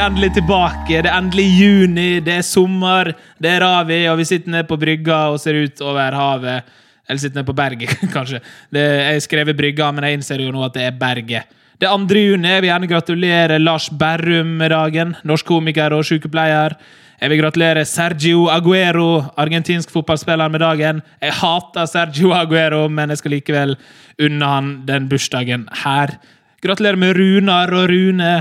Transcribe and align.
Vi 0.00 0.04
endelig 0.06 0.30
tilbake. 0.32 1.02
Det 1.04 1.10
er 1.10 1.12
endelig 1.12 1.42
juni, 1.60 2.22
det 2.24 2.38
er 2.38 2.44
sommer, 2.46 3.10
det 3.36 3.50
er 3.50 3.60
Ravi, 3.60 3.98
og 4.08 4.14
vi 4.16 4.24
sitter 4.24 4.48
nede 4.54 4.64
på 4.64 4.78
brygga 4.80 5.16
og 5.28 5.34
ser 5.42 5.58
ut 5.60 5.80
over 5.84 6.14
havet. 6.16 6.70
Eller 7.04 7.20
sitter 7.20 7.36
nede 7.36 7.48
på 7.50 7.54
berget, 7.58 7.92
kanskje. 8.14 8.38
Det, 8.72 8.80
jeg 8.80 9.24
skrev 9.26 9.50
brygga, 9.58 9.90
men 9.92 10.06
jeg 10.06 10.16
innser 10.16 10.40
jo 10.40 10.54
nå 10.54 10.62
at 10.64 10.78
det 10.78 10.86
er 10.86 10.94
berget. 10.96 11.50
Det 11.76 11.84
er 11.84 11.92
2. 11.92 12.16
juni. 12.16 12.48
Jeg 12.48 12.62
vil 12.62 12.70
gjerne 12.70 12.88
gratulere 12.88 13.58
Lars 13.60 13.90
Berrum 13.92 14.54
med 14.62 14.72
dagen. 14.72 15.12
Norsk 15.28 15.46
komiker 15.52 15.92
og 15.92 16.08
sykepleier. 16.08 16.78
Jeg 17.20 17.32
vil 17.34 17.42
gratulere 17.42 17.84
Sergio 17.84 18.46
Aguero, 18.48 19.26
argentinsk 19.36 19.92
fotballspiller, 19.92 20.48
med 20.48 20.64
dagen. 20.64 21.02
Jeg 21.20 21.36
hater 21.42 21.84
Sergio 21.92 22.32
Aguero, 22.32 22.86
men 22.88 23.12
jeg 23.12 23.20
skal 23.20 23.36
likevel 23.36 23.76
unne 24.16 24.48
han 24.54 24.72
den 24.88 25.12
bursdagen 25.12 25.68
her. 25.82 26.16
Gratulerer 26.64 26.96
med 26.96 27.20
Runar 27.20 27.76
og 27.76 27.92
Rune 27.92 28.32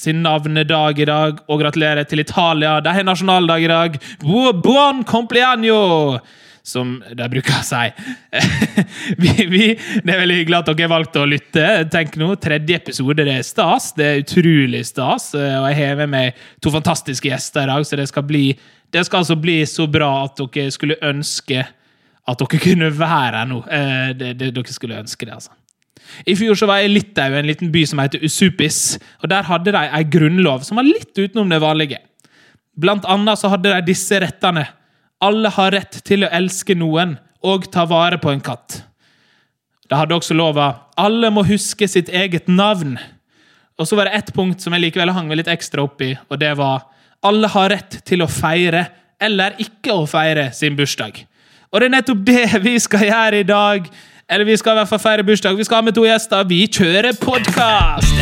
sin 0.00 0.22
navnedag 0.24 1.00
i 1.00 1.08
dag, 1.08 1.40
og 1.48 1.60
gratulerer 1.60 2.06
til 2.08 2.22
Italia. 2.22 2.78
De 2.80 2.92
har 2.96 3.04
nasjonaldag 3.04 3.64
i 3.64 3.72
dag. 3.72 3.98
Buon 4.24 5.04
compleanno! 5.04 6.20
Som 6.70 6.98
de 7.16 7.26
bruker 7.32 7.56
å 7.56 7.64
si. 7.64 7.86
vi, 9.22 9.30
vi, 9.48 9.62
det 10.04 10.12
er 10.12 10.20
veldig 10.20 10.36
hyggelig 10.42 10.58
at 10.58 10.68
dere 10.68 10.84
har 10.84 10.92
valgt 10.92 11.16
å 11.16 11.24
lytte. 11.28 11.64
Tenk 11.92 12.18
nå, 12.20 12.34
Tredje 12.40 12.76
episode 12.76 13.24
det 13.26 13.38
er 13.40 13.46
stas. 13.48 13.90
Det 13.96 14.06
er 14.06 14.20
utrolig 14.22 14.84
stas. 14.88 15.30
Og 15.34 15.66
jeg 15.72 15.78
har 15.80 16.00
med 16.02 16.12
meg 16.12 16.44
to 16.62 16.72
fantastiske 16.72 17.32
gjester 17.32 17.64
i 17.64 17.72
dag, 17.72 17.88
så 17.88 18.00
det 18.00 18.06
skal, 18.12 18.28
bli, 18.28 18.44
det 18.92 19.04
skal 19.08 19.24
altså 19.24 19.38
bli 19.40 19.58
så 19.68 19.88
bra 19.90 20.12
at 20.26 20.40
dere 20.40 20.76
skulle 20.76 21.00
ønske 21.10 21.64
at 22.30 22.44
dere 22.44 22.60
kunne 22.62 22.92
være 22.94 23.40
her 23.40 23.50
nå. 23.50 23.64
Eh, 23.66 24.12
dere 24.36 24.68
skulle 24.68 25.00
ønske 25.00 25.26
det, 25.26 25.40
altså. 25.40 25.56
I 26.26 26.36
fjor 26.36 26.58
så 26.58 26.66
var 26.68 26.80
jeg 26.80 26.90
i 26.90 26.94
Litauen, 26.94 27.38
en 27.40 27.48
liten 27.48 27.70
by 27.72 27.84
som 27.86 28.02
heter 28.02 28.22
Usupis. 28.24 28.98
og 29.22 29.30
Der 29.30 29.46
hadde 29.48 29.72
de 29.72 29.84
en 29.86 30.10
grunnlov 30.10 30.66
som 30.66 30.80
var 30.80 30.88
litt 30.88 31.14
utenom 31.16 31.48
det 31.50 31.62
vanlige. 31.62 32.00
Blant 32.76 33.04
annet 33.04 33.38
så 33.38 33.50
hadde 33.52 33.72
de 33.72 33.92
disse 33.92 34.20
rettene. 34.20 34.66
Alle 35.20 35.50
har 35.52 35.74
rett 35.76 36.00
til 36.04 36.24
å 36.24 36.32
elske 36.32 36.74
noen 36.74 37.18
og 37.44 37.70
ta 37.72 37.84
vare 37.88 38.18
på 38.20 38.32
en 38.32 38.40
katt. 38.40 38.82
De 39.90 39.98
hadde 39.98 40.14
også 40.14 40.36
lova 40.38 40.74
alle 41.00 41.30
må 41.32 41.44
huske 41.48 41.88
sitt 41.88 42.10
eget 42.12 42.48
navn. 42.50 42.98
Og 43.80 43.88
så 43.88 43.96
var 43.96 44.08
det 44.08 44.18
ett 44.18 44.32
punkt 44.36 44.60
som 44.60 44.74
jeg 44.76 44.84
likevel 44.84 45.12
hang 45.16 45.30
meg 45.30 45.40
litt 45.40 45.50
ekstra 45.50 45.86
opp 45.86 46.02
i, 46.04 46.12
og 46.28 46.40
det 46.42 46.52
var 46.60 46.84
alle 47.24 47.48
har 47.52 47.72
rett 47.72 48.00
til 48.08 48.24
å 48.24 48.28
feire 48.30 48.86
eller 49.20 49.56
ikke 49.60 49.94
å 49.96 50.06
feire 50.08 50.50
sin 50.56 50.76
bursdag. 50.76 51.22
Og 51.70 51.80
det 51.80 51.88
er 51.88 51.94
nettopp 51.94 52.22
det 52.26 52.44
vi 52.64 52.74
skal 52.82 53.06
gjøre 53.06 53.42
i 53.42 53.48
dag. 53.48 53.88
Eller 54.30 54.44
vi 54.44 54.56
skal 54.56 54.76
i 54.76 54.78
hvert 54.78 54.88
fall 54.88 55.00
feire 55.02 55.24
bursdag. 55.26 55.56
Vi 55.58 55.64
skal 55.66 55.80
ha 55.80 55.82
med 55.82 55.96
to 55.96 56.04
gjester. 56.06 56.44
Vi 56.46 56.62
kjører 56.70 57.16
podkast! 57.18 58.12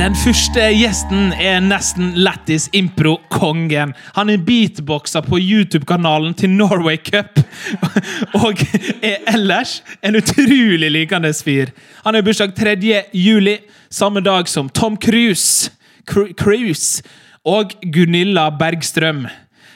Den 0.00 0.16
første 0.16 0.64
gjesten 0.74 1.28
er 1.36 1.60
nesten 1.62 2.14
lættis 2.18 2.66
impro-kongen. 2.74 3.92
Han 4.16 4.32
er 4.32 4.40
beatboxer 4.42 5.22
på 5.22 5.38
YouTube-kanalen 5.38 6.34
til 6.34 6.50
Norway 6.50 6.96
Cup. 6.96 7.38
Og 8.40 8.64
er 8.98 9.20
ellers 9.30 9.84
en 10.02 10.18
utrolig 10.18 10.90
likende 10.90 11.30
fyr. 11.36 11.70
Han 12.06 12.18
har 12.18 12.24
bursdag 12.26 12.56
3. 12.58 12.74
juli, 13.14 13.58
samme 13.90 14.24
dag 14.24 14.48
som 14.48 14.68
Tom 14.68 14.96
Cruise, 14.96 15.70
Cruise 16.10 17.04
og 17.44 17.76
Gunilla 17.92 18.48
Bergstrøm. 18.50 19.28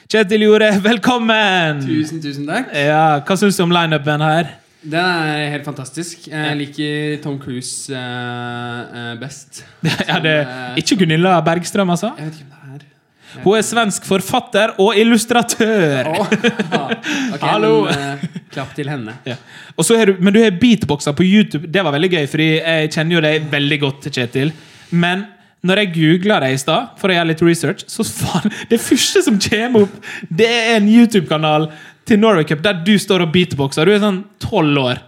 Kjetil 0.05 0.43
Jorde, 0.45 0.67
velkommen! 0.85 1.79
Tusen, 1.81 2.19
tusen 2.21 2.45
takk. 2.45 2.67
Ja, 2.77 3.23
Hva 3.25 3.35
syns 3.41 3.57
du 3.57 3.63
om 3.63 3.71
lineupen 3.73 4.21
her? 4.21 4.51
Den 4.85 5.01
er 5.01 5.47
helt 5.55 5.65
fantastisk. 5.65 6.27
Jeg 6.29 6.57
liker 6.59 7.15
Tom 7.23 7.39
Cruise 7.41 7.89
uh, 7.89 9.15
best. 9.17 9.63
ja, 10.11 10.19
det 10.21 10.35
er 10.43 10.77
Ikke 10.77 10.99
Gunilla 10.99 11.39
Bergstrøm, 11.47 11.89
altså? 11.95 12.11
Jeg 12.19 12.29
vet 12.29 12.37
ikke 12.37 12.51
hvem 12.51 12.77
det 12.77 12.85
er. 12.85 13.41
Hun 13.47 13.57
er 13.57 13.65
svensk 13.65 14.05
forfatter 14.05 14.75
og 14.77 14.93
illustratør! 15.01 16.11
Oh, 16.13 16.29
okay, 16.29 17.41
Hallo! 17.49 17.73
Men, 17.89 18.21
uh, 18.21 18.41
klapp 18.53 18.77
til 18.77 18.93
henne. 18.93 19.17
Ja. 19.25 19.39
Du, 19.73 20.13
men 20.19 20.37
du 20.37 20.43
har 20.43 20.53
beatboxa 20.61 21.17
på 21.17 21.25
YouTube. 21.25 21.65
Det 21.65 21.81
var 21.81 21.97
veldig 21.97 22.13
gøy, 22.13 22.27
fordi 22.29 22.51
jeg 22.59 22.93
kjenner 22.93 23.17
jo 23.17 23.25
deg 23.25 23.49
veldig 23.57 23.81
godt, 23.89 24.11
Kjetil. 24.13 24.53
Men 24.93 25.25
når 25.65 25.81
jeg 25.81 25.93
googla 25.95 26.39
det 26.43 26.51
i 26.53 26.61
stad, 26.61 26.93
for 27.01 27.11
å 27.11 27.17
gjøre 27.17 27.31
litt 27.31 27.43
research, 27.45 27.83
så 27.91 28.05
faen, 28.05 28.53
det 28.69 28.79
første 28.83 29.25
som 29.25 29.41
kommer 29.41 29.87
opp, 29.87 29.99
det 30.29 30.47
er 30.47 30.77
en 30.77 30.87
YouTube-kanal 30.91 31.69
til 32.05 32.21
Norway 32.21 32.45
Cup 32.47 32.61
der 32.65 32.79
du 32.85 32.95
står 33.01 33.25
og 33.25 33.33
beatboxer. 33.33 33.87
Du 33.87 33.95
er 33.95 34.03
sånn 34.03 34.23
tolv 34.43 34.81
år. 34.83 35.03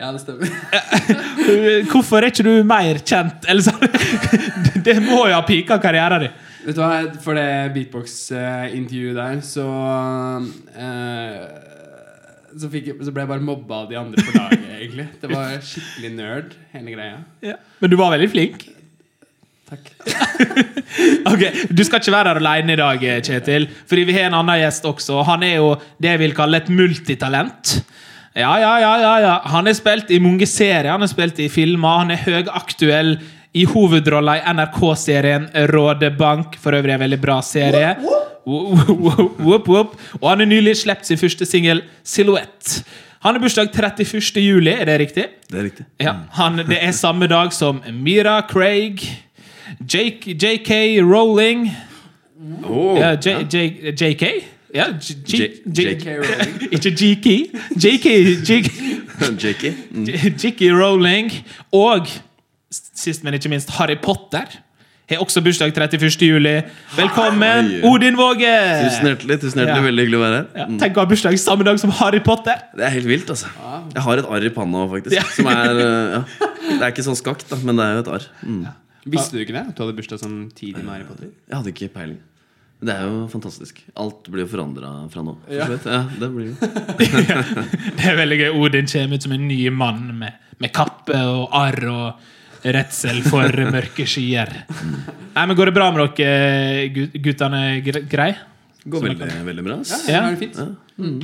Ja, 0.00 0.08
det 0.14 0.22
stemmer. 0.22 0.48
Hvorfor 1.90 2.22
er 2.22 2.30
ikke 2.30 2.46
du 2.46 2.54
mer 2.64 3.02
kjent? 3.04 3.44
Eller 3.50 3.66
sånn, 3.66 3.82
Det 4.86 4.96
må 5.04 5.26
jo 5.28 5.34
ha 5.36 5.42
pika 5.44 5.76
karrieren 5.82 6.24
din. 6.24 6.38
Vet 6.64 6.76
du 6.76 6.80
hva, 6.80 7.02
For 7.20 7.36
det 7.36 7.72
beatbox-intervjuet 7.74 9.18
der, 9.18 9.42
så 9.44 9.66
uh, 10.40 11.36
så, 12.50 12.66
jeg, 12.72 12.96
så, 12.96 13.12
ble 13.12 13.22
jeg 13.22 13.30
bare 13.30 13.44
mobba 13.44 13.84
av 13.84 13.92
de 13.92 13.98
andre 14.00 14.24
på 14.24 14.34
laget, 14.34 14.66
egentlig. 14.80 15.06
Det 15.20 15.30
var 15.30 15.52
skikkelig 15.62 16.10
nerd, 16.16 16.56
hele 16.72 16.96
greia. 16.96 17.20
Ja. 17.44 17.60
Men 17.82 17.92
du 17.92 17.96
var 18.00 18.16
veldig 18.16 18.30
flink? 18.32 18.64
Takk. 19.70 19.90
ok, 21.32 21.42
Du 21.70 21.82
skal 21.86 22.00
ikke 22.02 22.14
være 22.14 22.32
her 22.32 22.40
alene 22.42 22.74
i 22.74 22.80
dag, 22.80 23.04
Kjetil. 23.26 23.68
Fordi 23.86 24.06
vi 24.08 24.16
har 24.16 24.28
en 24.28 24.38
annen 24.40 24.60
gjest 24.64 24.86
også. 24.90 25.22
Han 25.28 25.44
er 25.46 25.58
jo 25.60 25.74
det 26.02 26.14
jeg 26.14 26.22
vil 26.24 26.36
kalle 26.36 26.60
et 26.60 26.70
multitalent. 26.74 27.76
Ja, 28.34 28.52
ja, 28.62 28.72
ja, 28.82 28.94
ja, 29.02 29.12
ja. 29.24 29.34
Han 29.50 29.66
har 29.66 29.74
spilt 29.74 30.10
i 30.14 30.20
mange 30.22 30.46
serier, 30.46 30.92
han 30.92 31.02
har 31.02 31.10
spilt 31.10 31.38
i 31.42 31.48
filmer. 31.50 32.02
Han 32.04 32.14
er 32.14 32.24
høyaktuell 32.24 33.16
i 33.58 33.64
hovedrolla 33.66 34.36
i 34.38 34.44
NRK-serien 34.54 35.48
Rådebank. 35.70 36.58
For 36.62 36.78
øvrig 36.78 36.94
en 36.94 37.04
veldig 37.04 37.20
bra 37.22 37.40
serie. 37.42 37.94
Whoop, 38.46 39.68
whoop. 39.68 39.96
Og 40.20 40.26
han 40.30 40.42
har 40.42 40.50
nylig 40.50 40.76
sluppet 40.82 41.10
sin 41.10 41.20
første 41.20 41.46
singel, 41.46 41.82
Silhouette. 42.06 42.82
Han 43.20 43.36
har 43.36 43.42
bursdag 43.42 43.74
31. 43.76 44.40
juli, 44.40 44.72
er 44.72 44.88
det 44.88 44.94
riktig? 45.02 45.26
Det 45.50 45.58
er 45.58 45.66
riktig. 45.66 45.84
Ja, 46.00 46.14
han, 46.38 46.62
det 46.64 46.78
er 46.80 46.94
samme 46.96 47.28
dag 47.28 47.52
som 47.52 47.82
Mira 47.92 48.38
Craig. 48.48 49.02
Jake, 49.92 50.34
JK 50.34 51.02
Rowling. 51.02 51.70
Oh, 52.64 52.98
ja, 52.98 53.16
J, 53.16 53.46
J, 53.52 53.56
JK? 53.94 54.24
Ja, 54.74 54.86
JK 55.26 56.06
Rowling. 56.06 56.72
Ikke 56.72 56.90
GK. 56.90 57.26
JK 57.76 58.06
JK. 59.42 59.64
JK 60.42 60.72
Rowling. 60.72 61.30
Og 61.72 62.06
sist, 62.70 63.24
men 63.24 63.34
ikke 63.34 63.48
minst 63.52 63.70
Harry 63.78 63.98
Potter. 64.02 64.60
Har 65.10 65.18
også 65.24 65.42
bursdag 65.42 65.72
31. 65.74 66.22
juli. 66.22 66.52
Velkommen, 66.94 67.70
Odin 67.84 68.14
Våge! 68.14 68.52
Tusen 68.84 69.08
hjertelig. 69.08 69.40
tusen 69.42 69.58
hjertelig, 69.58 69.80
ja. 69.80 69.86
Veldig 69.88 70.04
hyggelig 70.04 70.18
å 70.18 70.22
være 70.22 70.36
her. 70.36 70.44
Ja, 70.54 70.66
tenk 70.78 71.00
å 71.00 71.02
ha 71.02 71.10
bursdag 71.10 71.38
samme 71.42 71.66
dag 71.66 71.80
som 71.82 71.90
Harry 71.98 72.20
Potter. 72.22 72.60
Det 72.78 72.84
er 72.86 72.94
helt 72.94 73.10
vilt, 73.10 73.32
altså. 73.34 73.50
Jeg 73.90 74.04
har 74.04 74.22
et 74.22 74.28
arr 74.36 74.46
i 74.46 74.52
panna 74.54 74.84
faktisk. 74.92 75.16
Ja. 75.18 75.24
Som 75.34 75.50
er, 75.50 75.80
ja. 75.82 76.22
Det 76.68 76.78
er 76.78 76.86
ikke 76.92 77.06
sånn 77.08 77.18
skakt, 77.18 77.48
da, 77.50 77.58
men 77.66 77.82
det 77.82 77.88
er 77.88 77.98
jo 77.98 78.04
et 78.04 78.12
arr. 78.20 78.28
Mm. 78.46 78.62
Visste 79.04 79.36
du 79.36 79.44
ikke 79.44 79.56
det? 79.56 79.66
At 79.70 79.76
du 79.76 79.84
hadde 79.84 79.96
bursdag 79.96 80.20
samtidig 80.20 80.82
med 80.82 80.92
Harry 80.92 81.06
Potter? 81.08 81.30
Jeg 81.48 81.56
hadde 81.56 81.72
ikke 81.72 81.88
peiling. 81.94 82.18
Det 82.80 82.94
er 82.94 83.08
jo 83.08 83.24
fantastisk. 83.28 83.80
Alt 84.00 84.28
blir 84.32 84.46
jo 84.46 84.50
forandra 84.54 84.90
fra 85.12 85.22
nå. 85.24 85.34
Ja. 85.52 85.66
ja. 85.68 86.00
det 86.16 86.28
blir 86.32 86.46
jo 86.48 86.54
Det 87.98 88.06
er 88.08 88.16
veldig 88.16 88.38
gøy. 88.40 88.50
Odin 88.56 88.88
kommer 88.88 89.20
ut 89.20 89.26
som 89.26 89.34
en 89.36 89.48
ny 89.48 89.60
mann 89.72 90.06
med, 90.22 90.38
med 90.60 90.72
kappe 90.76 91.18
og 91.28 91.52
arr 91.56 91.84
og 91.92 92.64
redsel 92.64 93.20
for 93.24 93.60
mørke 93.76 94.06
skyer. 94.08 94.54
Nei, 94.70 95.44
men 95.44 95.56
Går 95.56 95.70
det 95.70 95.76
bra 95.76 95.90
med 95.92 96.16
dere 96.16 97.10
guttene? 97.20 97.62
Grei? 97.84 98.32
Går 98.88 99.06
veldig, 99.10 99.30
veldig 99.44 99.66
bra. 99.66 99.78
Ja, 99.84 100.00
ja, 100.08 100.24
det 100.24 100.32
er 100.32 100.40
fint. 100.40 100.60
Ja. 100.60 101.04
Mm. 101.04 101.20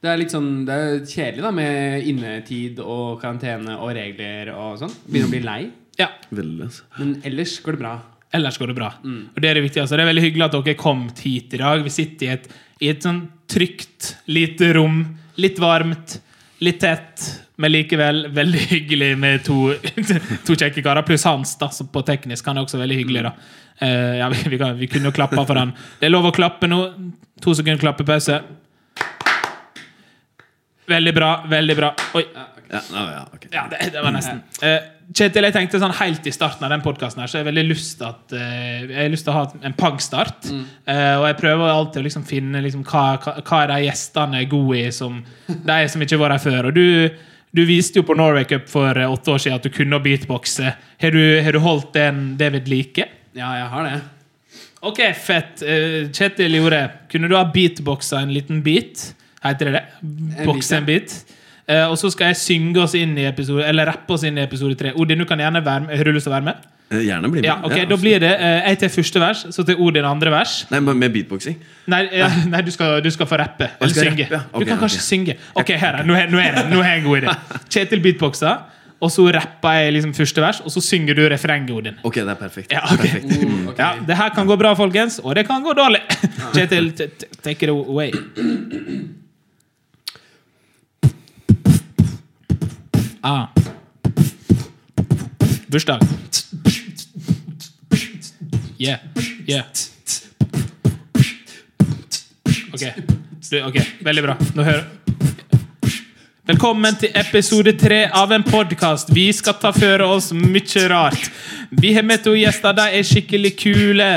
Det 0.00 0.08
er 0.08 0.16
litt 0.16 0.32
sånn, 0.32 0.48
det 0.64 0.76
er 0.80 1.00
kjedelig 1.04 1.42
da 1.44 1.50
med 1.52 2.06
innetid 2.08 2.78
og 2.80 3.18
karantene 3.20 3.74
og 3.82 3.90
regler 3.98 4.54
og 4.54 4.78
sånn. 4.80 4.94
Begynner 5.10 5.28
å 5.28 5.34
bli 5.34 5.42
lei. 5.44 5.60
Ja. 5.98 6.08
Veldig, 6.30 6.64
altså. 6.68 6.86
Men 6.98 7.16
ellers 7.26 7.58
går 7.64 7.76
det 7.76 7.82
bra. 7.82 7.94
Ellers 8.32 8.58
går 8.58 8.70
det 8.70 8.78
bra. 8.78 8.92
Mm. 9.02 9.20
Og 9.34 9.42
Det 9.42 9.50
er 9.50 9.58
det 9.58 9.66
viktigste. 9.66 9.96
Det 9.96 10.04
er 10.04 10.10
veldig 10.12 10.24
hyggelig 10.28 10.46
at 10.46 10.56
dere 10.56 10.78
kom 10.78 11.06
hit 11.18 11.54
i 11.54 11.60
dag. 11.62 11.82
Vi 11.82 11.90
sitter 11.90 12.26
i 12.26 12.32
et, 12.36 12.50
i 12.80 12.90
et 12.92 13.06
sånn 13.06 13.24
trygt, 13.50 14.14
lite 14.30 14.72
rom. 14.76 15.02
Litt 15.40 15.58
varmt, 15.58 16.18
litt 16.62 16.78
tett, 16.82 17.24
men 17.60 17.72
likevel 17.72 18.28
veldig 18.36 18.62
hyggelig 18.70 19.10
med 19.18 19.42
to, 19.44 19.72
to 20.46 20.54
kjekke 20.54 20.84
karer. 20.84 21.02
Pluss 21.06 21.26
Hans, 21.26 21.56
da, 21.58 21.70
på 21.70 22.04
teknisk. 22.06 22.46
Han 22.46 22.60
er 22.60 22.68
også 22.68 22.80
veldig 22.80 23.00
hyggelig. 23.02 23.26
da. 23.26 23.34
Uh, 23.80 24.14
ja, 24.20 24.30
vi, 24.30 24.44
vi, 24.52 24.60
kan, 24.60 24.78
vi 24.78 24.90
kunne 24.92 25.10
jo 25.10 25.16
klappa 25.16 25.42
for 25.42 25.58
han. 25.58 25.74
Det 25.98 26.06
er 26.06 26.14
lov 26.14 26.30
å 26.30 26.34
klappe 26.36 26.70
nå. 26.70 26.80
To 27.40 27.56
sekunder 27.56 27.80
klappepause. 27.82 28.38
Veldig 30.90 31.14
bra. 31.16 31.34
Veldig 31.50 31.76
bra. 31.78 31.92
Oi. 32.18 32.24
Ja, 32.70 32.80
ja, 32.92 33.28
okay. 33.34 33.50
ja 33.52 33.64
det, 33.70 33.78
det, 33.92 34.02
var 34.02 34.12
nesten. 34.14 34.42
Uh, 34.62 34.76
Kjetil, 35.10 35.46
jeg 35.48 35.54
tenkte 35.56 35.80
sånn 35.82 35.94
helt 35.98 36.26
i 36.26 36.32
starten 36.34 36.66
av 36.66 36.70
den 36.70 36.84
podkasten 36.84 37.24
så 37.24 37.40
jeg 37.40 37.42
har 37.42 37.48
veldig 37.48 37.64
lyst 37.66 37.96
til 37.98 38.06
at 38.06 38.34
uh, 38.36 38.84
Jeg 38.84 38.94
har 38.94 39.10
lyst 39.10 39.26
til 39.26 39.32
å 39.32 39.38
ha 39.40 39.64
en 39.66 39.74
pangstart. 39.78 40.46
Mm. 40.46 40.60
Uh, 40.86 41.16
og 41.16 41.26
jeg 41.26 41.38
prøver 41.40 41.72
alltid 41.72 42.02
å 42.02 42.04
liksom 42.06 42.26
finne 42.28 42.62
liksom, 42.62 42.84
hva, 42.86 43.02
hva, 43.24 43.34
hva, 43.40 43.64
er 43.64 43.72
de 43.72 43.88
gjestene 43.88 44.38
er 44.38 44.52
gode 44.52 44.78
i, 44.78 44.84
som 44.94 45.18
de 45.50 45.80
som 45.90 46.06
ikke 46.06 46.20
var 46.20 46.36
her 46.36 46.44
før. 46.44 46.70
Og 46.70 46.78
du, 46.78 46.86
Du 47.50 47.64
viste 47.66 47.98
jo 47.98 48.06
på 48.06 48.14
Norway 48.14 48.46
Cup 48.46 48.68
for 48.70 48.94
åtte 48.94 49.32
år 49.32 49.40
siden 49.42 49.56
at 49.58 49.64
du 49.66 49.72
kunne 49.74 49.98
beatboxe. 49.98 50.70
Har 51.02 51.10
du, 51.10 51.22
har 51.42 51.56
du 51.56 51.58
holdt 51.58 51.88
den, 51.96 52.36
det 52.38 52.52
ved 52.54 52.70
like? 52.70 53.08
Ja, 53.34 53.48
jeg 53.58 53.64
har 53.72 53.88
det. 53.88 53.96
Ok, 54.86 55.00
fett. 55.18 55.64
Kjetil 56.14 56.54
gjorde 56.60 56.84
kunne 57.10 57.26
du 57.26 57.34
ha 57.34 57.42
beatboxa 57.50 58.22
en 58.22 58.30
liten 58.30 58.62
beat? 58.62 59.02
Heter 59.42 59.66
det 59.66 59.80
det? 59.80 60.44
Bokse 60.46 60.78
en 60.78 60.86
beat? 60.86 61.16
Eh, 61.70 61.86
og 61.86 61.96
så 62.00 62.10
skal 62.10 62.32
jeg 62.32 62.40
synge 62.40 62.82
oss 62.82 62.96
inn 62.98 63.12
i 63.20 63.28
episode 63.28 63.62
Eller 63.68 63.86
rappe 63.92 64.16
oss 64.16 64.24
inn 64.26 64.38
i 64.40 64.42
episode 64.42 64.74
tre. 64.78 64.94
Odin, 64.98 65.22
du 65.22 65.28
kan 65.28 65.38
gjerne 65.38 65.62
være 65.62 65.86
med. 65.86 65.96
Har 66.00 66.08
du 66.08 66.16
lyst 66.16 66.26
til 66.26 66.32
å 66.32 66.38
være 66.38 66.48
med? 66.48 66.64
Eh, 66.90 67.04
Gjerne 67.06 67.30
bli 67.30 67.44
med. 67.44 67.46
Ja, 67.46 67.60
ok, 67.62 67.76
Da 67.90 67.98
blir 68.00 68.22
det 68.22 68.32
eh, 68.34 68.56
jeg 68.72 68.80
til 68.82 68.90
første 68.96 69.22
vers, 69.22 69.44
så 69.54 69.64
til 69.66 69.78
Odin 69.78 70.08
andre 70.08 70.32
vers. 70.34 70.56
Nei, 70.72 70.80
men 70.82 70.98
med 70.98 71.14
beatboxing. 71.14 71.60
Nei, 71.90 72.02
ja, 72.18 72.30
nei 72.50 72.64
du, 72.66 72.72
skal, 72.74 72.98
du 73.04 73.10
skal 73.14 73.30
få 73.30 73.38
rappe. 73.38 73.70
Eller 73.78 73.94
skal 73.94 74.10
synge. 74.10 74.26
rappe, 74.26 74.40
ja. 74.40 74.58
Du 74.58 74.66
kan 74.66 74.82
kanskje 74.82 74.98
okay. 74.98 75.06
synge. 75.06 75.38
Ok, 75.54 75.70
her 75.78 76.00
er, 76.00 76.08
nå, 76.08 76.18
er, 76.18 76.32
nå, 76.32 76.42
er 76.42 76.58
det, 76.58 76.66
nå 76.72 76.82
har 76.82 76.96
jeg 76.96 77.04
en 77.04 77.06
god 77.06 77.22
idé. 77.22 77.36
Kjetil 77.76 78.02
beatboxer, 78.08 78.66
og 79.00 79.14
så 79.14 79.28
rapper 79.38 79.78
jeg 79.78 79.94
liksom 79.96 80.16
første 80.18 80.44
vers, 80.44 80.60
og 80.66 80.74
så 80.74 80.82
synger 80.84 81.16
du 81.16 81.22
refrenget, 81.30 81.70
Odin. 81.76 82.02
Ok, 82.02 82.18
det 82.18 82.34
er 82.34 82.42
perfekt. 82.42 82.74
Ja, 82.74 82.82
perfekt. 82.90 83.30
Mm. 83.30 83.70
Ja, 83.78 83.94
det 84.10 84.18
her 84.18 84.34
kan 84.34 84.50
gå 84.50 84.58
bra, 84.58 84.74
folkens, 84.74 85.22
og 85.22 85.38
det 85.38 85.46
kan 85.46 85.62
gå 85.62 85.78
dårlig. 85.78 86.02
Kjetil, 86.56 86.90
take 87.38 87.62
it 87.62 87.70
away. 87.70 88.10
Ah. 93.22 93.48
Bursdag. 95.66 96.00
Yeah. 98.78 98.98
Yeah. 99.46 99.64
Ok. 102.72 102.82
Ok, 103.66 103.76
Veldig 104.00 104.22
bra. 104.22 104.36
Nå 104.54 104.62
hører 104.62 104.84
Velkommen 106.46 106.96
til 106.98 107.12
episode 107.14 107.72
tre 107.78 108.06
av 108.08 108.32
en 108.32 108.42
podkast. 108.42 109.12
Vi 109.14 109.28
skal 109.36 109.54
ta 109.60 109.70
føre 109.70 110.06
oss 110.08 110.32
mye 110.32 110.86
rart. 110.90 111.28
Vi 111.70 111.92
har 111.94 112.02
med 112.02 112.24
to 112.24 112.32
gjester. 112.34 112.72
De 112.74 112.86
er 112.88 113.04
skikkelig 113.06 113.52
kule. 113.60 114.08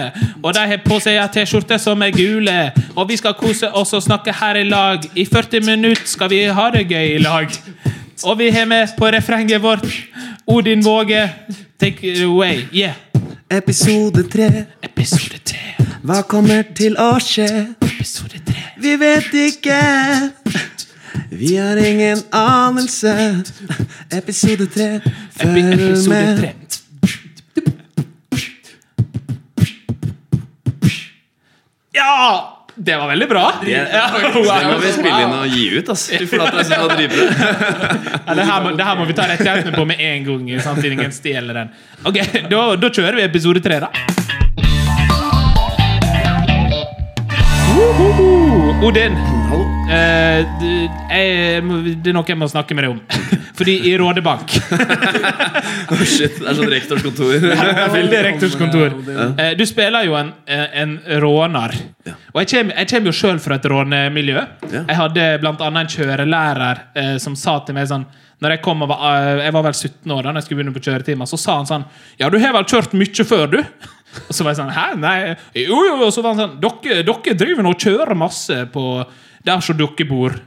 Og 0.42 0.54
de 0.56 0.64
har 0.72 0.82
på 0.82 0.98
seg 1.04 1.20
T-skjorte 1.36 1.78
som 1.78 2.02
er 2.02 2.16
gule. 2.16 2.72
Og 2.96 3.12
vi 3.12 3.20
skal 3.20 3.36
kose 3.38 3.70
oss 3.70 3.94
og 3.94 4.06
snakke 4.08 4.34
her 4.40 4.64
i 4.64 4.66
lag. 4.70 5.04
I 5.14 5.28
40 5.28 5.68
minutter 5.68 6.08
skal 6.10 6.32
vi 6.32 6.46
ha 6.48 6.70
det 6.74 6.88
gøy 6.88 7.18
i 7.18 7.22
lag. 7.22 7.52
Og 8.24 8.38
vi 8.40 8.50
har 8.50 8.66
med 8.66 8.88
på 8.98 9.06
refrenget 9.12 9.62
vårt 9.64 9.86
Odin 10.48 10.86
Våge. 10.86 11.32
Take 11.80 12.12
it 12.14 12.22
away. 12.24 12.64
Yeah. 12.74 12.94
Episode 13.52 14.24
tre. 14.30 14.66
Episode 14.84 15.38
tre. 15.46 15.60
Hva 16.04 16.22
kommer 16.28 16.64
til 16.76 16.96
å 17.00 17.14
skje? 17.20 17.48
Episode 17.82 18.40
tre. 18.46 18.64
Vi 18.82 18.96
vet 19.00 19.34
ikke. 19.34 19.80
Vi 21.32 21.56
har 21.56 21.78
ingen 21.78 22.22
anelse. 22.32 23.44
Episode 24.12 24.68
tre. 24.74 24.90
Følg 25.38 25.74
episode 25.74 26.10
med. 26.10 26.38
tre. 26.40 26.54
Ja! 31.96 32.63
Det 32.76 32.96
var 32.98 33.08
veldig 33.08 33.28
bra. 33.30 33.44
Det, 33.62 33.72
Ja, 34.48 34.60
det 34.62 34.68
må 34.72 34.78
vi 34.82 34.92
spille 34.96 35.20
inn 35.22 35.34
og 35.38 35.48
gi 35.54 35.66
ut, 35.78 35.90
Altså. 35.94 36.16
Ja, 38.28 38.34
det, 38.34 38.46
her 38.50 38.64
må, 38.64 38.72
det 38.78 38.88
her 38.88 38.96
må 38.98 39.06
vi 39.10 39.14
ta 39.18 39.28
rettighetene 39.30 39.76
på 39.76 39.86
med 39.86 40.02
en 40.02 40.26
gang. 40.30 40.48
Samtidig 40.64 40.98
ingen 40.98 41.14
stjeler 41.14 41.54
den. 41.62 41.74
Ok, 42.08 42.20
da, 42.50 42.64
da 42.82 42.90
kjører 42.90 43.20
vi 43.20 43.28
episode 43.28 43.62
tre, 43.64 43.82
da. 43.84 43.92
Wohoho! 47.74 48.43
Odin, 48.84 49.14
eh, 49.88 50.46
du, 50.60 50.68
jeg, 51.10 51.62
må- 51.64 51.80
det 52.04 52.10
er 52.12 52.16
noe 52.18 52.28
jeg 52.28 52.38
må 52.40 52.48
snakke 52.52 52.76
med 52.76 52.84
deg 52.84 52.96
om. 52.96 53.00
Fordi 53.58 53.76
i 53.86 53.92
Rådebank 54.02 54.50
Oh, 55.94 56.00
shit, 56.10 56.40
det 56.40 56.48
er 56.50 56.58
sånn 56.58 56.72
rektorskontor. 56.74 57.46
Veldig 57.94 58.22
rektors 58.26 58.56
kontor. 58.60 58.96
Eh, 59.38 59.52
Du 59.60 59.64
spiller 59.70 60.08
jo 60.08 60.16
en, 60.18 60.32
en 60.50 60.96
råner. 61.22 61.76
Og 62.34 62.42
jeg 62.42 62.50
kommer, 62.56 62.80
jeg 62.82 62.90
jo 63.12 63.16
sjøl 63.16 63.40
fra 63.44 63.60
et 63.60 63.68
rånemiljø. 63.70 64.42
Ja. 64.74 64.82
Jeg 64.90 64.98
hadde 65.00 65.28
annet 65.68 65.86
en 65.86 65.94
kjørelærer 65.94 66.84
eh, 66.98 67.16
som 67.24 67.38
sa 67.40 67.60
til 67.68 67.78
meg 67.78 67.88
sånn 67.92 68.08
når 68.44 68.58
jeg, 68.58 68.64
kom 68.66 68.82
og 68.84 68.90
var, 68.92 69.04
eh, 69.22 69.44
jeg 69.46 69.54
var 69.56 69.64
vel 69.70 69.76
17 69.78 70.12
år 70.18 70.26
da 70.26 70.32
når 70.34 70.42
jeg 70.42 70.48
skulle 70.50 70.60
begynne 70.64 70.76
på 70.76 70.82
kjøretimer, 70.84 71.30
så 71.30 71.38
sa 71.40 71.60
han 71.62 71.70
sånn 71.70 71.86
Ja, 72.20 72.28
du 72.34 72.36
har 72.42 72.52
vel 72.58 72.66
kjørt 72.68 72.98
mye 73.00 73.24
før, 73.30 73.46
du? 73.54 73.60
Og 74.28 74.34
så 74.36 74.46
var 74.46 74.54
jeg 74.54 74.60
sånn 74.62 74.74
Hæ? 74.74 74.86
Nei 75.02 75.18
Jo, 75.58 75.80
jo, 75.88 75.98
og 76.06 76.12
så 76.14 76.22
var 76.22 76.36
han 76.36 76.42
sånn 76.44 76.58
Dere, 76.62 77.02
dere 77.08 77.38
driver 77.40 77.66
nå 77.66 77.74
og 77.74 77.86
kjører 77.86 78.20
masse 78.20 78.58
på 78.74 78.86
der 79.44 79.64
som 79.66 79.76
dere 79.76 80.08
bor. 80.08 80.38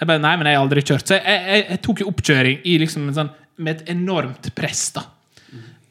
Jeg 0.00 0.08
bare, 0.10 0.20
Nei, 0.20 0.34
men 0.36 0.50
jeg 0.50 0.58
har 0.58 0.66
aldri 0.66 0.82
kjørt. 0.84 1.08
Så 1.08 1.16
jeg, 1.16 1.40
jeg, 1.46 1.64
jeg 1.70 1.80
tok 1.86 2.02
jo 2.02 2.10
oppkjøring 2.10 2.62
i 2.68 2.76
liksom 2.82 3.06
en 3.08 3.16
sånn, 3.16 3.30
med 3.62 3.80
et 3.80 3.92
enormt 3.94 4.50
press, 4.56 4.90
da. 4.96 5.06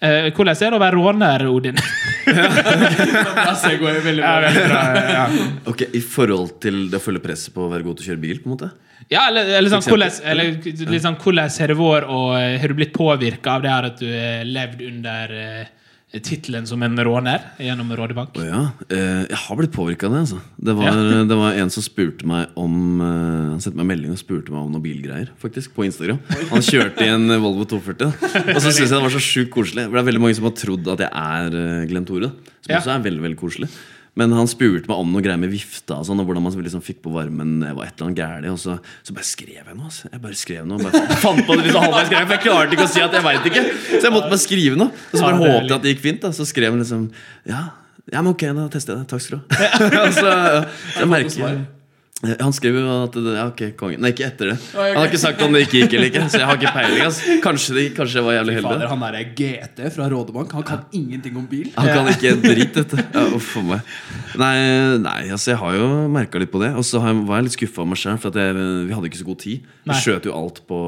Uh, 0.01 0.31
hvordan 0.33 0.55
er 0.57 0.73
det 0.73 0.77
å 0.77 0.81
være 0.81 0.97
råner, 0.97 1.43
Odin? 1.49 1.77
Altså, 2.31 3.73
Ja, 3.73 3.77
bra. 3.77 3.91
veldig 4.01 4.63
bra, 4.65 4.79
ja. 5.13 5.25
Ok, 5.69 5.83
I 5.93 6.01
forhold 6.01 6.55
til 6.63 6.87
det 6.89 6.97
å 6.97 7.03
følge 7.03 7.21
presset 7.21 7.53
på 7.53 7.65
å 7.65 7.69
være 7.69 7.85
god 7.85 7.99
til 7.99 8.07
å 8.07 8.09
kjøre 8.11 8.21
bil? 8.23 8.39
på 8.41 8.49
en 8.49 8.55
måte 8.55 8.69
Ja, 9.11 9.27
eller, 9.27 9.51
eller 9.59 9.73
sånn, 9.73 9.83
hvordan, 9.85 10.15
eller, 10.31 10.97
sånn, 11.03 11.17
hvordan 11.21 11.53
har 11.53 11.73
det 11.73 11.77
vært, 11.77 12.09
og 12.09 12.33
eh, 12.39 12.55
har 12.61 12.73
du 12.73 12.77
blitt 12.77 12.93
påvirka 12.95 13.57
av 13.57 13.65
det 13.65 13.73
her 13.73 13.89
at 13.91 14.01
du 14.01 14.07
har 14.09 14.49
levd 14.49 14.83
under 14.87 15.35
uh, 15.37 15.80
tittelen 16.19 16.65
som 16.67 16.81
en 16.83 16.97
råner 17.07 17.39
gjennom 17.61 17.91
Rådebank? 17.95 18.35
Oh, 18.35 18.43
ja. 18.43 18.61
eh, 18.91 19.21
jeg 19.29 19.37
har 19.45 19.55
blitt 19.61 19.71
påvirka 19.71 20.09
av 20.09 20.15
det. 20.17 20.19
altså 20.25 20.39
det 20.59 20.75
var, 20.75 20.97
det 21.29 21.37
var 21.39 21.55
en 21.61 21.71
som 21.71 21.85
spurte 21.85 22.27
meg 22.27 22.51
om 22.59 22.73
eh, 22.99 23.45
Han 23.53 23.61
sendte 23.63 23.77
meg 23.79 23.85
en 23.85 23.91
melding 23.93 24.11
og 24.17 24.19
spurte 24.19 24.51
meg 24.51 24.59
om 24.65 24.73
noen 24.75 24.83
bilgreier. 24.83 25.31
faktisk 25.39 25.71
På 25.77 25.85
Instagram 25.87 26.19
Han 26.51 26.65
kjørte 26.67 27.05
i 27.07 27.13
en 27.13 27.27
Volvo 27.39 27.63
240. 27.63 28.11
Og 28.57 28.59
så 28.59 28.67
syns 28.73 28.83
jeg 28.83 28.91
det 28.97 29.03
var 29.07 29.15
så 29.15 29.23
sjukt 29.23 29.53
koselig. 29.55 29.87
For 29.87 29.95
det 29.95 30.03
er 30.03 30.09
veldig 30.11 30.23
mange 30.27 30.35
som 30.41 30.49
har 30.49 30.57
trodd 30.59 30.91
at 30.97 31.05
jeg 31.07 31.11
er 31.23 31.55
uh, 31.55 31.87
Glenn 31.87 32.05
Tore. 32.09 32.33
Som 32.61 32.75
Ja. 32.75 32.81
også 32.83 32.91
er 32.97 33.07
veldig 33.07 33.23
veldig 33.29 33.39
koselig. 33.39 33.71
Men 34.19 34.33
han 34.35 34.49
spurte 34.51 34.89
meg 34.91 34.99
om 34.99 35.13
noe 35.13 35.23
greier 35.23 35.39
med 35.39 35.53
vifta 35.53 35.95
og 36.01 36.07
sånn, 36.07 36.19
og 36.19 36.27
hvordan 36.27 36.43
man 36.43 36.55
liksom 36.65 36.83
fikk 36.83 36.99
på 37.05 37.13
varmen. 37.13 37.61
Jeg 37.63 37.77
var 37.77 37.87
et 37.87 37.93
eller 37.95 38.09
annet 38.09 38.19
gærlig, 38.19 38.51
og 38.51 38.59
så, 38.59 38.75
så 39.07 39.15
bare 39.15 39.27
skrev 39.29 39.61
jeg 39.61 39.75
noe. 39.77 39.87
Altså. 39.87 40.11
Jeg 40.11 40.23
bare 40.25 40.39
skrev 40.41 40.65
noe 40.67 40.83
bare 40.83 41.19
fant 41.23 41.43
på 41.47 41.55
det 41.55 41.67
liksom 41.69 41.85
halvveis 41.85 42.11
greia, 42.11 42.25
For 42.25 42.35
jeg 42.35 42.43
klarte 42.43 42.77
ikke 42.77 42.87
å 42.89 42.91
si 42.91 43.05
at 43.05 43.15
jeg 43.15 43.27
veit 43.27 43.51
ikke. 43.51 43.65
Så 43.93 44.01
jeg 44.03 44.15
måtte 44.17 44.31
bare 44.33 44.43
skrive 44.43 44.81
noe. 44.81 44.91
Og 44.91 45.15
så 45.15 45.23
bare 45.23 45.39
håpet 45.39 45.69
jeg 45.69 45.77
at 45.77 45.85
det 45.85 45.95
gikk 45.95 46.03
fint. 46.09 46.23
da 46.25 46.33
Så 46.35 46.47
skrev 46.49 46.75
han 46.75 46.83
liksom 46.83 47.07
Ja, 47.47 47.67
ja 48.11 48.23
men 48.23 48.33
ok, 48.33 48.49
da 48.59 48.71
tester 48.73 48.97
jeg 48.97 49.05
det. 49.05 49.11
Takk 49.13 49.23
skal 49.23 49.39
du 49.39 49.61
ha. 49.61 50.09
Så, 50.17 50.25
så 50.25 51.05
jeg 51.05 51.13
merker 51.15 51.63
han 52.21 52.53
skrev 52.53 52.75
jo 52.77 52.85
at 53.01 53.15
det, 53.17 53.31
ja, 53.33 53.47
okay, 53.49 53.71
kongen 53.77 54.03
Nei, 54.03 54.11
ikke 54.13 54.27
etter 54.27 54.51
det. 54.51 54.57
Han 54.75 54.99
har 54.99 55.07
ikke 55.09 55.21
sagt 55.23 55.41
om 55.41 55.55
det 55.55 55.63
ikke 55.65 55.79
gikk 55.79 55.95
eller 55.97 56.11
ikke. 56.11 56.25
Så 56.29 56.41
jeg 56.41 56.49
har 56.49 56.59
ikke 56.59 56.73
peiling. 56.75 57.01
Altså. 57.07 57.37
Kanskje, 57.41 57.75
det, 57.77 57.85
kanskje 57.97 58.19
jeg 58.19 58.27
var 58.27 58.35
jævlig 58.35 58.57
heldig. 58.59 58.73
Fader, 58.75 58.91
han 58.91 59.05
er 59.07 59.31
GT 59.39 59.81
fra 59.95 60.09
Rådebank, 60.11 60.53
han 60.59 60.67
kan 60.67 60.83
ingenting 60.93 61.39
om 61.41 61.47
bil. 61.49 61.71
Han 61.79 61.89
kan 61.89 62.11
ikke 62.11 62.31
en 62.35 62.43
dritt, 62.45 62.77
vet. 62.77 62.93
Ja, 63.01 63.25
uff 63.37 63.55
a 63.57 63.63
meg. 63.71 63.95
Nei, 64.37 64.53
nei, 65.01 65.17
altså 65.33 65.55
jeg 65.55 65.61
har 65.63 65.79
jo 65.79 65.87
merka 66.13 66.41
litt 66.41 66.53
på 66.53 66.61
det. 66.61 66.71
Og 66.77 66.85
så 66.85 67.01
var 67.01 67.39
jeg 67.39 67.49
litt 67.49 67.57
skuffa 67.57 67.81
av 67.81 67.89
meg 67.89 68.01
sjøl, 68.03 68.21
for 68.21 68.41
jeg, 68.43 68.69
vi 68.85 68.97
hadde 68.97 69.09
ikke 69.09 69.21
så 69.23 69.29
god 69.31 69.41
tid. 69.47 69.73
Vi 69.89 69.99
skjøt 70.05 70.29
jo 70.29 70.37
alt 70.37 70.61
på 70.69 70.81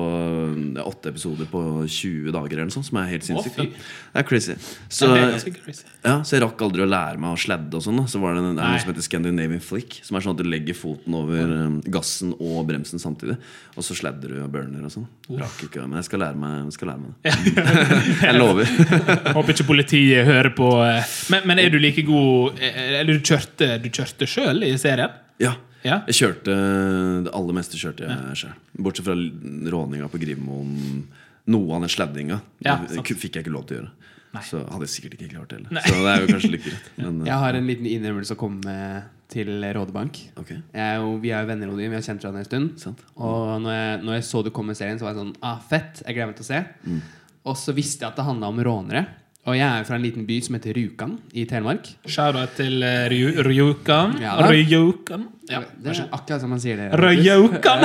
åtte 0.86 1.14
episoder 1.16 1.50
på 1.50 1.64
20 1.82 2.30
dager, 2.36 2.60
eller 2.60 2.70
noe 2.70 2.78
sånt, 2.78 2.92
som 2.92 3.02
er 3.02 3.10
helt 3.10 3.26
sinnssykt. 3.26 3.82
Det 4.14 4.22
er 4.22 4.26
crazy. 4.30 4.54
Så, 4.94 5.08
Ja, 5.10 5.26
det 5.34 5.40
er 5.50 5.56
crazy. 5.58 5.86
ja, 6.06 6.12
så 6.22 6.36
jeg 6.36 6.44
rakk 6.44 6.60
aldri 6.62 6.84
å 6.84 6.88
lære 6.90 7.18
meg 7.18 7.34
å 7.34 7.40
sladde 7.42 7.74
og 7.80 7.82
sånn. 7.82 8.02
Så 8.08 8.20
var 8.22 8.36
det, 8.38 8.44
det 8.46 8.52
noe 8.60 8.78
som 8.84 8.92
heter 8.92 9.06
Scandinavian 9.08 9.64
flick, 9.66 9.98
som 10.06 10.16
er 10.20 10.22
sånn 10.26 10.36
at 10.38 10.44
du 10.44 10.50
legger 10.52 10.78
foten 10.78 11.16
over 11.18 11.50
um, 11.66 11.80
gassen 11.96 12.36
og 12.38 12.60
bremsen 12.70 13.02
samtidig. 13.02 13.40
Og 13.74 13.82
så 13.88 13.98
sladder 13.98 14.36
du 14.36 14.38
og 14.44 14.52
burner 14.54 14.86
og 14.86 14.94
sånn. 14.94 15.08
Rakk 15.42 15.66
ikke, 15.66 15.88
men 15.88 15.98
jeg 15.98 16.06
skal 16.12 16.22
lære 16.28 16.38
meg, 16.44 16.60
jeg 16.70 16.78
skal 16.78 16.92
lære 16.94 17.02
meg 17.02 17.12
det. 17.26 18.28
jeg 18.28 18.38
lover. 18.38 18.72
Håper 19.34 19.56
ikke 19.58 19.68
politiet 19.74 20.30
hører 20.30 20.54
på. 20.58 20.70
eh. 20.86 21.14
Men, 21.34 21.48
men 21.50 21.64
er 21.66 21.74
du 21.74 21.80
like 21.82 22.06
god 22.06 22.62
eh, 22.62 23.00
Eller 23.02 23.18
du 23.18 23.26
kjørte, 23.26 23.76
du 23.82 23.90
kjørte 23.90 24.30
sjøl 24.30 24.62
i 24.70 24.76
serien? 24.78 25.10
Ja. 25.42 25.56
Ja? 25.84 25.98
Jeg 26.08 26.16
kjørte 26.16 26.54
Det 27.26 27.32
aller 27.36 27.56
meste 27.58 27.76
kjørte 27.76 28.06
jeg 28.08 28.38
sjøl. 28.40 28.54
Bortsett 28.86 29.04
fra 29.10 29.16
råninga 29.74 30.08
på 30.14 30.22
Grivmoen. 30.22 31.02
Noe 31.52 31.76
av 31.76 31.84
den 31.84 31.92
sladdinga 31.92 32.38
Ja, 32.64 32.78
fikk 32.88 33.36
jeg 33.36 33.44
ikke 33.44 33.52
lov 33.52 33.66
til 33.68 33.78
å 33.78 33.82
gjøre. 33.82 33.92
Nei. 34.34 34.42
Så 34.48 34.62
hadde 34.66 34.88
jeg 34.88 34.94
sikkert 34.96 35.18
ikke 35.20 35.34
klart 35.36 35.52
det 35.52 35.60
heller. 35.60 35.84
Så 35.86 35.98
det 36.02 36.12
er 36.14 36.24
jo 36.24 36.30
kanskje 36.32 36.52
like 36.56 36.70
greit. 36.72 36.86
Men, 36.98 37.20
uh, 37.22 37.26
Jeg 37.30 37.42
har 37.44 37.58
en 37.60 37.68
liten 37.70 37.90
innrømmelse 37.92 38.34
å 38.34 38.40
komme 38.40 38.64
med 38.66 39.12
til 39.34 39.50
Rådebank. 39.76 40.20
Okay. 40.42 40.62
Jeg 40.74 40.84
er 40.84 41.02
jo, 41.02 41.12
vi 41.22 41.34
er 41.34 41.44
jo 41.44 41.50
venner, 41.50 41.74
Odin. 41.74 41.92
Vi 41.92 41.98
har 42.00 42.06
kjent 42.06 42.24
hverandre 42.24 42.42
en 42.42 42.48
stund. 42.48 42.72
sant 42.82 43.04
Og 43.18 43.52
når 43.62 43.76
jeg, 43.78 44.00
når 44.06 44.18
jeg 44.18 44.26
så 44.30 44.42
du 44.46 44.50
kom 44.54 44.70
med 44.70 44.78
serien, 44.78 44.98
så 45.02 45.08
var 45.08 45.14
jeg 45.14 45.22
sånn 45.22 45.36
ah, 45.46 45.60
Fett, 45.70 46.02
jeg 46.06 46.18
gleder 46.18 46.32
meg 46.32 46.40
til 46.40 46.46
å 46.46 46.50
se. 46.50 46.64
Og 47.44 47.60
så 47.60 47.76
visste 47.78 48.06
jeg 48.06 48.14
at 48.14 48.18
det 48.22 48.26
handla 48.28 48.50
om 48.54 48.62
rånere. 48.66 49.04
Og 49.44 49.58
jeg 49.58 49.66
er 49.68 49.84
fra 49.84 49.98
en 49.98 50.06
liten 50.06 50.24
by 50.24 50.38
som 50.46 50.56
heter 50.56 50.78
Rjukan 50.78 51.18
i 51.36 51.44
Telemark. 51.50 51.90
Shout-out 52.08 52.54
til 52.56 52.78
eh, 52.88 53.10
Ryu- 53.12 53.44
Rjukan. 53.44 54.16
Ja. 54.24 54.38
Rjukan. 54.48 55.26
Ja, 55.50 55.60
det 55.84 55.92
er 55.98 56.06
akkurat 56.16 56.40
som 56.46 56.54
man 56.56 56.62
sier 56.64 56.80
det. 56.80 56.88
Rjukan! 56.96 57.84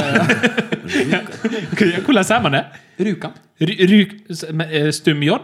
Hvordan 2.06 2.28
sier 2.28 2.44
man 2.44 2.54
det? 2.60 2.62
Rjukan. 3.02 3.34
Eh, 3.60 4.90
Stum 4.94 5.22
J? 5.22 5.38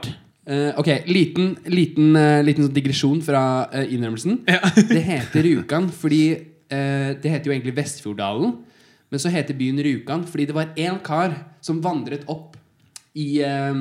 Uh, 0.44 0.70
ok, 0.76 0.90
liten, 1.08 1.54
liten, 1.72 2.10
uh, 2.14 2.42
liten 2.44 2.66
sånn 2.66 2.74
digresjon 2.76 3.22
fra 3.24 3.64
uh, 3.72 3.80
innrømmelsen. 3.88 4.42
Ja. 4.46 4.60
Det 4.92 5.00
heter 5.06 5.46
Rjukan 5.46 5.88
fordi 5.88 6.24
eh, 6.68 7.14
det 7.20 7.30
heter 7.32 7.50
jo 7.50 7.54
egentlig 7.54 7.76
Vestfjorddalen. 7.78 8.56
Men 9.12 9.22
så 9.22 9.32
heter 9.32 9.56
byen 9.56 9.80
Rjukan 9.84 10.24
fordi 10.28 10.48
det 10.50 10.56
var 10.56 10.72
én 10.76 10.98
kar 11.04 11.36
som 11.64 11.80
vandret 11.84 12.26
opp 12.30 12.58
i 13.14 13.40
eh, 13.44 13.80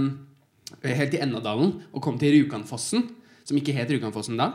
helt 0.84 1.16
i 1.18 1.22
Ennadalen 1.24 1.44
dalen 1.44 1.74
og 1.92 2.04
kom 2.04 2.20
til 2.22 2.36
Rjukanfossen, 2.38 3.08
som 3.44 3.60
ikke 3.60 3.76
het 3.76 3.92
Rjukanfossen 3.92 4.40
da. 4.40 4.52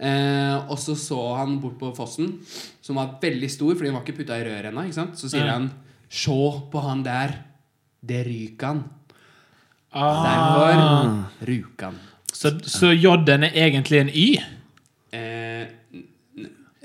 Eh, 0.00 0.56
og 0.72 0.78
så 0.80 0.96
så 0.96 1.18
han 1.36 1.58
bort 1.60 1.78
på 1.80 1.92
fossen, 1.96 2.38
som 2.80 2.96
var 2.96 3.18
veldig 3.22 3.50
stor, 3.52 3.74
fordi 3.74 3.90
den 3.90 3.96
var 3.98 4.06
ikke 4.06 4.22
putta 4.22 4.38
i 4.40 4.46
rør 4.48 4.70
ennå. 4.70 4.86
Så 4.92 5.28
sier 5.28 5.46
Ja. 5.46 5.58
han 5.58 5.70
'Sjå 6.10 6.70
på 6.72 6.80
han 6.82 7.02
der. 7.02 7.44
Det 8.02 8.16
er 8.16 8.24
Rjukan'. 8.24 8.99
Ah. 9.90 10.22
Derfor 10.24 11.46
Rjukan. 11.46 11.98
Så, 12.32 12.58
så 12.62 12.92
J-en 12.92 13.44
er 13.44 13.56
egentlig 13.66 14.00
en 14.00 14.10
Y? 14.14 14.26
Eh, 15.12 15.66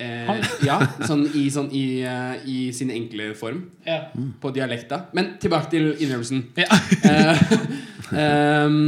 eh, 0.01 0.31
ja, 0.65 0.79
sånn 1.05 1.25
i, 1.37 1.45
sånn 1.53 1.69
i, 1.71 1.85
eh, 2.01 2.47
i 2.49 2.57
sin 2.75 2.91
enkle 2.91 3.29
form. 3.37 3.61
Ja. 3.85 4.07
På 4.41 4.51
dialekta. 4.55 5.05
Men 5.15 5.35
tilbake 5.41 5.71
til 5.75 5.91
innrømmelsen. 5.93 6.47
ja. 6.57 6.79
Eh, 7.05 7.43
ehm, 8.25 8.79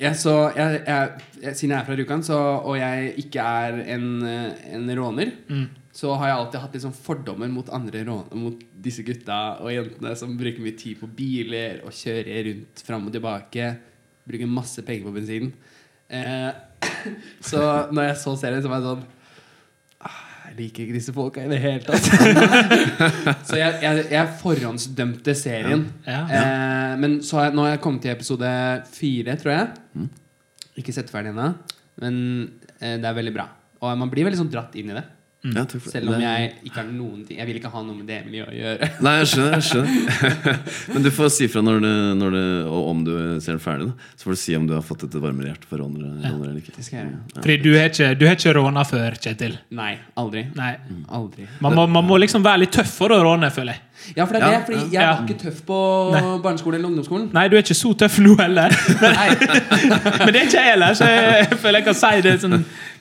jeg 0.00 0.16
så, 0.20 0.38
jeg, 0.56 0.80
jeg, 0.88 1.52
siden 1.52 1.76
jeg 1.76 1.78
er 1.78 1.86
fra 1.86 1.98
Rjukan, 2.00 2.24
og 2.38 2.78
jeg 2.80 3.12
ikke 3.24 3.50
er 3.62 3.82
en, 3.96 4.08
eh, 4.26 4.72
en 4.78 4.90
råner, 4.98 5.36
så 5.98 6.12
har 6.14 6.30
jeg 6.30 6.38
alltid 6.38 6.62
hatt 6.62 6.76
sånn 6.84 6.94
fordommer 6.94 7.50
mot 7.50 7.70
andre 7.74 8.04
Mot 8.06 8.60
disse 8.84 9.02
gutta 9.06 9.58
og 9.64 9.72
jentene 9.72 10.12
som 10.18 10.36
bruker 10.38 10.62
mye 10.62 10.76
tid 10.78 11.00
på 11.00 11.08
biler 11.10 11.80
og 11.82 11.94
kjører 11.96 12.46
rundt 12.46 12.82
fram 12.86 13.08
og 13.08 13.16
tilbake. 13.16 13.72
Bruker 14.28 14.52
masse 14.52 14.84
penger 14.86 15.08
på 15.08 15.14
bensin. 15.16 15.50
Eh, 16.06 16.52
så 17.50 17.64
når 17.90 18.12
jeg 18.12 18.20
så 18.22 18.36
serien, 18.38 18.62
så 18.62 18.70
var 18.70 18.78
jeg 18.78 18.92
sånn 18.92 19.02
«Ah, 20.06 20.22
Jeg 20.46 20.56
liker 20.60 20.84
ikke 20.84 20.98
disse 21.00 21.16
folka 21.16 21.42
i 21.42 21.50
det 21.50 21.58
hele 21.64 21.82
tatt. 21.82 22.06
så 23.50 23.58
jeg, 23.58 23.80
jeg, 23.82 24.06
jeg 24.14 24.38
forhåndsdømte 24.44 25.34
serien. 25.34 25.84
Ja. 26.06 26.22
Eh, 26.30 26.94
men 27.02 27.18
så 27.26 27.40
har 27.40 27.50
jeg, 27.50 27.58
nå 27.58 27.66
har 27.66 27.74
jeg 27.74 27.84
kommet 27.88 28.06
til 28.06 28.14
episode 28.14 28.54
fire, 28.94 29.38
tror 29.42 29.56
jeg. 29.56 30.08
Ikke 30.78 30.94
sett 30.94 31.10
ferdig 31.10 31.34
ennå. 31.34 31.50
Men 31.98 32.24
eh, 32.78 33.00
det 33.02 33.02
er 33.02 33.18
veldig 33.18 33.34
bra. 33.34 33.50
Og 33.82 33.98
man 33.98 34.14
blir 34.14 34.30
veldig 34.30 34.44
sånn 34.46 34.54
dratt 34.54 34.78
inn 34.78 34.94
i 34.94 35.00
det. 35.02 35.08
Ja, 35.46 35.62
takk 35.62 35.84
for. 35.84 35.92
Selv 35.92 36.10
om 36.10 36.22
jeg 36.22 36.46
ikke 36.66 36.80
har 36.80 36.86
noen 36.90 37.20
ting 37.22 37.38
Jeg 37.38 37.46
vil 37.46 37.58
ikke 37.60 37.70
ha 37.70 37.80
noe 37.86 37.94
med 37.94 38.08
det 38.10 38.16
Emilie 38.24 38.42
å 38.42 38.50
gjøre. 38.50 38.88
Nei, 39.06 39.12
jeg 39.20 39.28
skjønner. 39.30 39.52
jeg 39.54 39.66
skjønner 39.68 40.56
Men 40.96 41.04
du 41.04 41.10
får 41.14 41.30
si 41.36 41.46
fra 41.52 41.62
når 41.62 41.78
du, 41.84 41.90
når 42.18 42.34
du, 42.34 42.40
og 42.66 42.88
om 42.90 43.04
du 43.06 43.12
ser 43.44 43.54
den 43.54 43.62
ferdig. 43.62 43.86
Da. 43.92 44.10
Så 44.18 44.26
får 44.26 44.34
du 44.34 44.40
si 44.42 44.56
om 44.58 44.66
du 44.66 44.74
har 44.74 44.82
fått 44.86 45.06
et 45.06 45.14
varmere 45.14 45.52
hjerte 45.52 45.70
for 45.70 45.84
rånere 45.84 46.10
ja. 46.26 46.32
eller 46.34 46.58
ikke. 46.58 46.74
Det 46.74 46.86
skal 46.88 46.98
jeg 46.98 47.06
gjøre. 47.06 47.22
Fordi 47.38 47.58
du 47.62 47.70
har 47.76 47.92
ikke, 47.92 48.10
du 48.18 48.26
har 48.26 48.38
ikke 48.40 48.56
råna 48.58 48.86
før, 48.88 49.18
Kjetil. 49.28 49.54
Nei, 49.78 49.92
aldri. 50.18 50.48
Nei. 50.58 50.72
Aldri. 51.20 51.46
Man 51.62 51.78
må, 51.78 51.86
man 51.98 52.08
må 52.08 52.18
liksom 52.18 52.42
være 52.42 52.64
litt 52.64 52.74
tøff 52.74 52.98
for 52.98 53.14
å 53.14 53.20
råne, 53.22 53.52
føler 53.54 53.76
jeg. 53.76 53.84
Ja, 54.16 54.24
for 54.24 54.32
det 54.34 54.42
er 54.42 54.46
Ja, 54.52 54.58
det. 54.58 54.64
Fordi 54.66 54.78
jeg 54.94 55.02
ja. 55.02 55.12
var 55.14 55.24
ikke 55.26 55.38
tøff 55.42 55.62
på 55.68 55.78
Nei. 56.14 56.22
barneskolen 56.44 56.78
eller 56.78 56.88
ungdomsskolen. 56.92 57.30
Nei, 57.34 57.46
du 57.48 57.56
er 57.56 57.62
ikke 57.64 57.74
så 57.78 57.92
tøff 57.98 58.18
nå 58.24 58.34
heller. 58.40 58.74
Men, 60.24 60.32
det 60.32 60.40
er 60.40 60.46
ikke 60.46 60.60
jeg 60.62 60.70
heller, 60.72 60.94
så 60.98 61.08
jeg 61.10 61.48
føler 61.62 61.80
jeg 61.82 61.86
kan 61.88 61.98
si 61.98 62.22
det 62.26 62.34
sånn, 62.42 62.58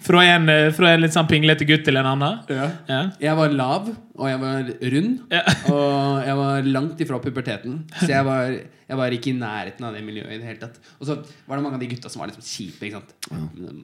fra, 0.07 0.23
en, 0.35 0.49
fra 0.77 0.93
en 0.95 1.03
litt 1.03 1.15
sånn 1.15 1.27
pinglete 1.29 1.67
gutt 1.69 1.83
til 1.87 1.99
en 2.01 2.09
annen. 2.13 2.39
ja. 2.53 2.69
Ja. 2.87 3.01
Jeg 3.21 3.35
var 3.39 3.53
lav, 3.53 3.89
og 4.17 4.29
jeg 4.31 4.39
var 4.41 4.71
rund. 4.95 5.19
Ja. 5.33 5.43
Og 5.73 6.25
jeg 6.27 6.35
var 6.41 6.69
langt 6.77 7.01
ifra 7.03 7.19
puberteten. 7.23 7.81
Så 7.99 8.09
jeg 8.11 8.25
var, 8.25 8.47
jeg 8.87 8.97
var 9.01 9.13
ikke 9.17 9.29
i 9.33 9.35
nærheten 9.37 9.85
av 9.87 9.93
det 9.97 10.03
miljøet 10.05 10.31
i 10.33 10.39
det 10.41 10.47
hele 10.47 10.61
tatt. 10.61 10.79
Og 10.99 11.05
så 11.09 11.17
var 11.47 11.59
det 11.59 11.63
mange 11.65 11.77
av 11.77 11.83
de 11.83 11.89
gutta 11.91 12.09
som 12.09 12.23
var 12.23 12.31
litt 12.31 12.39
sånn 12.39 12.47
kjipe. 12.47 12.87
ikke 12.87 13.01
sant? 13.01 13.13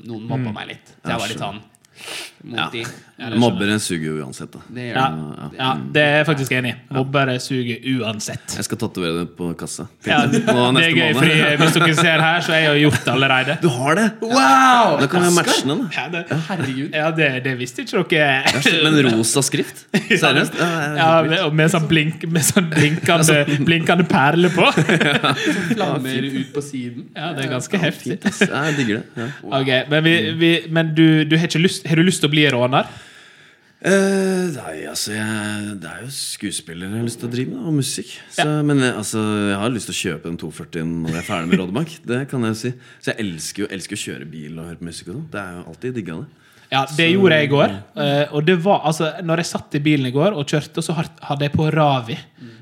Noen 0.07 0.25
mobba 0.29 0.49
Mm. 0.49 0.53
meg 0.57 0.67
litt. 0.73 0.93
Så 1.03 1.11
jeg 1.13 1.19
var 1.21 1.31
litt 1.33 1.43
sånn 1.43 1.61
de. 2.43 2.83
Mobbere 3.39 3.77
suger 3.79 4.09
jo 4.09 4.25
uansett. 4.25 4.51
da 4.51 4.59
Det 4.67 4.83
gjør 4.89 4.95
Ja. 4.97 5.03
de. 5.13 5.57
ja, 5.57 5.67
det 5.93 6.01
er 6.03 6.15
jeg 6.17 6.25
faktisk 6.27 6.51
enig 6.51 6.71
i. 6.73 6.93
Mobbere 6.97 7.35
suger 7.39 7.77
uansett. 8.01 8.55
Jeg 8.57 8.65
skal 8.67 8.77
tatovere 8.81 9.19
det 9.21 9.29
på 9.37 9.53
kassa. 9.57 9.85
Ja, 10.05 10.25
det 10.27 10.41
er 10.43 10.91
gøy, 10.91 11.13
fordi 11.15 11.37
Hvis 11.61 11.73
dere 11.77 11.95
ser 11.95 12.19
her, 12.25 12.41
så 12.41 12.51
er 12.53 12.59
jeg 12.65 12.81
jo 12.81 12.89
gjort 12.89 13.05
det 13.05 13.13
allerede. 13.13 13.57
Du 13.61 13.69
har 13.69 13.95
det! 13.95 14.07
Wow! 14.21 14.99
Da 14.99 15.07
kan 15.07 15.23
vi 15.23 15.29
matche 15.37 15.61
den. 15.69 15.85
Ja, 15.95 16.07
det, 16.11 16.23
Herregud. 16.49 16.89
ja, 16.93 17.11
det, 17.11 17.29
det 17.45 17.53
visste 17.59 17.85
ikke 17.85 18.03
dere. 18.09 18.83
Men 18.83 18.99
rosa 19.13 19.41
skrift? 19.45 19.85
Seriøst? 20.09 20.57
Ja, 20.59 20.67
ja, 20.81 20.91
Ja, 20.97 21.21
med, 21.29 21.53
med 21.61 21.71
sånn, 21.71 21.87
blink, 21.87 22.25
med 22.27 22.43
sånn 22.43 22.67
blinkende, 22.73 23.39
blinkende 23.69 24.03
perle 24.09 24.49
på. 24.51 24.67
Flammer 25.73 26.27
ut 26.27 26.51
på 26.53 26.61
siden. 26.65 27.07
Ja, 27.15 27.31
det 27.37 27.45
er 27.45 27.51
ganske 27.55 27.77
heftig. 27.81 28.19
Ja, 28.43 28.63
jeg 28.67 28.77
digger 28.81 29.01
det. 29.01 29.23
Ja. 29.23 29.29
Ok, 29.59 29.71
Men, 29.89 30.03
vi, 30.03 30.15
vi, 30.39 30.51
men 30.73 30.93
du, 30.95 31.23
du 31.25 31.37
har, 31.37 31.47
ikke 31.47 31.61
lyst, 31.63 31.82
har 31.87 31.99
du 31.99 32.05
lyst 32.05 32.23
til 32.23 32.31
å 32.31 32.33
bli 32.33 32.45
råner? 32.53 32.87
Uh, 33.83 34.47
nei, 34.55 34.85
altså 34.87 35.11
jeg, 35.11 35.71
Det 35.83 35.89
er 35.89 36.03
jo 36.05 36.11
skuespiller 36.15 36.87
jeg 36.87 37.01
har 37.01 37.07
lyst 37.09 37.19
til 37.19 37.27
å 37.27 37.31
drive 37.33 37.51
med, 37.51 37.63
og 37.67 37.73
musikk. 37.75 38.13
Så, 38.31 38.45
Men 38.63 38.79
jeg, 38.79 38.93
altså, 38.95 39.23
jeg 39.49 39.57
har 39.59 39.73
lyst 39.73 39.89
til 39.89 39.95
å 39.95 39.99
kjøpe 39.99 40.31
en 40.31 40.37
240 40.39 40.93
når 41.01 41.17
jeg 41.17 41.19
er 41.19 41.25
ferdig 41.27 41.49
med 41.49 41.59
Rådebank. 41.59 41.97
Det 42.13 42.21
kan 42.31 42.47
jeg 42.47 42.53
jo 42.53 42.59
si 42.61 42.71
Så 43.03 43.11
jeg 43.11 43.19
elsker 43.25 43.65
jo 43.65 43.67
elsker 43.75 43.99
å 43.99 44.03
kjøre 44.05 44.29
bil 44.31 44.53
og 44.55 44.69
høre 44.69 44.79
på 44.79 44.87
musikk. 44.87 45.09
og 45.11 45.17
sånt. 45.17 45.27
Det 45.33 45.41
er 45.41 45.57
jo 45.57 45.65
alltid 45.73 45.99
digga 45.99 46.21
det. 46.21 46.29
Ja, 46.73 46.83
det 46.97 47.05
gjorde 47.11 47.37
jeg 47.37 47.45
i 47.45 47.51
går. 47.51 47.73
Uh, 47.99 48.35
og 48.37 48.45
det 48.47 48.55
var, 48.63 48.79
altså, 48.87 49.09
når 49.21 49.41
jeg 49.43 49.49
satt 49.51 49.75
i 49.77 49.81
bilen 49.83 50.07
i 50.09 50.13
går 50.15 50.37
og 50.39 50.47
kjørte, 50.49 50.81
så 50.81 50.95
hadde 50.95 51.45
jeg 51.45 51.53
på 51.53 51.67
Ravi. 51.75 52.15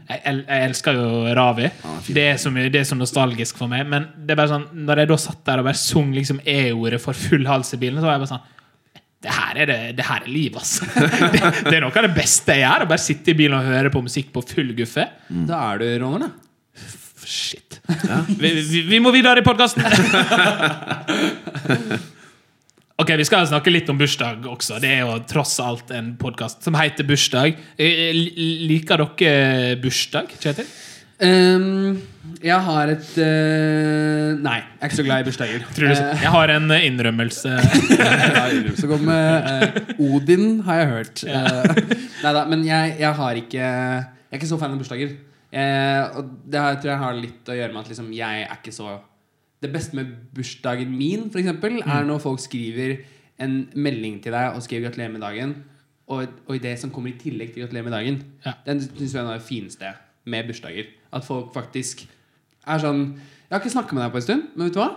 Jeg, 0.09 0.23
el 0.27 0.41
jeg 0.41 0.71
elsker 0.71 0.97
jo 0.97 1.11
Ravi. 1.37 1.69
Det 2.09 2.25
er, 2.31 2.41
så 2.41 2.49
mye, 2.51 2.71
det 2.73 2.81
er 2.81 2.89
så 2.89 2.97
nostalgisk 2.97 3.61
for 3.61 3.71
meg. 3.71 3.85
Men 3.93 4.09
det 4.17 4.33
er 4.33 4.41
bare 4.41 4.55
sånn, 4.55 4.65
når 4.89 5.03
jeg 5.03 5.11
da 5.13 5.19
satt 5.21 5.45
der 5.47 5.61
og 5.61 5.69
bare 5.69 5.79
sung 5.79 6.09
liksom 6.17 6.41
E-ordet 6.49 6.99
for 7.03 7.15
full 7.29 7.45
hals 7.47 7.71
i 7.77 7.79
bilen, 7.85 8.01
så 8.01 8.09
var 8.09 8.17
jeg 8.17 8.25
bare 8.25 8.33
sånn 8.33 8.50
det 9.21 9.33
her 9.35 9.57
er, 9.61 9.69
det, 9.69 9.79
det 9.99 10.05
her 10.07 10.23
er 10.25 10.31
liv, 10.33 10.55
altså. 10.57 10.85
Det, 11.35 11.41
det 11.67 11.75
er 11.77 11.83
noe 11.83 11.93
av 11.93 12.07
det 12.07 12.15
beste 12.15 12.55
jeg 12.57 12.63
gjør. 12.65 12.85
Å 12.85 12.89
bare 12.89 13.03
sitte 13.03 13.33
i 13.33 13.37
bilen 13.37 13.57
og 13.59 13.67
høre 13.69 13.91
på 13.93 14.01
musikk 14.05 14.31
på 14.33 14.41
full 14.49 14.71
guffe. 14.77 15.05
Da 15.49 15.59
er 15.73 15.83
du 15.83 15.85
råner, 16.01 16.25
da. 16.25 16.31
Shit. 17.21 17.77
Vi, 18.39 18.49
vi, 18.65 18.81
vi 18.89 18.99
må 19.03 19.11
videre 19.13 19.43
i 19.43 19.45
podkasten! 19.45 19.85
Ok, 23.01 23.09
Vi 23.17 23.25
skal 23.25 23.47
snakke 23.49 23.71
litt 23.73 23.87
om 23.89 23.97
bursdag 23.97 24.45
også. 24.49 24.77
Det 24.81 24.89
er 24.93 24.99
jo 25.05 25.15
tross 25.29 25.55
alt 25.63 25.89
en 25.95 26.11
podkast 26.21 26.61
som 26.65 26.75
heter 26.77 27.07
Bursdag. 27.07 27.57
Eh, 27.81 28.11
Liker 28.69 29.01
dere 29.17 29.77
bursdag, 29.81 30.29
Kjetil? 30.41 30.67
Ehm, 31.21 31.99
jeg 32.41 32.57
har 32.65 32.89
et 32.89 33.09
uh, 33.21 34.31
Nei, 34.41 34.55
jeg 34.57 34.81
er 34.81 34.89
ikke 34.89 34.97
så 34.97 35.05
glad 35.05 35.21
i 35.21 35.25
bursdager. 35.27 35.65
Tror 35.75 35.91
Eh, 35.91 36.21
jeg 36.23 36.31
har 36.33 36.53
en 36.55 36.71
eh, 36.73 36.85
innrømmelse. 36.87 37.51
Ja, 38.01 38.45
så 38.77 38.87
kommer 38.89 39.45
eh, 39.51 39.91
Odin, 40.01 40.61
har 40.65 40.79
jeg 40.81 40.87
hørt. 40.91 41.23
Uh, 41.27 41.81
nei 42.23 42.33
da, 42.37 42.45
men 42.49 42.65
jeg, 42.65 42.95
jeg 43.03 43.13
har 43.19 43.37
ikke 43.41 43.59
Jeg 43.61 44.31
er 44.31 44.39
ikke 44.39 44.49
så 44.49 44.57
fan 44.61 44.73
av 44.73 44.81
bursdager. 44.81 45.13
Og 45.51 46.29
det 46.47 46.59
har, 46.63 46.77
tror 46.79 46.93
jeg 46.93 47.01
har 47.01 47.17
litt 47.19 47.49
å 47.51 47.57
gjøre 47.57 47.73
med 47.73 47.81
at 47.83 47.89
liksom, 47.91 48.07
jeg 48.15 48.45
er 48.45 48.53
ikke 48.55 48.71
så 48.71 48.93
Det 49.61 49.69
beste 49.73 49.97
med 49.99 50.13
bursdagen 50.33 50.93
min, 50.95 51.25
for 51.33 51.41
eksempel, 51.41 51.81
er 51.83 52.05
når 52.07 52.21
folk 52.23 52.39
skriver 52.41 52.95
en 53.41 53.57
melding 53.75 54.21
til 54.23 54.33
deg 54.33 54.55
og 54.55 54.63
skriver 54.63 54.87
'gratulerer 54.87 55.11
med 55.11 55.21
dagen', 55.21 55.53
og, 56.07 56.27
og 56.47 56.57
det 56.63 56.73
som 56.79 56.89
kommer 56.93 57.09
i 57.11 57.17
tillegg 57.19 57.53
til 57.53 57.63
'gratulerer 57.65 57.83
med 57.89 57.93
dagen', 57.93 58.23
Ja. 58.45 58.53
den 58.65 58.81
syns 58.81 59.13
jeg 59.13 59.21
er 59.21 59.33
det 59.33 59.41
fineste 59.45 59.91
med 60.25 60.47
bursdager. 60.47 60.85
At 61.13 61.25
folk 61.25 61.53
faktisk 61.53 62.05
er 62.67 62.79
sånn 62.79 63.01
'Jeg 63.17 63.51
har 63.51 63.59
ikke 63.59 63.73
snakka 63.73 63.93
med 63.93 64.03
deg 64.03 64.11
på 64.11 64.15
en 64.17 64.21
stund, 64.21 64.43
men 64.55 64.65
vet 64.67 64.73
du 64.73 64.79
hva?' 64.79 64.95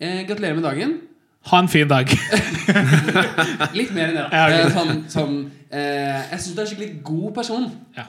Eh, 0.00 0.24
'Gratulerer 0.26 0.54
med 0.54 0.64
dagen'. 0.64 0.98
Ha 1.48 1.58
en 1.58 1.68
fin 1.68 1.88
dag. 1.88 2.06
Litt 3.78 3.92
mer 3.94 4.08
enn 4.10 4.16
det. 4.16 4.24
da. 4.24 4.28
Ja. 4.32 4.48
Eh, 4.48 4.72
sånn, 4.74 5.04
sånn, 5.10 5.36
eh, 5.70 6.30
jeg 6.32 6.40
syns 6.40 6.54
du 6.54 6.60
er 6.60 6.64
en 6.66 6.70
skikkelig 6.72 7.02
god 7.06 7.34
person. 7.34 7.68
Ja. 7.96 8.04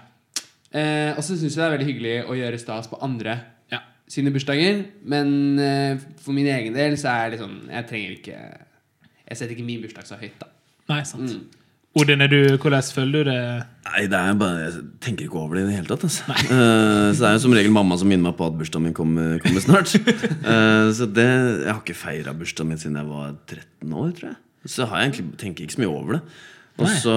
Eh, 0.73 1.11
og 1.17 1.23
så 1.23 1.35
syns 1.37 1.55
jeg 1.55 1.57
det 1.57 1.65
er 1.67 1.77
veldig 1.77 1.87
hyggelig 1.89 2.15
å 2.29 2.35
gjøre 2.37 2.59
stas 2.61 2.87
på 2.91 2.99
andre 3.01 3.39
Ja. 3.71 3.79
sine 4.07 4.31
bursdager. 4.31 4.85
Men 5.03 5.59
eh, 5.59 5.97
for 6.17 6.31
min 6.31 6.47
egen 6.47 6.73
del 6.73 6.97
så 6.97 7.09
er 7.09 7.29
det 7.31 7.39
sånn 7.39 7.69
Jeg 7.69 7.87
trenger 7.87 8.11
ikke 8.17 8.35
Jeg 9.29 9.37
setter 9.37 9.55
ikke 9.55 9.65
min 9.65 9.81
bursdag 9.81 10.05
så 10.05 10.15
høyt, 10.19 10.37
da. 10.39 10.47
Nei, 10.89 11.03
sant. 11.03 11.29
Mm. 11.29 11.45
Odin, 11.97 12.21
er 12.21 12.29
du, 12.29 12.37
hvordan 12.61 12.85
føler 12.93 13.23
du 13.23 13.31
det? 13.31 13.37
Nei, 13.87 14.03
det 14.11 14.17
er 14.19 14.35
bare, 14.37 14.59
Jeg 14.67 14.83
tenker 15.01 15.25
ikke 15.25 15.39
over 15.41 15.57
det 15.57 15.63
i 15.63 15.69
det 15.71 15.77
hele 15.79 15.89
tatt. 15.89 16.03
Altså. 16.05 16.35
Uh, 16.45 17.09
så 17.09 17.23
det 17.23 17.29
er 17.29 17.33
jo 17.33 17.41
som 17.47 17.55
regel 17.57 17.73
mamma 17.73 17.97
som 17.97 18.11
minner 18.11 18.27
meg 18.27 18.37
på 18.37 18.45
at 18.45 18.59
bursdagen 18.59 18.85
min 18.85 18.93
kommer, 18.93 19.39
kommer 19.41 19.63
snart. 19.63 19.95
Uh, 19.97 20.91
så 20.97 21.07
det, 21.09 21.25
Jeg 21.65 21.71
har 21.71 21.81
ikke 21.81 21.97
feira 21.97 22.35
bursdagen 22.37 22.69
min 22.69 22.81
siden 22.81 22.99
jeg 23.01 23.09
var 23.09 23.33
13 23.49 23.97
år, 24.03 24.13
tror 24.19 24.29
jeg. 24.29 24.39
Så 24.69 24.85
har 24.85 25.01
jeg 25.01 25.09
egentlig, 25.09 25.39
tenker 25.41 25.65
ikke 25.65 25.77
så 25.79 25.81
mye 25.81 25.93
over 25.95 26.19
det. 26.19 26.21
Og 26.79 26.91
så 27.01 27.13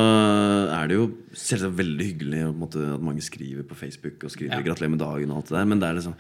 er 0.74 0.88
det 0.90 0.96
jo 0.96 1.04
selvsagt 1.38 1.76
veldig 1.78 2.06
hyggelig 2.08 2.46
måte, 2.58 2.80
at 2.96 3.04
mange 3.04 3.22
skriver 3.22 3.62
på 3.68 3.76
Facebook 3.78 4.24
og 4.24 4.32
skriver 4.32 4.56
Ja. 4.56 4.62
'gratulerer 4.62 4.90
med 4.90 5.04
dagen' 5.04 5.30
og 5.30 5.36
alt 5.36 5.48
det 5.52 5.58
der, 5.58 5.64
men 5.64 5.80
det 5.80 5.88
er 5.88 5.92
liksom 6.00 6.16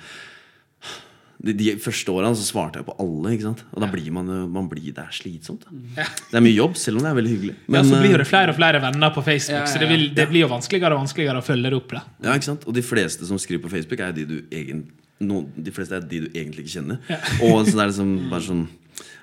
de, 1.42 1.52
de 1.58 1.72
første 1.82 2.12
årene 2.12 2.36
så 2.38 2.44
svarte 2.46 2.78
jeg 2.80 2.86
på 2.86 2.94
alle, 3.02 3.32
ikke 3.34 3.46
sant? 3.48 3.62
og 3.72 3.82
da 3.82 3.88
blir 3.90 4.10
man 4.14 4.28
man 4.52 4.68
blir, 4.70 4.92
Det 4.94 5.02
er 5.02 5.14
slitsomt. 5.16 5.64
Da. 5.66 6.02
Ja. 6.02 6.06
Det 6.30 6.38
er 6.38 6.44
mye 6.44 6.54
jobb, 6.54 6.76
selv 6.78 7.00
om 7.00 7.06
det 7.06 7.10
er 7.10 7.18
veldig 7.18 7.32
hyggelig. 7.32 7.54
ja, 7.74 7.82
så 7.82 7.96
eh, 7.96 8.04
blir 8.04 8.18
det 8.22 8.26
flere 8.28 8.54
og 8.54 8.58
flere 8.58 8.82
venner 8.84 9.14
på 9.14 9.24
Facebook, 9.26 9.56
Ja, 9.56 9.64
ja, 9.64 9.70
så 9.72 9.82
det, 9.82 9.88
vil, 9.90 10.04
det 10.14 10.28
blir 10.30 10.44
jo 10.44 10.50
vanskeligere 10.52 10.94
og 10.94 11.02
vanskeligere 11.04 11.42
å 11.42 11.46
følge 11.46 11.70
det 11.72 11.78
opp. 11.80 11.96
da 11.96 12.04
Ja, 12.28 12.36
ikke 12.36 12.50
sant? 12.52 12.66
Og 12.68 12.76
de 12.76 12.84
fleste 12.86 13.26
som 13.26 13.40
skriver 13.42 13.64
på 13.66 13.72
Facebook, 13.74 14.00
er 14.00 14.12
de 14.16 14.26
du 14.28 14.36
egen, 14.54 14.84
no, 15.20 15.44
de 15.56 15.74
fleste 15.74 15.98
er 15.98 16.06
de 16.06 16.24
du 16.26 16.28
egentlig 16.30 16.66
ikke 16.66 16.76
kjenner. 16.78 17.00
Og 17.48 17.64
så 17.66 17.74
det 17.76 17.82
er 17.82 17.92
liksom 17.94 18.14
bare 18.30 18.46
sånn 18.46 18.66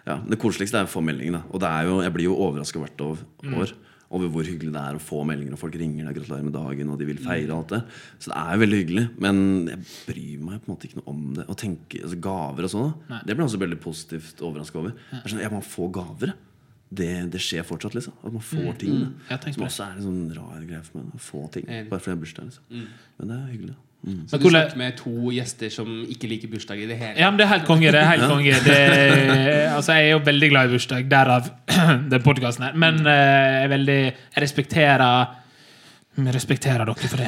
ja, 0.08 0.16
Det 0.26 0.40
koseligste 0.42 0.80
er 0.80 0.88
å 0.88 0.92
få 0.92 1.04
melding. 1.06 1.36
da 1.36 1.44
Og 1.52 1.62
det 1.62 1.70
er 1.70 1.88
jo, 1.88 2.02
jeg 2.04 2.16
blir 2.16 2.30
jo 2.32 2.40
overraska 2.48 2.82
hvert 2.82 3.06
år, 3.06 3.24
år 3.62 3.76
over 4.10 4.28
hvor 4.34 4.44
hyggelig 4.48 4.72
det 4.74 4.82
er 4.82 4.98
å 4.98 5.02
få 5.04 5.20
meldinger, 5.30 5.54
og 5.54 5.60
folk 5.62 5.76
ringer 5.78 6.08
deg, 6.08 6.16
gratulerer 6.18 6.46
med 6.48 6.54
dagen, 6.56 6.90
og 6.90 6.98
de 6.98 7.06
vil 7.06 7.20
feire 7.22 7.54
alt 7.54 7.70
det. 7.76 7.80
Så 8.18 8.32
det 8.32 8.38
er 8.42 8.56
jo 8.56 8.62
veldig 8.64 8.80
hyggelig. 8.82 9.04
Men 9.22 9.42
jeg 9.70 9.80
bryr 10.10 10.40
meg 10.48 10.62
på 10.64 10.70
en 10.70 10.74
måte 10.74 10.88
ikke 10.90 11.00
noe 11.02 11.10
om 11.14 11.24
det. 11.38 11.46
Å 11.46 11.58
tenke, 11.62 12.02
altså 12.02 12.18
Gaver 12.26 12.66
og 12.66 12.72
sånn, 12.74 12.94
det 13.28 13.36
ble 13.36 13.44
jeg 13.46 13.50
også 13.52 13.62
veldig 13.66 13.80
positivt 13.84 14.42
overraska 14.42 14.80
over. 14.82 14.96
Jeg 15.12 15.22
er 15.24 15.34
sånn, 15.36 15.44
ja, 15.46 15.52
man 15.54 15.62
får 15.66 15.92
gaver. 16.00 16.34
Det, 16.90 17.10
det 17.30 17.38
skjer 17.46 17.62
fortsatt, 17.70 17.94
liksom. 17.94 18.16
At 18.26 18.34
man 18.34 18.42
får 18.42 18.72
ting. 18.82 18.96
Mm, 18.98 19.12
Som 19.54 19.68
også 19.68 19.84
er 19.86 20.00
en 20.00 20.08
sånn 20.08 20.24
rar 20.34 20.64
greie 20.66 20.82
for 20.88 20.98
meg. 21.04 21.12
Å 21.14 21.22
få 21.22 21.44
ting. 21.54 21.68
Bare 21.92 22.02
fordi 22.02 22.10
jeg 22.10 22.18
har 22.18 22.24
bursdag. 22.24 22.50
liksom. 22.50 22.88
Men 23.20 23.30
det 23.30 23.38
er 23.38 23.52
hyggelig. 23.54 23.76
da. 23.76 23.84
Mm. 24.00 24.20
Så 24.32 24.38
du 24.40 24.46
snakker 24.48 24.80
med 24.80 24.96
to 24.96 25.32
gjester 25.36 25.72
som 25.74 25.88
ikke 26.08 26.30
liker 26.32 26.48
bursdag 26.48 26.80
i 26.80 26.86
det 26.88 26.96
hele 26.96 27.20
Ja, 27.20 27.28
men 27.28 27.36
det 27.36 27.44
er 27.44 27.50
helt 27.52 27.66
konge. 27.68 27.90
det 27.92 28.00
er 28.00 28.08
helt 28.08 28.30
konge 28.32 28.54
det, 28.64 28.78
altså, 29.74 29.98
Jeg 29.98 30.06
er 30.06 30.14
jo 30.14 30.22
veldig 30.24 30.50
glad 30.54 30.70
i 30.70 30.72
bursdag, 30.78 31.10
derav 31.12 31.50
den 32.14 32.24
podkasten 32.24 32.70
her. 32.70 32.78
Men 32.80 33.02
uh, 33.04 33.12
jeg 33.12 33.70
veldig 33.74 34.00
Jeg 34.06 34.44
respekterer 34.46 35.36
jeg 36.20 36.36
respekterer 36.36 36.84
dere 36.84 37.08
for 37.08 37.22
det. 37.22 37.28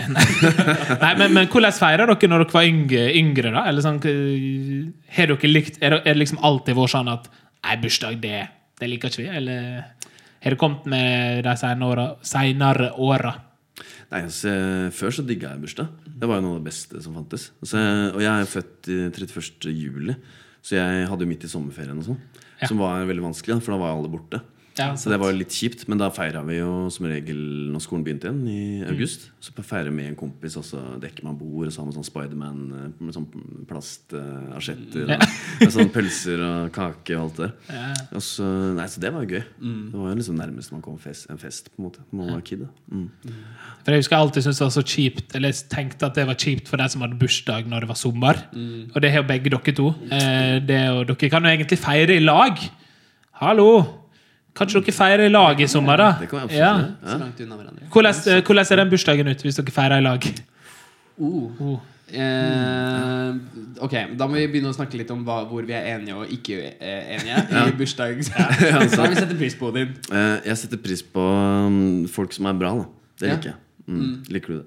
Nei, 1.03 1.11
men, 1.15 1.33
men 1.35 1.45
Hvordan 1.47 1.75
feirer 1.75 2.09
dere 2.09 2.29
når 2.31 2.41
dere 2.43 2.55
var 2.55 2.65
yngre? 2.67 3.03
yngre 3.15 3.53
da? 3.53 3.61
Eller 3.69 3.85
sånn, 3.85 3.99
eh, 4.09 4.89
har 5.15 5.31
dere 5.31 5.51
likt, 5.51 5.77
er 5.79 5.95
det, 5.95 6.15
liksom 6.17 6.41
alltid 6.43 6.75
vært 6.75 6.95
sånn 6.95 7.11
at 7.11 7.29
Nei, 7.61 7.77
bursdag, 7.77 8.17
det, 8.23 8.41
det 8.81 8.89
liker 8.89 9.13
ikke 9.13 9.21
vi? 9.21 9.29
Eller 9.37 9.63
har 10.41 10.55
det 10.55 10.59
kommet 10.59 10.87
med 10.89 11.45
de 11.45 11.53
senere 12.25 12.87
åra? 12.97 13.35
Nei, 14.11 14.21
altså, 14.25 14.51
Før 14.95 15.15
så 15.15 15.25
digga 15.25 15.53
jeg 15.53 15.63
bursdag. 15.63 15.91
Det 16.05 16.29
var 16.29 16.39
jo 16.39 16.45
noe 16.45 16.57
av 16.57 16.61
det 16.61 16.69
beste 16.69 17.01
som 17.03 17.15
fantes. 17.17 17.49
Altså, 17.63 17.81
og 18.11 18.21
jeg 18.23 18.31
er 18.31 18.49
født 18.51 18.91
i 18.91 18.97
31. 19.09 19.71
juli, 19.73 20.15
så 20.61 20.77
jeg 20.77 21.05
hadde 21.09 21.25
jo 21.25 21.31
midt 21.31 21.45
i 21.47 21.51
sommerferien 21.51 22.01
og 22.01 22.09
sånn. 22.11 22.19
Ja. 22.61 22.69
Som 22.69 22.81
var 22.83 23.07
veldig 23.09 23.25
vanskelig, 23.29 23.61
for 23.63 23.73
da 23.73 23.81
var 23.81 23.95
alle 23.95 24.11
borte. 24.11 24.41
Ja, 24.81 24.95
Så 24.99 25.11
det 25.13 25.19
var 25.21 25.31
jo 25.31 25.39
litt 25.39 25.53
kjipt, 25.55 25.85
men 25.91 26.01
da 26.01 26.09
feira 26.13 26.41
vi 26.47 26.57
jo 26.57 26.89
som 26.93 27.07
regel 27.09 27.39
når 27.71 27.83
skolen 27.85 28.05
begynte 28.05 28.29
igjen, 28.29 28.41
i 28.49 28.89
august. 28.89 29.29
Så 29.41 29.53
feirer 29.57 29.89
vi 29.89 29.95
med 29.99 30.11
en 30.11 30.17
kompis, 30.19 30.57
og 30.59 30.65
så 30.67 30.81
dekker 31.01 31.25
man 31.27 31.37
bord, 31.39 31.67
og 31.69 31.73
så 31.73 31.81
har 31.81 31.89
man 31.89 31.95
sånn 31.95 32.07
Spiderman 32.07 32.61
eh, 32.77 32.87
med 32.99 33.15
sånn 33.15 33.27
plastasjetter. 33.69 35.13
Ja. 35.13 35.19
og 35.21 35.65
med 35.65 35.75
sånn 35.75 35.93
pølser 35.93 36.43
og 36.45 36.71
kake 36.75 37.15
og 37.17 37.23
alt 37.25 37.41
det. 37.43 37.51
Ja. 37.71 37.85
Og 38.17 38.25
så, 38.25 38.47
nei, 38.77 38.87
så 38.91 39.03
det 39.03 39.13
var 39.13 39.25
jo 39.25 39.37
gøy. 39.37 39.43
Det 39.61 40.01
var 40.01 40.11
jo 40.11 40.17
liksom 40.21 40.39
nærmest 40.41 40.75
man 40.75 40.83
kom 40.85 40.99
fest, 41.01 41.29
en 41.31 41.41
fest 41.41 41.71
på 41.71 41.81
en 41.81 41.87
måte 41.89 42.05
man 42.11 42.33
var 42.35 42.43
kid. 42.45 42.65
Da. 42.65 42.69
Mm. 42.91 43.07
For 43.85 43.93
jeg 43.95 44.03
husker 44.03 44.17
jeg 44.17 44.27
alltid 44.27 44.45
syntes 44.45 44.59
det 44.61 44.65
var 44.65 44.73
så 44.75 44.83
kjipt 44.85 45.35
Eller 45.37 45.55
tenkte 45.71 46.07
at 46.07 46.17
det 46.17 46.25
var 46.29 46.37
kjipt 46.37 46.69
for 46.69 46.81
de 46.81 46.85
som 46.91 47.01
hadde 47.05 47.17
bursdag 47.21 47.69
når 47.69 47.85
det 47.85 47.89
var 47.91 47.99
sommer. 47.99 48.43
Og 48.91 48.99
det 49.01 49.11
har 49.13 49.23
jo 49.23 49.29
begge 49.31 49.53
dere 49.53 49.75
to. 49.77 49.87
Eh, 50.11 50.57
det, 50.65 50.81
og 50.93 51.07
dere 51.09 51.31
kan 51.33 51.47
jo 51.47 51.53
egentlig 51.53 51.79
feire 51.81 52.17
i 52.17 52.23
lag. 52.23 52.61
Hallo! 53.41 54.00
Kan 54.55 54.67
ikke 54.67 54.81
dere 54.85 54.95
feirer 54.97 55.25
i 55.25 55.29
lag 55.31 55.61
i 55.61 55.67
sommer, 55.67 55.97
da? 55.97 56.09
Det 56.19 56.29
kan 56.29 56.47
vi 56.47 56.57
Ja. 56.57 56.73
Så 57.05 57.17
langt 57.19 57.39
unna 57.39 57.55
hverandre. 57.55 57.87
Hvordan, 57.89 58.15
eh, 58.27 58.41
hvordan 58.41 58.65
ser 58.65 58.75
den 58.75 58.89
bursdagen 58.89 59.27
ut 59.31 59.41
hvis 59.45 59.55
dere 59.55 59.71
feirer 59.71 59.97
i 59.97 60.01
lag? 60.01 60.27
Uh. 61.19 61.61
Uh, 61.61 61.77
Eh, 62.11 63.31
ok, 63.79 63.93
Da 64.19 64.27
må 64.27 64.35
vi 64.35 64.47
begynne 64.51 64.71
å 64.71 64.75
snakke 64.75 64.97
litt 64.99 65.11
om 65.13 65.21
hva, 65.23 65.45
hvor 65.47 65.63
vi 65.63 65.71
er 65.77 65.85
enige 65.95 66.17
og 66.19 66.27
ikke 66.33 66.57
enige. 66.81 67.37
enige. 67.47 67.61
I 67.71 67.75
bursdag 67.79 68.19
Ja, 68.27 68.81
Så 68.95 69.05
vi 69.07 69.15
setter 69.15 69.37
pris 69.39 69.55
på 69.55 69.71
din. 69.75 69.93
Uh, 70.11 70.39
Jeg 70.45 70.57
setter 70.57 70.77
pris 70.83 71.01
på 71.03 71.23
um, 71.23 72.07
folk 72.11 72.33
som 72.35 72.45
er 72.51 72.53
bra. 72.59 72.73
Da. 72.81 72.85
Det 73.21 73.27
Ja. 73.29 73.35
liker 73.35 73.53
jeg. 73.53 73.55
Mm. 73.87 74.23
Liker 74.29 74.47
du 74.47 74.57
det? 74.59 74.65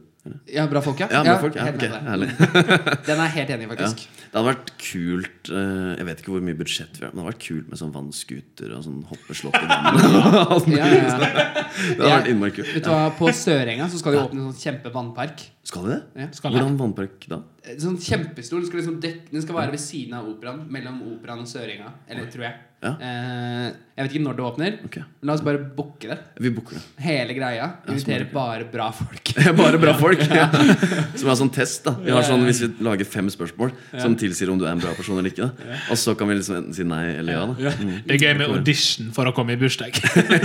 Ja, 0.49 0.65
bra 0.71 0.81
folk, 0.81 1.01
ja. 1.03 1.09
Ja, 1.13 1.21
bra 1.27 1.35
folk, 1.43 1.57
ja. 1.59 1.67
helt 1.69 1.77
Ok, 1.83 1.91
med 1.93 2.07
herlig. 2.09 2.29
Den 3.09 3.19
er 3.21 3.27
jeg 3.29 3.35
helt 3.35 3.51
enig 3.57 3.67
i, 3.67 3.69
Ja. 3.69 3.73
faktisk. 3.75 4.05
Det 4.25 4.39
hadde 4.39 4.49
vært 4.49 4.71
kult 4.81 5.51
eh, 5.53 5.91
Jeg 5.99 6.07
vet 6.09 6.23
ikke 6.23 6.33
hvor 6.33 6.45
mye 6.47 6.59
budsjett 6.59 6.97
vi 6.99 7.05
har, 7.05 7.13
men 7.13 7.21
det 7.21 7.25
hadde 7.25 7.33
vært 7.35 7.45
kult 7.45 7.69
med 7.71 7.81
sånn 7.83 7.93
vannskuter 7.95 8.73
og 8.75 8.85
sånn 8.87 9.01
hoppeslott 9.11 9.59
i 9.61 9.67
vannet. 9.69 10.71
Ja, 10.79 10.87
ja, 10.89 11.03
ja. 11.05 11.19
Det 11.19 11.99
hadde 12.01 12.13
vært 12.15 12.31
innmari 12.33 12.57
kult. 12.57 12.73
Vet 12.75 12.87
du 12.89 12.91
hva, 12.95 13.03
På 13.19 13.29
Sørenga 13.37 13.91
så 13.93 14.01
skal 14.01 14.17
de 14.17 14.23
åpne 14.25 14.41
en 14.47 14.53
sånn 14.53 14.63
kjempevannpark. 14.65 15.45
Skal 15.69 15.87
de 15.89 15.93
det? 15.97 16.01
Ja. 16.25 16.31
Skal? 16.41 16.57
Hvordan 16.57 16.79
vannpark 16.81 17.29
da? 17.31 17.43
Sånn 17.81 17.97
kjempestor. 17.97 18.61
Den 18.61 18.69
skal, 18.69 18.83
liksom 18.83 19.01
dek 19.01 19.31
den 19.31 19.45
skal 19.45 19.57
være 19.57 19.73
ved 19.73 19.83
siden 19.83 20.19
av 20.19 20.29
operaen. 20.29 20.67
Mellom 20.73 21.01
operaen 21.15 21.45
og 21.45 21.49
Sørenga. 21.49 21.95
Eller 22.09 22.31
tror 22.33 22.49
jeg. 22.51 22.61
Ja. 22.85 22.93
Eh, 23.01 23.73
jeg 23.95 24.09
vet 24.09 24.15
ikke 24.17 24.25
når 24.25 24.37
det 24.37 24.45
åpner. 24.45 24.77
Okay. 24.89 25.05
Men 25.21 25.31
la 25.31 25.35
oss 25.39 25.43
bare 25.47 25.61
booke 25.77 26.09
det. 26.11 26.17
Vi 26.43 26.51
booker 26.53 26.77
det. 26.77 26.83
Hele 27.05 27.37
greia. 27.37 27.69
Inviterer 27.89 28.27
bare 28.33 28.67
bra 28.69 28.89
folk. 28.93 29.33
Bare 29.61 29.79
bra 29.81 29.95
folk. 29.99 30.23
Ja. 30.35 30.49
Som 31.19 31.29
er 31.31 31.37
sånn 31.39 31.51
test. 31.55 31.85
da 31.87 31.93
Vi 32.03 32.11
har 32.11 32.25
sånn 32.27 32.43
Hvis 32.47 32.61
vi 32.65 32.69
lager 32.83 33.07
fem 33.07 33.29
spørsmål 33.31 33.71
som 34.03 34.17
tilsier 34.19 34.51
om 34.51 34.59
du 34.59 34.65
er 34.67 34.73
en 34.73 34.81
bra 34.83 34.91
person 34.97 35.19
eller 35.21 35.31
ikke. 35.31 35.47
Da. 35.47 35.77
Og 35.95 35.99
så 36.01 36.15
kan 36.19 36.29
vi 36.29 36.37
liksom 36.41 36.57
enten 36.59 36.75
si 36.75 36.87
nei 36.87 37.05
eller 37.21 37.37
ja. 37.37 37.45
da 37.47 37.75
mm. 37.79 37.93
Det 38.09 38.17
er 38.17 38.25
gøy 38.25 38.33
med 38.41 38.55
audition 38.57 39.13
for 39.15 39.31
å 39.31 39.35
komme 39.37 39.55
i 39.55 39.61
bursdag. 39.61 39.95
Det 39.95 40.41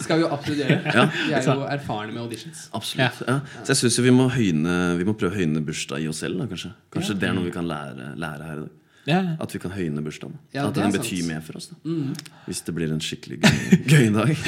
skal 0.00 0.22
vi 0.22 0.24
jo 0.24 0.30
absolutt 0.32 0.62
gjøre. 0.62 0.78
Ja. 0.96 1.04
Vi 1.12 1.36
er 1.36 1.48
jo 1.50 1.68
erfarne 1.76 2.14
med 2.14 2.22
auditions. 2.24 2.64
Absolutt. 2.72 3.20
Ja. 3.28 3.36
Så 3.60 3.74
jeg 3.74 3.82
syns 3.82 4.00
vi 4.06 4.14
må 4.14 4.30
høyne 4.32 4.78
Vi 5.00 5.08
må 5.08 5.16
prøve 5.18 5.34
å 5.34 5.38
høyne 5.42 5.62
bursdag 5.66 6.06
i 6.06 6.08
oss 6.10 6.24
selv. 6.24 6.40
Da, 6.40 6.48
kanskje 6.50 6.63
Kanskje 6.94 7.18
det 7.20 7.28
er 7.28 7.36
noe 7.36 7.48
vi 7.48 7.54
kan 7.54 7.68
lære, 7.68 8.14
lære 8.20 8.48
her 8.48 8.62
i 8.62 8.64
dag. 8.64 8.72
Ja. 9.04 9.18
At 9.42 9.52
vi 9.52 9.60
kan 9.60 9.72
høyne 9.74 10.00
bursdagen. 10.04 10.36
Ja, 10.54 10.64
at 10.64 10.76
den 10.78 10.88
sant. 10.88 10.96
betyr 10.96 11.26
mer 11.28 11.42
for 11.44 11.58
oss. 11.58 11.68
Da. 11.68 11.76
Hvis 12.46 12.62
det 12.64 12.72
blir 12.76 12.92
en 12.92 13.02
skikkelig 13.04 13.36
gøy, 13.42 13.58
gøy 13.92 14.06
dag. 14.14 14.32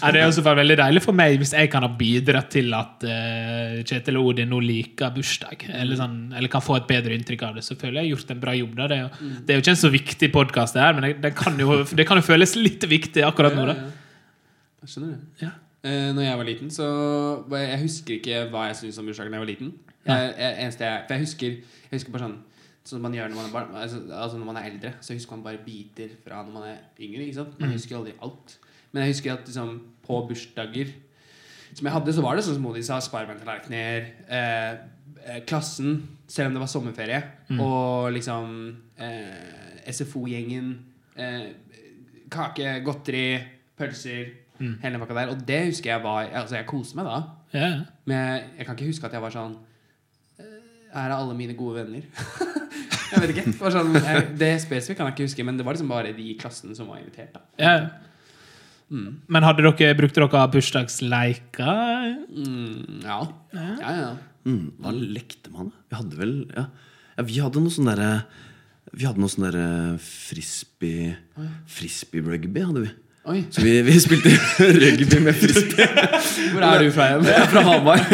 Ja, 0.00 0.10
det 0.12 0.20
er 0.20 0.26
også 0.26 0.42
veldig 0.46 0.76
deilig 0.78 1.02
for 1.04 1.16
meg 1.16 1.36
hvis 1.40 1.52
jeg 1.54 1.70
kan 1.70 1.84
ha 1.86 1.90
bidratt 1.98 2.50
til 2.54 2.74
at 2.76 3.04
uh, 3.06 3.76
Kjetil 3.86 4.18
og 4.18 4.32
Odin 4.32 4.50
nå 4.50 4.58
liker 4.62 5.14
bursdag. 5.14 5.68
Eller, 5.70 5.98
sånn, 5.98 6.18
eller 6.36 6.50
kan 6.52 6.64
få 6.64 6.80
et 6.80 6.88
bedre 6.90 7.14
inntrykk 7.14 7.46
av 7.46 7.58
det. 7.58 7.64
Så 7.66 7.78
føler 7.78 8.00
jeg 8.00 8.08
har 8.08 8.16
gjort 8.16 8.34
en 8.34 8.42
bra 8.42 8.56
jobb. 8.58 8.74
Da. 8.80 8.88
Det, 8.90 8.98
er 8.98 9.04
jo, 9.04 9.34
det 9.38 9.54
er 9.54 9.60
jo 9.60 9.64
ikke 9.64 9.76
en 9.76 9.82
så 9.84 9.92
viktig 9.94 10.32
podkast, 10.34 10.80
men 10.98 11.08
det, 11.22 11.32
kan 11.38 11.62
jo, 11.62 11.78
det 11.86 12.08
kan 12.08 12.20
jo 12.20 12.26
føles 12.26 12.56
litt 12.58 12.86
viktig 12.90 13.22
akkurat 13.26 13.54
nå. 13.56 13.68
Jeg 14.82 14.94
skjønner 14.94 15.14
det. 15.14 15.46
Ja. 15.46 15.54
Uh, 15.86 16.10
når 16.16 16.24
jeg 16.26 16.40
var 16.42 16.48
liten, 16.50 16.74
så 16.74 16.86
jeg 17.54 17.82
husker 17.84 18.18
ikke 18.18 18.48
hva 18.50 18.70
jeg 18.72 18.80
syntes 18.82 18.98
om 19.02 19.12
bursdagen 19.12 19.30
da 19.30 19.38
jeg 19.38 19.46
var 19.46 19.54
liten. 19.54 19.76
Jeg, 20.06 20.34
jeg, 20.38 20.58
jeg, 20.62 20.74
for 20.78 21.14
jeg 21.14 21.24
husker, 21.24 21.56
jeg 21.86 21.98
husker 21.98 22.14
bare 22.14 22.28
sånn 22.28 22.36
Sånn 22.86 23.02
man 23.02 23.14
gjør 23.16 23.32
når 23.32 23.38
man 23.40 23.46
er 23.48 23.50
barn 23.50 23.72
altså, 23.74 23.98
altså 24.14 24.38
når 24.38 24.46
man 24.46 24.58
er 24.60 24.66
eldre, 24.68 24.92
så 25.02 25.14
husker 25.16 25.34
man 25.34 25.40
bare 25.42 25.58
biter 25.58 26.12
fra 26.22 26.44
når 26.46 26.52
man 26.54 26.68
er 26.68 26.76
yngre. 27.02 27.24
Ikke 27.24 27.40
sant? 27.40 27.56
Man 27.58 27.72
husker 27.74 27.96
aldri 27.98 28.12
alt. 28.22 28.52
Men 28.92 29.02
jeg 29.02 29.16
husker 29.16 29.32
at 29.32 29.48
liksom, 29.48 29.72
på 30.06 30.20
bursdager 30.28 30.92
som 31.76 31.88
jeg 31.88 31.92
hadde, 31.92 32.14
så 32.14 32.22
var 32.24 32.38
det 32.38 32.44
sånn 32.46 32.56
som 32.56 32.64
Modi 32.64 32.82
sa, 32.86 32.96
sparebanktallerkener, 33.02 34.06
eh, 34.32 34.78
eh, 35.26 35.40
klassen, 35.48 35.98
selv 36.30 36.48
om 36.48 36.56
det 36.56 36.62
var 36.62 36.70
sommerferie, 36.72 37.18
og 37.58 38.14
liksom 38.14 38.54
eh, 39.02 39.90
SFO-gjengen, 39.92 40.70
eh, 41.20 41.48
kake, 42.32 42.78
godteri, 42.86 43.26
pølser, 43.76 44.30
hele 44.56 44.94
den 44.94 45.02
pakka 45.02 45.18
der. 45.18 45.34
Og 45.34 45.42
det 45.48 45.58
husker 45.66 45.90
jeg 45.90 46.02
var 46.06 46.30
Altså, 46.30 46.56
jeg 46.56 46.66
koste 46.70 46.96
meg 46.96 47.10
da. 47.10 47.18
Yeah. 47.52 47.80
Men 48.08 48.16
jeg, 48.16 48.44
jeg 48.58 48.66
kan 48.66 48.78
ikke 48.78 48.92
huske 48.94 49.10
at 49.10 49.12
jeg 49.12 49.24
var 49.26 49.34
sånn 49.34 49.58
Her 50.96 51.10
er 51.12 51.18
alle 51.18 51.36
mine 51.36 51.52
gode 51.56 51.82
venner. 51.82 52.04
jeg 53.12 53.20
vet 53.22 53.32
ikke. 53.34 53.52
Var 53.60 53.74
sånn, 53.74 53.92
jeg, 54.00 54.26
det 54.40 54.52
spesifikt 54.64 54.98
kan 55.00 55.10
jeg 55.10 55.16
ikke 55.16 55.28
huske, 55.28 55.44
men 55.46 55.58
det 55.58 55.66
var 55.66 55.76
liksom 55.76 55.92
bare 55.92 56.14
de 56.16 56.30
i 56.32 56.36
klassen 56.40 56.72
som 56.78 56.88
var 56.92 57.02
invitert. 57.02 57.36
da 57.36 57.44
Ja. 57.60 57.76
Men 58.88 59.42
hadde 59.42 59.64
dere, 59.66 59.96
brukte 59.98 60.22
dere 60.22 60.46
bursdagsleiker? 60.52 62.16
mm, 62.30 63.02
Ja. 63.04 63.20
Ja, 63.52 63.92
ja. 64.00 64.10
Mm, 64.46 64.72
hva 64.78 64.92
lekte 64.94 65.50
man? 65.50 65.72
Vi 65.90 65.96
hadde 65.98 66.18
vel 66.20 66.34
Ja, 66.54 66.68
ja 67.16 67.22
vi 67.26 67.40
hadde 67.42 67.58
noe 67.58 67.74
sånn 67.74 67.88
derre 67.90 68.10
Vi 68.94 69.02
hadde 69.08 69.18
noe 69.18 69.32
sånn 69.32 69.48
derre 69.48 69.98
frisbee 69.98 71.16
Frisbee-rugby 71.66 72.62
hadde 72.62 72.84
vi. 72.84 72.92
Oi. 73.26 73.40
Så 73.50 73.62
vi, 73.64 73.72
vi 73.82 73.94
spilte 73.98 74.30
rugby 74.82 75.18
med 75.24 75.34
frisbee. 75.34 75.86
Hvor 76.52 76.62
er 76.62 76.84
du 76.84 76.90
fra 76.94 77.08
igjen? 77.10 77.24
Jeg 77.26 77.42
er 77.42 77.48
fra 77.50 77.62
Hamar. 77.66 78.04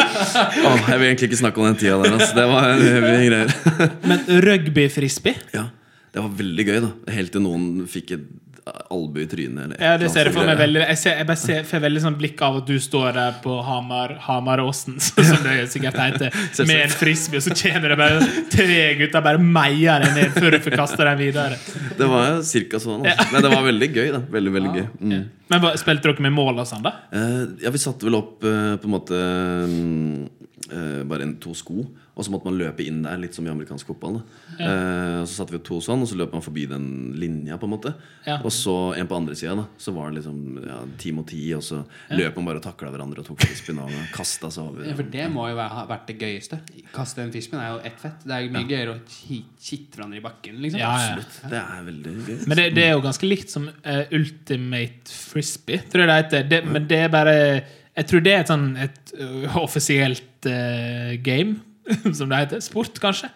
oh, 0.70 0.78
jeg 0.88 1.00
vil 1.02 1.08
egentlig 1.10 1.28
ikke 1.28 1.40
snakke 1.42 1.60
om 1.60 1.66
den 1.68 1.76
tida 1.82 1.98
der. 2.00 2.14
Altså. 2.16 2.30
Det 2.38 2.46
var 2.48 2.70
heavy 2.80 3.10
greier. 3.28 3.90
Men 4.08 4.24
rugby-frisbee? 4.46 5.36
Ja, 5.52 5.66
Det 6.14 6.22
var 6.22 6.32
veldig 6.38 6.64
gøy, 6.70 6.78
da. 6.86 6.90
Helt 7.12 7.34
til 7.34 7.44
noen 7.44 7.68
fikk 7.90 8.14
et 8.16 8.24
albue 8.64 9.22
i 9.22 9.26
trynet. 9.28 9.64
Eller 9.64 9.76
Ja, 9.80 9.96
det 10.00 10.08
ser 10.12 10.28
jeg 10.28 10.34
for 10.34 10.48
meg 10.48 10.56
veldig 10.56 10.80
Jeg, 10.80 10.98
ser, 11.00 11.18
jeg 11.18 11.28
bare 11.28 11.40
ser, 11.40 11.66
får 11.68 11.82
veldig 11.84 12.02
sånn 12.04 12.16
blikk 12.16 12.40
av 12.46 12.58
at 12.62 12.68
du 12.70 12.78
står 12.80 13.10
der 13.16 13.36
på 13.44 13.58
Hamar 13.66 14.14
Hamaråsen, 14.24 14.96
som 15.04 15.44
det 15.44 15.56
sikkert 15.72 15.98
heter, 16.00 16.38
med 16.70 16.84
en 16.86 16.94
frisbee, 16.94 17.40
og 17.40 17.44
så 17.44 17.56
kommer 17.58 17.92
det 17.92 17.98
bare 18.00 18.28
tre 18.52 18.80
gutter 19.00 19.24
bare 19.24 19.42
meier 19.42 20.04
deg 20.04 20.16
ned 20.16 20.38
før 20.38 20.56
du 20.56 20.60
får 20.64 20.78
kaste 20.80 21.08
den 21.10 21.20
videre. 21.20 21.58
Det 21.98 22.08
var 22.08 22.30
jo 22.30 22.38
cirka 22.48 22.80
sånn. 22.82 23.04
Altså. 23.04 23.28
Men 23.34 23.46
det 23.46 23.52
var 23.52 23.66
veldig 23.68 23.90
gøy. 23.92 24.06
da 24.14 24.22
Veldig, 24.34 24.52
veldig 24.54 24.70
gøy 24.74 24.86
mm. 24.98 25.24
Men 25.52 25.60
hva, 25.62 25.74
spilte 25.78 26.08
dere 26.08 26.24
med 26.24 26.34
mål 26.34 26.62
og 26.62 26.68
sånn, 26.68 26.84
da? 26.84 26.94
Eh, 27.12 27.42
Ja, 27.64 27.72
vi 27.74 27.82
satte 27.82 28.08
vel 28.08 28.16
opp 28.16 28.44
eh, 28.48 28.74
på 28.80 28.88
en 28.88 28.94
måte 28.94 29.18
mm, 29.68 30.24
eh, 30.70 31.02
bare 31.08 31.28
en, 31.28 31.36
to 31.42 31.52
sko. 31.56 31.84
Og 32.14 32.22
så 32.22 32.30
måtte 32.30 32.46
man 32.46 32.58
løpe 32.58 32.84
inn 32.86 33.00
der, 33.02 33.18
litt 33.18 33.34
som 33.34 33.46
i 33.46 33.50
amerikansk 33.50 33.88
fotball. 33.90 34.20
Da. 34.20 34.54
Eh, 34.62 35.20
så 35.26 35.40
satte 35.40 35.56
vi 35.56 35.58
to 35.66 35.80
sånn, 35.82 36.04
og 36.04 36.10
så 36.10 36.18
løp 36.18 36.34
man 36.36 36.44
forbi 36.44 36.66
den 36.70 36.86
linja. 37.18 37.58
på 37.58 37.66
en 37.66 37.74
måte 37.74 37.94
Ja. 38.24 38.38
Og 38.38 38.52
så 38.54 38.94
en 38.96 39.08
på 39.10 39.16
andre 39.16 39.34
sida. 39.34 39.66
Så 39.76 39.92
var 39.92 40.10
det 40.10 40.20
liksom 40.22 40.62
ja, 40.66 40.78
ti 40.98 41.12
mot 41.12 41.26
ti, 41.26 41.42
og 41.54 41.62
så 41.62 41.82
løp 42.14 42.36
man 42.36 42.46
bare 42.46 42.62
og 42.62 42.62
takla 42.62 42.92
hverandre 42.94 43.20
og 43.20 43.26
tok 43.26 43.42
frisbeen 43.42 43.82
og 43.82 43.90
kasta 44.14 44.50
seg 44.54 44.62
over. 44.62 44.86
Ja, 44.86 44.94
for 44.94 45.10
det 45.10 45.26
må 45.32 45.48
jo 45.50 45.58
ha 45.58 45.84
vært 45.90 46.06
det 46.12 46.18
gøyeste. 46.22 46.60
Kaste 46.94 47.24
en 47.24 47.34
fispen 47.34 47.58
er 47.58 47.74
jo 47.74 47.82
ett 47.82 47.98
fett. 48.00 48.22
Det 48.22 48.38
er 48.38 48.48
mye 48.54 48.70
gøyere 48.70 48.94
å 48.94 49.00
kitte 49.10 49.98
hverandre 49.98 50.22
i 50.22 50.24
bakken. 50.24 50.62
Liksom. 50.62 50.80
Ja, 50.80 50.94
ja. 50.94 51.18
Absolutt. 51.18 51.50
Det 51.50 51.60
er 51.64 51.84
veldig 51.90 52.14
gøy. 52.14 52.40
Men 52.46 52.60
det, 52.62 52.70
det 52.78 52.86
er 52.86 52.94
jo 52.94 53.04
ganske 53.04 53.28
likt 53.28 53.50
som 53.50 53.68
uh, 53.68 54.02
Ultimate 54.14 55.18
Frisbee, 55.18 55.82
tror 55.90 56.04
jeg 56.04 56.12
det 56.12 56.18
heter. 56.22 56.48
Det, 56.54 56.64
men 56.70 56.86
det 56.90 57.04
er 57.08 57.12
bare 57.12 57.36
Jeg 57.94 58.06
tror 58.10 58.22
det 58.24 58.32
er 58.34 58.42
et 58.42 58.50
sånn 58.50 58.66
et 58.86 59.14
uh, 59.18 59.62
offisielt 59.66 60.48
uh, 60.50 61.14
game. 61.26 61.58
Som 62.18 62.28
det 62.28 62.36
heter. 62.36 62.60
Sport, 62.64 62.98
kanskje. 63.00 63.28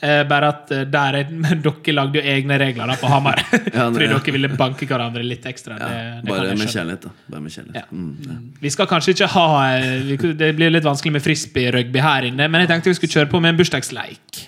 Eh, 0.00 0.22
bare 0.28 0.48
at 0.52 0.70
eh, 0.74 0.84
der 0.90 1.18
er, 1.20 1.28
dere 1.66 1.94
lagde 1.94 2.18
jo 2.18 2.24
egne 2.34 2.58
regler 2.60 2.90
da 2.90 2.96
på 2.98 3.10
Hamar. 3.10 3.42
Ja, 3.72 3.86
Fordi 3.88 4.08
ja. 4.08 4.16
dere 4.18 4.34
ville 4.34 4.50
banke 4.58 4.86
hverandre 4.88 5.22
litt 5.24 5.46
ekstra. 5.48 5.76
Ja, 5.78 5.88
det, 5.88 6.24
det 6.26 6.32
bare 6.32 6.56
med 6.58 6.72
kjærlighet, 6.72 7.06
da. 7.06 7.12
Bare 7.30 7.44
med 7.44 7.54
kjærlighet. 7.54 7.78
Ja. 7.78 7.84
Mm, 7.90 8.16
ja. 8.26 8.38
Vi 8.62 8.72
skal 8.74 8.90
kanskje 8.90 9.14
ikke 9.14 9.30
ha 9.36 9.46
eh, 9.78 10.02
vi 10.08 10.16
Det 10.38 10.50
blir 10.58 10.74
litt 10.74 10.86
vanskelig 10.86 11.14
med 11.18 11.24
frisbee-rugby 11.24 12.02
her 12.02 12.28
inne, 12.28 12.48
men 12.50 12.64
jeg 12.64 12.72
tenkte 12.72 12.92
vi 12.92 12.98
skulle 13.00 13.20
kjøre 13.20 13.30
på 13.32 13.42
med 13.42 13.54
en 13.54 13.62
bursdagsleik. 13.62 14.42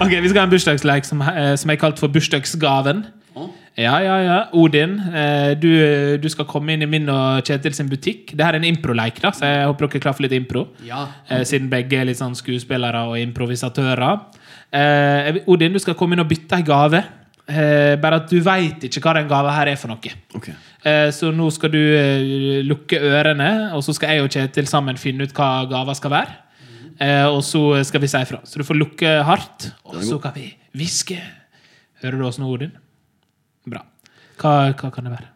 Ok, 0.00 0.12
Vi 0.22 0.28
skal 0.30 0.38
ha 0.38 0.46
en 0.46 0.52
bursdagsleik 0.52 1.04
som, 1.04 1.22
som 1.60 1.72
er 1.72 1.78
kalt 1.80 1.98
for 2.00 2.12
Bursdagsgaven. 2.12 3.02
Ja, 3.78 3.94
ja, 4.02 4.16
ja. 4.24 4.38
Odin, 4.58 4.96
eh, 5.14 5.52
du, 5.58 5.70
du 6.20 6.26
skal 6.32 6.48
komme 6.50 6.74
inn 6.74 6.82
i 6.84 6.88
min 6.90 7.06
og 7.12 7.44
Kjetil 7.46 7.74
sin 7.76 7.88
butikk. 7.90 8.34
Det 8.34 8.44
her 8.44 8.56
er 8.56 8.60
en 8.60 8.68
improleik, 8.68 9.20
da, 9.22 9.30
så 9.36 9.46
jeg 9.46 9.68
håper 9.70 9.86
dere 9.86 10.00
er 10.00 10.04
klar 10.04 10.16
for 10.16 10.26
litt 10.26 10.34
impro. 10.36 10.66
Ja. 10.86 11.04
Eh, 11.28 11.44
siden 11.48 11.70
begge 11.72 12.00
er 12.00 12.10
litt 12.10 12.20
sånn 12.20 12.36
skuespillere 12.38 13.06
og 13.08 13.16
improvisatører. 13.22 14.26
Eh, 14.74 15.40
Odin, 15.50 15.72
du 15.74 15.80
skal 15.82 15.96
komme 15.98 16.16
inn 16.18 16.24
og 16.24 16.28
bytte 16.30 16.58
ei 16.58 16.66
gave. 16.66 17.02
Eh, 17.50 17.96
bare 17.98 18.20
at 18.20 18.28
du 18.30 18.38
veit 18.46 18.84
ikke 18.86 19.02
hva 19.02 19.16
den 19.16 19.30
gava 19.30 19.54
her 19.56 19.72
er 19.72 19.78
for 19.80 19.90
noe. 19.90 20.12
Okay. 20.38 20.54
Eh, 20.86 21.08
så 21.14 21.32
nå 21.34 21.48
skal 21.54 21.72
du 21.72 21.80
lukke 22.66 23.00
ørene, 23.00 23.50
og 23.74 23.82
så 23.86 23.94
skal 23.96 24.14
jeg 24.14 24.26
og 24.26 24.30
Kjetil 24.34 24.70
sammen 24.70 25.00
finne 25.00 25.26
ut 25.26 25.34
hva 25.36 25.64
gava 25.70 25.96
skal 25.98 26.14
være. 26.18 26.38
Eh, 27.00 27.26
og 27.30 27.40
så 27.46 27.80
skal 27.88 28.02
vi 28.02 28.10
si 28.12 28.20
ifra. 28.20 28.42
Så 28.44 28.60
du 28.60 28.66
får 28.66 28.78
lukke 28.78 29.16
hardt, 29.26 29.70
og 29.88 30.02
så 30.04 30.20
kan 30.22 30.36
vi 30.36 30.50
hviske. 30.76 31.16
Hører 32.04 32.20
du 32.20 32.26
oss 32.28 32.38
nå, 32.40 32.48
Odin? 32.50 32.76
Bra. 33.70 33.82
Hva, 34.40 34.52
hva 34.80 34.90
kan 34.94 35.06
det 35.06 35.12
være? 35.14 35.28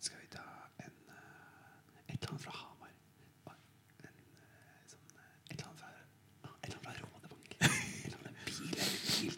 Skal 0.00 0.18
vi 0.22 0.28
ta 0.32 0.42
en 0.80 0.90
eh, 0.90 2.14
Et 2.14 2.16
eller 2.16 2.32
annet 2.32 2.44
fra 2.44 2.54
Hamar. 2.56 2.90
En, 3.50 4.08
eh, 4.08 4.12
sånn, 4.90 5.04
eh, 5.14 5.26
et 5.50 5.56
eller 5.56 5.68
annet 5.68 5.80
fra 5.80 5.88
Et 6.64 6.70
eller 6.70 6.78
annet 6.78 6.86
fra 6.86 6.92
Rådebank. 7.04 7.50
Et 7.60 8.08
eller 8.08 8.18
annet 8.18 8.34
bil. 8.48 9.34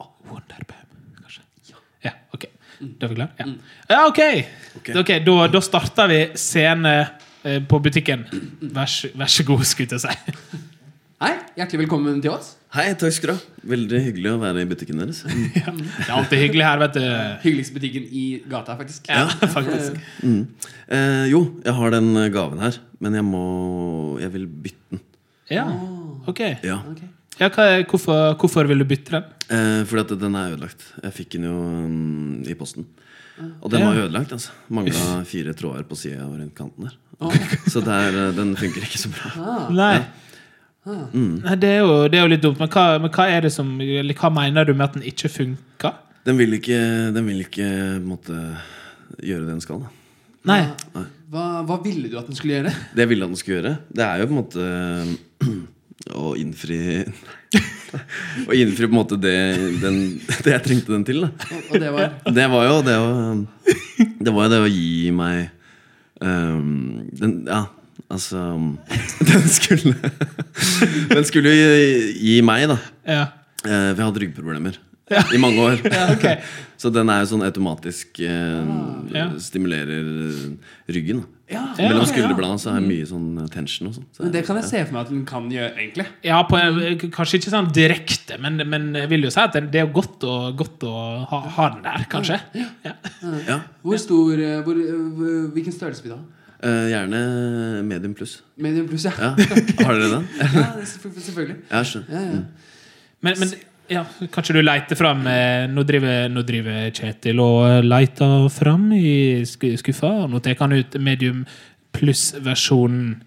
Oh, 0.00 0.10
Wonderbam, 0.30 0.94
kanskje? 1.20 1.42
Ja. 2.06 2.14
ok. 2.36 2.46
Da 2.80 3.06
er 3.06 3.12
vi 3.12 3.18
klare? 3.20 3.32
Ja, 3.38 3.50
ja 3.90 4.00
ok! 4.08 4.20
okay. 4.80 4.94
okay 5.02 5.18
Da, 5.26 5.36
da 5.52 5.60
starter 5.64 6.08
vi 6.14 6.20
scene 6.40 6.94
eh, 7.44 7.60
på 7.68 7.78
butikken. 7.84 8.24
Vær, 8.62 8.86
så- 8.88 9.12
vær 9.18 9.28
så 9.28 9.44
god, 9.50 9.64
skulle 9.68 9.98
jeg 9.98 10.06
si. 10.06 10.60
Hei, 11.20 11.34
hjertelig 11.58 11.82
velkommen 11.82 12.20
til 12.24 12.32
oss. 12.32 12.54
Hei, 12.72 12.86
takk 12.96 13.12
skal 13.12 13.30
du 13.30 13.34
ha. 13.34 13.64
Veldig 13.74 13.98
hyggelig 14.06 14.30
å 14.32 14.38
være 14.40 14.62
i 14.64 14.68
butikken 14.70 15.02
deres. 15.02 15.18
Ja, 15.58 15.72
det 15.74 16.06
er 16.06 16.12
alltid 16.16 16.40
hyggelig 16.40 16.64
her, 16.64 16.78
vet 16.80 16.94
du. 16.96 17.02
Hyggeligste 17.42 17.74
butikken 17.76 18.06
i 18.08 18.22
gata, 18.48 18.76
faktisk. 18.78 19.10
Ja, 19.12 19.26
faktisk. 19.56 19.98
Mm. 20.24 20.38
Eh, 20.88 21.24
jo, 21.32 21.42
jeg 21.66 21.74
har 21.76 21.92
den 21.92 22.08
eh, 22.22 22.30
gaven 22.32 22.62
her, 22.64 22.78
men 23.04 23.18
jeg 23.18 23.26
må 23.26 23.42
Jeg 24.22 24.32
vil 24.36 24.46
bytte 24.64 24.94
den. 24.96 25.02
Ja, 25.52 25.66
ok. 26.30 26.40
Ja, 26.64 26.80
Ok. 26.94 27.02
Ja, 27.40 27.48
hva, 27.48 27.64
er- 27.72 27.84
hvorfor, 27.88 28.34
hvorfor 28.40 28.66
vil 28.68 28.82
du 28.82 28.84
bytte 28.88 29.14
den? 29.14 29.28
eh, 29.48 29.78
Fordi 29.88 30.02
at 30.02 30.10
den 30.20 30.34
er 30.36 30.50
ødelagt. 30.54 30.82
Jeg 31.04 31.14
fikk 31.16 31.36
den 31.38 31.46
jo 31.48 31.54
um, 31.56 32.40
i 32.44 32.56
posten. 32.56 32.84
Og 33.64 33.70
den 33.72 33.80
var 33.86 33.96
ødelagt. 34.06 34.32
altså 34.36 34.52
Mangla 34.76 35.20
fire 35.28 35.54
tråder 35.56 35.86
på 35.88 35.96
sida 35.96 36.26
og 36.26 36.34
rundt 36.36 36.52
kanten 36.58 36.88
der. 36.88 36.98
Så 37.72 37.80
der, 37.84 38.08
eh, 38.26 38.34
den 38.36 38.52
funker 38.60 38.84
ikke 38.84 39.00
så 39.04 39.12
bra. 39.12 39.32
Nei. 39.72 39.94
Nei, 40.88 41.56
det 41.60 41.68
er, 41.74 41.82
jo, 41.84 41.96
det 42.08 42.16
er 42.16 42.24
jo 42.24 42.30
litt 42.32 42.44
dumt, 42.44 42.60
men 42.62 42.70
hva, 42.72 42.84
men 43.02 43.12
hva 43.12 43.26
er 43.28 43.44
det 43.44 43.50
som 43.52 43.68
Eller 43.84 44.16
hva 44.16 44.30
mener 44.32 44.64
du 44.64 44.72
med 44.72 44.86
at 44.86 44.94
den 44.96 45.04
ikke 45.10 45.28
funka? 45.28 45.92
Den 46.24 46.38
vil 46.40 46.56
ikke, 46.56 46.78
den 47.12 47.26
vil 47.28 47.42
ikke 47.44 47.68
måtte 48.04 48.38
gjøre 49.20 49.44
det 49.44 49.54
den 49.54 49.64
skal. 49.64 49.82
da 49.84 49.96
Nei. 50.48 50.62
Hva, 51.30 51.44
hva 51.68 51.76
ville 51.84 52.08
du 52.08 52.16
at 52.16 52.28
den 52.30 52.38
skulle 52.38 52.56
gjøre? 52.56 52.72
Det 52.96 53.04
jeg 53.04 53.10
ville 53.12 53.26
at 53.26 53.32
den 53.32 53.40
skulle 53.40 53.58
gjøre, 53.58 53.74
det 53.92 54.06
er 54.06 54.22
jo 54.22 54.28
på 54.30 54.34
en 54.34 54.40
måte 54.40 54.68
å 56.20 56.32
innfri 56.40 56.80
Å 58.48 58.54
innfri 58.54 58.86
på 58.86 58.92
en 58.92 58.96
måte 58.96 59.18
det, 59.20 59.36
den, 59.82 59.98
det 60.46 60.54
jeg 60.54 60.64
trengte 60.64 60.94
den 60.94 61.04
til. 61.06 61.26
Da. 61.26 61.30
Og, 61.50 61.74
og 61.74 61.82
det 61.82 61.90
var 61.92 62.12
Det 62.38 62.46
var 62.54 62.68
jo 62.68 62.76
det 62.86 62.96
å 62.96 63.10
Det 64.20 64.34
var 64.36 64.46
jo 64.46 64.52
det 64.54 64.60
å 64.62 64.70
gi 64.70 65.10
meg 65.12 65.50
um, 66.22 67.04
den, 67.20 67.36
Ja, 67.50 67.64
altså 68.10 68.42
Den 69.30 69.48
skulle 69.48 69.94
Den 71.14 71.24
skulle 71.28 71.52
jo 71.54 71.72
gi, 71.74 72.12
gi 72.34 72.38
meg, 72.46 72.68
da. 72.72 72.78
Ja. 73.06 73.24
Eh, 73.66 73.90
vi 73.96 74.06
hadde 74.06 74.22
ryggproblemer 74.26 74.78
i 75.34 75.38
mange 75.42 75.58
år. 75.58 75.80
ok. 76.14 76.24
Så 76.78 76.86
den 76.94 77.08
er 77.10 77.24
jo 77.24 77.32
sånn 77.32 77.42
automatisk 77.42 78.20
eh, 78.22 78.68
Ja. 79.10 79.24
stimulerer 79.42 80.06
ryggen. 80.94 81.24
Da. 81.24 81.36
Ja, 81.50 81.62
Ja, 81.74 81.88
Mellom 81.90 82.04
ja. 82.04 82.10
skulderbladene 82.12 82.62
så 82.62 82.70
er 82.70 82.76
det 82.78 82.86
mye 82.86 83.06
sånn 83.10 83.48
tension 83.50 83.88
og 83.90 83.96
sånn. 83.96 84.04
Så 84.14 84.22
Men 84.22 84.30
det 84.36 84.44
kan 84.46 84.60
jeg 84.60 84.68
se 84.68 84.84
for 84.86 84.94
meg 84.94 85.00
at 85.02 85.08
den 85.10 85.24
kan 85.26 85.48
gjøre, 85.50 85.72
egentlig. 85.82 86.04
Ja, 86.22 86.38
på, 86.46 86.60
en- 86.62 87.10
kanskje 87.10 87.40
ikke 87.40 87.50
sånn 87.56 87.72
direkte, 87.74 88.38
men, 88.38 88.62
men 88.70 88.86
jeg 89.00 89.10
vil 89.10 89.26
jo 89.26 89.32
si 89.34 89.40
at 89.42 89.58
det 89.58 89.80
er 89.82 89.90
godt 89.90 90.22
å, 90.30 90.36
godt 90.54 90.86
å 90.86 90.92
ha, 91.32 91.40
ha 91.56 91.66
den 91.74 91.82
der, 91.88 92.04
kanskje. 92.12 92.38
Ja. 92.54 92.94
ja. 93.50 93.58
Hvor 93.82 93.98
stor 93.98 94.38
eh, 94.38 94.60
hvor, 94.62 94.78
eh, 94.78 95.50
Hvilken 95.56 95.74
størrelse 95.74 96.06
vil 96.06 96.14
du 96.14 96.20
ha? 96.20 96.22
Eh, 96.60 96.86
gjerne 96.92 97.20
medium 97.88 98.14
pluss. 98.14 98.40
Medium 98.60 98.88
pluss, 98.88 99.06
ja. 99.08 99.12
Ja. 99.16 99.30
Har 99.86 99.96
dere 99.96 100.10
den? 100.12 100.26
ja 100.40 100.66
er 100.76 100.84
selvfølgelig. 100.84 101.56
Ja. 101.70 101.84
Ja, 102.10 102.20
ja. 102.20 102.42
Men, 103.20 103.38
men 103.40 103.54
ja, 103.90 104.04
kanskje 104.32 104.54
du 104.56 104.60
leiter 104.62 104.96
fram 104.96 105.26
eh, 105.28 105.66
Nå 105.68 105.82
driver, 105.84 106.28
nå 106.32 106.44
driver 106.46 106.92
Kjetil 106.94 107.40
og 107.42 107.84
leiter 107.84 108.46
fram 108.52 108.90
i 108.96 109.42
skuffa. 109.48 110.12
og 110.24 110.30
Nå 110.34 110.42
tar 110.44 110.60
han 110.60 110.76
ut 110.76 111.00
medium 111.00 111.42
pluss-versjonen. 111.96 113.18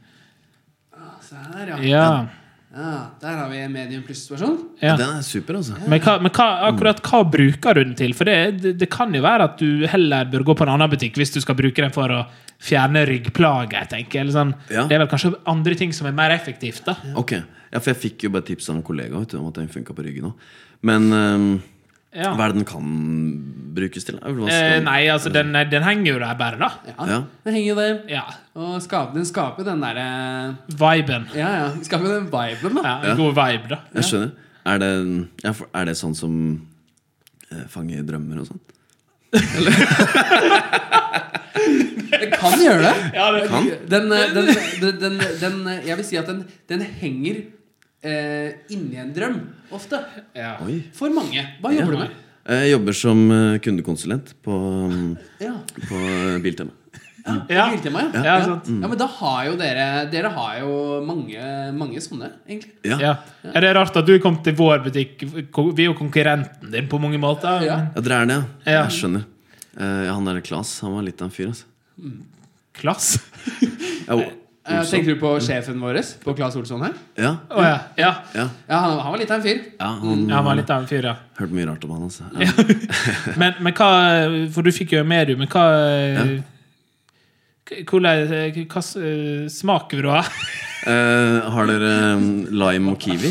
Se 1.23 1.41
her, 1.57 1.73
ja. 1.73 1.81
Ja. 1.89 2.42
Ja. 2.73 2.93
Der 3.21 3.35
har 3.37 3.49
vi 3.51 3.59
en 3.61 3.71
medium 3.71 4.03
pluss-versjon. 4.03 4.55
ja. 4.81 4.95
Den 4.97 5.17
er 5.19 5.21
super, 5.25 5.59
altså. 5.59 5.75
Men, 5.87 5.99
hva, 6.01 6.15
men 6.21 6.31
hva, 6.33 6.47
akkurat 6.71 7.01
hva 7.05 7.23
bruker 7.29 7.77
du 7.77 7.83
den 7.83 7.95
til? 7.99 8.15
For 8.17 8.25
det, 8.29 8.37
det, 8.63 8.73
det 8.81 8.89
kan 8.89 9.13
jo 9.13 9.21
være 9.21 9.43
at 9.51 9.59
du 9.61 9.85
heller 9.87 10.25
bør 10.31 10.43
gå 10.49 10.55
på 10.57 10.65
en 10.65 10.73
annen 10.75 10.89
butikk 10.89 11.19
hvis 11.21 11.33
du 11.35 11.41
skal 11.43 11.57
bruke 11.59 11.81
den 11.85 11.93
for 11.93 12.09
å 12.09 12.23
fjerne 12.63 13.05
ryggplager. 13.09 13.85
tenker 13.91 14.19
jeg. 14.19 14.25
Eller 14.25 14.37
sånn. 14.37 14.55
Ja. 14.73 14.87
Det 14.89 14.97
er 14.97 15.03
vel 15.03 15.11
kanskje 15.11 15.33
andre 15.53 15.75
ting 15.79 15.93
som 15.93 16.07
er 16.09 16.15
mer 16.17 16.33
effektivt. 16.33 16.83
da. 16.87 16.95
Ok, 17.19 17.35
ja, 17.37 17.79
For 17.79 17.91
jeg 17.93 18.01
fikk 18.07 18.25
jo 18.27 18.33
bare 18.33 18.47
tips 18.49 18.69
av 18.69 18.79
en 18.79 18.85
kollega 18.85 19.19
vet 19.19 19.33
du, 19.35 19.37
om 19.41 19.47
at 19.51 19.59
den 19.61 19.69
funka 19.73 19.93
på 19.97 20.05
ryggen 20.05 20.31
òg. 20.31 20.49
Men 20.83 21.07
ehm, 21.15 21.47
Ja. 22.15 22.33
hva 22.37 22.45
er 22.45 22.53
det 22.53 22.59
den 22.61 22.65
kan 22.69 22.85
brukes 23.73 24.05
til? 24.05 24.19
Eh, 24.21 24.79
nei, 24.85 24.99
altså, 25.09 25.31
den, 25.33 25.49
den 25.71 25.81
henger 25.83 26.11
jo 26.13 26.19
der 26.21 26.35
bare, 26.37 26.59
da. 26.61 26.69
Ja, 26.85 27.07
Ja. 27.09 27.19
Den 27.45 27.53
henger 27.57 27.69
jo 27.71 27.75
der. 27.79 27.95
Ja. 28.11 28.21
Og 28.55 28.75
skaper, 28.85 29.15
den 29.15 29.25
skaper 29.25 29.63
den 29.65 29.81
derre 29.81 30.55
Viben. 30.69 31.25
Ja, 31.33 31.49
ja. 31.57 31.71
Skaper 31.81 32.05
den 32.19 32.27
viben, 32.29 32.75
da. 32.77 32.83
Ja, 32.85 32.93
en 33.01 33.09
Ja. 33.09 33.15
God 33.17 33.33
vibe, 33.39 33.67
da. 33.73 33.79
Jeg 33.95 34.03
skjønner. 34.11 34.31
Er 34.65 34.77
det, 34.79 34.91
ja, 35.43 35.51
for- 35.51 35.67
er 35.75 35.85
det 35.89 35.95
sånn 35.99 36.13
som 36.15 36.37
eh, 37.51 37.65
fanger 37.67 38.05
drømmer 38.07 38.39
og 38.39 38.47
sånn? 38.47 38.61
Det 42.13 42.29
kan 42.37 42.53
gjøre 42.61 42.81
det. 42.85 42.93
Ja, 43.15 43.25
det 43.33 43.47
Kan? 43.49 43.67
Den, 43.89 44.11
eh, 44.13 44.29
den, 44.33 44.45
den, 44.81 44.99
den, 45.01 45.17
den 45.41 45.55
eh, 45.67 45.81
Jeg 45.87 45.97
vil 45.99 46.05
si 46.07 46.17
at 46.19 46.27
den, 46.29 46.43
den 46.69 46.81
henger 47.01 47.41
eh, 48.03 48.53
inni 48.75 48.99
en 49.01 49.13
drøm, 49.15 49.39
ofte. 49.73 49.99
ja. 50.37 50.57
Oi. 50.65 50.81
For 50.95 51.09
mange. 51.15 51.43
Hva 51.63 51.71
jobber 51.75 51.95
du 51.97 52.01
med? 52.03 52.19
Jeg 52.53 52.71
jobber 52.73 52.95
som 52.99 53.19
eh, 53.31 53.57
kundekonsulent 53.63 54.33
på, 54.43 54.55
Ja, 55.39 55.53
på 55.87 55.99
eh, 55.99 56.39
Biltema. 56.43 56.71
Ja. 57.23 57.69
Biltema, 57.71 58.01
ja. 58.11 58.23
Ja, 58.27 58.33
sant. 58.43 58.67
Ja, 58.67 58.87
men 58.91 58.97
da 58.99 59.05
har 59.07 59.45
jo 59.47 59.53
dere 59.55 59.85
Dere 60.11 60.27
har 60.35 60.57
jo 60.59 60.73
mange, 61.07 61.39
mange 61.71 62.01
sånne, 62.03 62.33
egentlig. 62.49 62.73
Ja. 62.83 62.97
Ja. 62.99 63.13
Er 63.53 63.63
Det 63.63 63.69
rart 63.77 63.95
at 64.01 64.09
du 64.09 64.17
kom 64.19 64.41
til 64.43 64.57
vår 64.59 64.83
butikk. 64.83 65.23
Vi 65.23 65.85
er 65.85 65.87
jo 65.87 65.95
konkurrenten 65.95 66.73
din 66.73 66.89
på 66.91 66.99
mange 66.99 67.21
måter. 67.23 67.63
Ja. 67.63 67.77
Ja, 67.95 68.01
dere 68.03 68.19
er 68.25 68.27
det, 68.27 68.35
ja? 68.35 68.43
Ja. 68.67 68.83
Jeg 68.89 68.97
skjønner. 68.99 69.23
Eh, 69.79 70.03
ja, 70.09 70.13
han 70.19 70.27
der 70.27 70.43
Klas, 70.43 70.75
han 70.83 70.97
var 70.99 71.07
litt 71.07 71.23
av 71.23 71.31
en 71.31 71.35
fyr, 71.39 71.53
altså. 71.53 71.65
Klass. 72.75 73.13
Ja, 74.09 74.19
Olsson. 74.63 74.91
tenker 74.91 75.15
du 75.15 75.19
på 75.19 75.33
sjefen 75.43 75.81
vår, 75.83 75.97
på 76.23 76.33
Claes 76.37 76.55
Olsson 76.55 76.81
her? 76.85 76.93
Ja. 77.19 77.33
Oh, 77.49 77.63
ja. 77.63 77.79
ja. 77.99 78.13
ja. 78.33 78.45
Ja, 78.69 78.77
han, 78.77 78.99
han 78.99 79.11
var 79.11 79.19
litt 79.19 79.31
av 79.31 79.41
en 79.41 79.43
fyr. 79.43 79.59
ja 79.79 79.89
han 79.99 80.23
Ja, 80.29 80.35
Han 80.35 80.45
var 80.45 80.55
litt 80.55 80.69
av 80.71 80.81
en 80.81 80.87
fyr, 80.87 81.03
ja. 81.09 81.15
hørte 81.39 81.57
mye 81.57 81.67
rart 81.67 81.83
om 81.83 81.91
han. 81.97 82.03
Altså. 82.07 82.23
Ja. 82.39 82.51
Men, 83.41 83.53
men 83.59 83.75
hva 83.75 83.89
For 84.55 84.63
du 84.63 84.71
fikk 84.71 84.93
jo 84.95 85.03
medium, 85.03 85.39
men 85.43 85.51
hva 85.51 85.65
Hvordan 85.73 86.35
Hva 87.63 88.81
smaker 88.83 89.05
eh, 89.07 89.47
smak 89.47 89.93
du 89.95 90.09
av? 90.11 90.27
Eh, 90.83 91.45
har 91.55 91.69
dere 91.69 91.91
um, 92.17 92.23
lime 92.61 92.91
og 92.91 92.97
kiwi? 92.99 93.29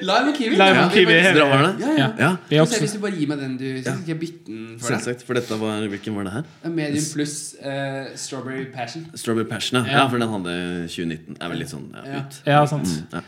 Lime 0.00 0.30
og 0.30 0.38
kiwi. 0.38 0.56
Lime 0.56 0.84
og 0.86 0.94
kiwi, 0.94 1.12
Ja. 1.18 1.32
Dere 1.36 1.48
har 1.50 1.64
det? 1.66 1.72
Ja, 1.84 1.90
ja. 1.98 2.06
Ja, 2.16 2.30
Vi 2.48 2.54
vi 2.56 2.60
også, 2.62 2.78
hvis 2.80 2.94
du 2.96 3.00
bare 3.02 3.12
gir 3.12 3.28
meg 3.28 3.42
den, 3.42 3.58
du 3.60 3.66
så 3.82 3.92
skal 3.92 4.08
jeg 4.14 4.20
bytte 4.22 4.46
den 4.48 4.62
for 4.80 4.88
deg. 4.88 5.02
selvsagt. 5.02 5.26
For 5.28 5.36
dette 5.36 5.58
var 5.60 5.84
Hvilken 5.92 6.16
var 6.16 6.24
det 6.30 6.32
her? 6.32 6.46
Medium 6.78 7.04
pluss 7.12 7.36
uh, 7.60 8.08
strawberry 8.16 8.64
passion. 8.72 9.04
Strawberry 9.14 9.44
Passion, 9.50 9.82
ja. 9.82 9.84
Ja. 9.84 9.98
ja. 9.98 10.06
For 10.08 10.22
den 10.22 10.32
hadde 10.32 10.54
2019. 10.88 11.36
Er 11.36 11.52
vel 11.52 11.60
litt 11.60 11.74
sånn 11.74 11.90
ja, 11.92 12.04
Ja. 12.08 12.22
ut. 12.24 12.38
ja, 12.48 12.62
sant. 12.72 12.88
Mm, 12.88 13.18
ja. 13.18 13.20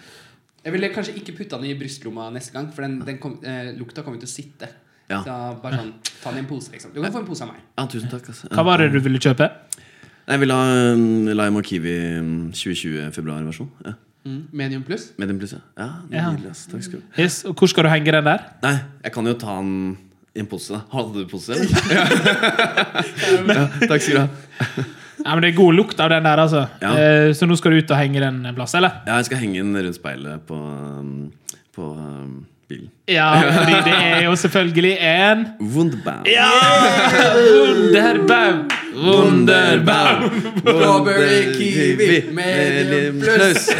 Jeg 0.64 0.72
ville 0.78 0.90
kanskje 0.94 1.16
ikke 1.20 1.34
putte 1.42 1.60
den 1.60 1.68
i 1.68 1.74
brystlomma 1.78 2.30
neste 2.32 2.56
gang, 2.56 2.70
for 2.72 2.86
den, 2.86 2.96
den 3.04 3.20
kom, 3.20 3.36
uh, 3.44 3.68
lukta 3.76 4.06
kommer 4.06 4.24
til 4.24 4.30
å 4.30 4.32
sitte. 4.32 4.70
Ja. 5.12 5.20
Så 5.24 5.36
bare 5.60 5.82
sånn, 5.82 5.92
ta 6.22 6.32
den 6.32 6.40
i 6.40 6.46
en 6.46 6.48
pose, 6.48 6.72
liksom. 6.72 6.96
Du 6.96 7.02
kan 7.04 7.12
få 7.12 7.20
en 7.20 7.28
pose 7.28 7.44
av 7.44 7.52
meg. 7.52 7.60
ja, 7.76 7.84
tusen 7.92 8.08
takk. 8.08 8.24
Altså. 8.32 8.48
Hva 8.56 8.64
var 8.72 8.80
det 8.80 8.88
du 8.96 8.98
ville 9.04 9.20
kjøpe? 9.20 9.52
Jeg 10.28 10.40
vil 10.42 10.52
ha 10.52 10.92
um, 10.92 11.26
lime 11.32 11.56
og 11.62 11.64
kiwi 11.64 11.94
um, 12.18 12.50
2020 12.52 13.12
februar-versjon. 13.16 13.70
Ja. 13.86 13.94
Medium 14.52 14.82
pluss. 14.84 15.06
Medium 15.16 15.38
pluss, 15.40 15.54
ja. 15.56 15.62
ja 15.78 15.88
Ja. 16.12 16.26
nydelig. 16.34 16.52
Takk 16.68 16.82
skal 16.84 16.98
du 17.00 17.04
ha. 17.06 17.22
Yes. 17.22 17.38
Og 17.48 17.54
hvor 17.56 17.70
skal 17.70 17.86
du 17.86 17.88
henge 17.88 18.12
den 18.12 18.24
der? 18.28 18.44
Nei, 18.62 18.74
jeg 19.06 19.12
kan 19.14 19.26
jo 19.30 19.32
ta 19.40 19.54
den 19.56 19.96
i 20.36 20.42
en 20.42 20.46
pose. 20.50 20.80
Hadde 20.92 21.14
du 21.22 21.24
pose? 21.30 21.56
ja, 23.48 23.64
takk 23.88 24.04
skal 24.04 24.14
du 24.14 24.20
ha. 24.20 24.28
Ja, 25.24 25.32
men 25.34 25.42
Det 25.42 25.48
er 25.50 25.56
god 25.56 25.74
lukt 25.74 26.00
av 26.00 26.12
den 26.12 26.28
der, 26.28 26.38
altså. 26.44 26.66
Ja. 26.82 26.92
Eh, 26.94 27.32
Så 27.34 27.46
nå 27.48 27.56
skal 27.58 27.72
du 27.74 27.80
ut 27.80 27.90
og 27.90 27.98
henge 27.98 28.20
den 28.22 28.44
en 28.46 28.54
plass, 28.54 28.74
eller? 28.78 29.00
Ja, 29.08 29.16
jeg 29.18 29.30
skal 29.30 29.40
henge 29.42 29.64
den 29.64 29.74
rundt 29.80 29.96
speilet 29.98 30.44
på, 30.46 30.54
um, 30.60 31.32
på 31.74 31.88
um, 31.96 32.46
bilen. 32.68 32.88
Ja, 33.08 33.28
fordi 33.56 33.76
det 33.86 33.94
er 33.96 34.22
jo 34.26 34.34
selvfølgelig 34.36 34.96
en 35.00 35.46
Wunderbaum. 35.74 36.26
Ja! 36.28 36.48
Wunderbaum! 37.48 38.68
Wunderbaum! 38.98 40.30
Strawberry 40.60 41.52
kiwi, 41.56 42.20
medium 42.36 43.20
pluss. 43.24 43.68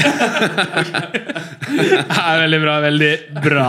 Ja, 1.68 2.36
veldig 2.40 2.60
bra. 2.62 2.78
Veldig 2.80 3.12
bra. 3.44 3.66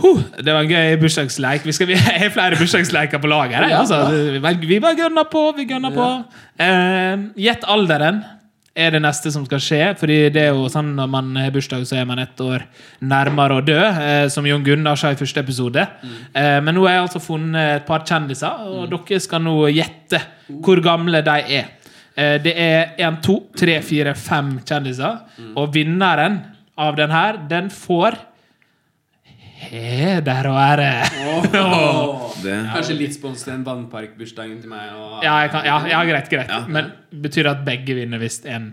Huh, 0.00 0.20
det 0.40 0.52
var 0.54 0.64
en 0.64 0.70
gøy 0.72 0.94
bursdagsleik. 1.02 1.66
Vi, 1.68 1.74
vi 1.90 1.96
har 2.00 2.30
flere 2.32 2.56
bursdagsleiker 2.56 3.20
på 3.20 3.28
laget. 3.28 3.56
her, 3.60 3.76
Altså. 3.82 3.98
Vi- 4.10 4.66
Vi 4.66 4.78
bare 4.80 4.96
gønner 4.96 5.24
på. 5.32 5.42
vi 5.56 5.64
gønner 5.68 5.90
på. 5.92 6.06
Gjett 7.36 7.64
uh, 7.66 7.72
alderen 7.74 8.22
er 8.76 8.92
det 8.94 9.00
neste 9.02 9.32
som 9.34 9.44
skal 9.46 9.62
skje. 9.62 9.80
Fordi 9.98 10.18
det 10.34 10.44
er 10.44 10.54
jo 10.54 10.68
sånn 10.70 10.92
Når 10.96 11.10
man 11.10 11.32
har 11.38 11.50
bursdag, 11.54 11.86
så 11.88 12.00
er 12.00 12.06
man 12.08 12.22
ett 12.22 12.40
år 12.40 12.64
nærmere 13.00 13.58
å 13.58 13.64
dø. 13.64 13.78
Eh, 13.80 14.28
som 14.32 14.46
Jon 14.46 14.64
Gunnar 14.64 14.98
sa 15.00 15.12
i 15.12 15.18
første 15.18 15.42
episode. 15.42 15.86
Eh, 16.34 16.60
men 16.62 16.74
nå 16.74 16.86
har 16.86 16.98
jeg 16.98 17.06
altså 17.08 17.22
funnet 17.24 17.80
et 17.80 17.86
par 17.88 18.04
kjendiser, 18.06 18.64
og 18.66 18.88
dere 18.92 19.20
skal 19.20 19.42
nå 19.44 19.56
gjette 19.72 20.22
hvor 20.60 20.80
gamle 20.84 21.22
de 21.26 21.36
er. 21.60 21.76
Eh, 22.16 22.38
det 22.42 22.54
er 22.54 22.96
én, 22.98 23.20
to, 23.22 23.40
tre, 23.56 23.80
fire, 23.82 24.14
fem 24.14 24.58
kjendiser. 24.66 25.20
Og 25.56 25.72
vinneren 25.74 26.40
av 26.80 26.96
den 26.96 27.12
her, 27.12 27.40
den 27.50 27.70
får 27.70 28.18
heder 29.70 30.50
og 30.50 30.58
ære. 30.60 30.92
Åh. 31.54 32.26
Det, 32.44 32.54
Kanskje 32.72 32.94
litt 32.96 33.12
spons 33.12 33.42
til 33.44 33.52
en 33.52 33.64
vannparkbursdagen 33.66 34.62
til 34.62 34.70
meg. 34.72 34.92
Og, 34.96 35.18
Ja, 35.24 35.34
jeg 35.44 35.50
kan, 35.52 35.66
ja, 35.68 35.74
ja, 35.90 35.98
greit, 36.08 36.30
greit. 36.32 36.48
Ja. 36.48 36.62
Men 36.72 36.88
betyr 37.12 37.44
det 37.44 37.50
at 37.52 37.66
begge 37.66 37.98
vinner 37.98 38.22
hvis 38.22 38.38
én 38.48 38.70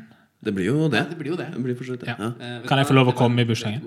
det 0.47 0.53
blir 0.53 0.67
jo 0.69 0.88
det. 0.88 0.99
Ja, 1.01 1.03
det 1.10 1.17
blir 1.17 1.31
jo 1.33 1.38
det. 1.38 1.47
Det 1.53 1.63
blir. 1.63 1.97
Ja. 2.07 2.13
Ja. 2.19 2.27
Eh, 2.39 2.67
Kan 2.69 2.77
jeg 2.77 2.88
få 2.88 2.93
lov 2.95 3.10
å 3.12 3.15
komme 3.17 3.41
i 3.41 3.47
bursdagen? 3.49 3.81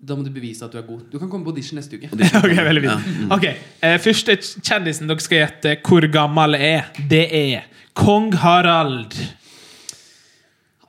Da 0.00 0.14
må 0.16 0.24
du 0.24 0.30
bevise 0.32 0.64
at 0.64 0.72
du 0.72 0.78
er 0.78 0.84
god. 0.86 1.00
Du 1.12 1.18
kan 1.18 1.28
komme 1.32 1.44
på 1.44 1.52
audition 1.52 1.76
neste 1.80 1.96
uke. 1.96 2.08
Ok, 2.44 2.54
veldig 2.56 2.84
fint. 2.84 3.32
Ok, 3.34 3.46
eh, 3.82 3.96
Første 4.04 4.36
kjendisen 4.60 5.10
dere 5.10 5.24
skal 5.24 5.42
gjette 5.42 5.74
hvor 5.84 6.06
gammel 6.12 6.56
er, 6.56 6.92
det 7.10 7.24
er 7.36 7.66
kong 7.98 8.30
Harald. 8.44 9.16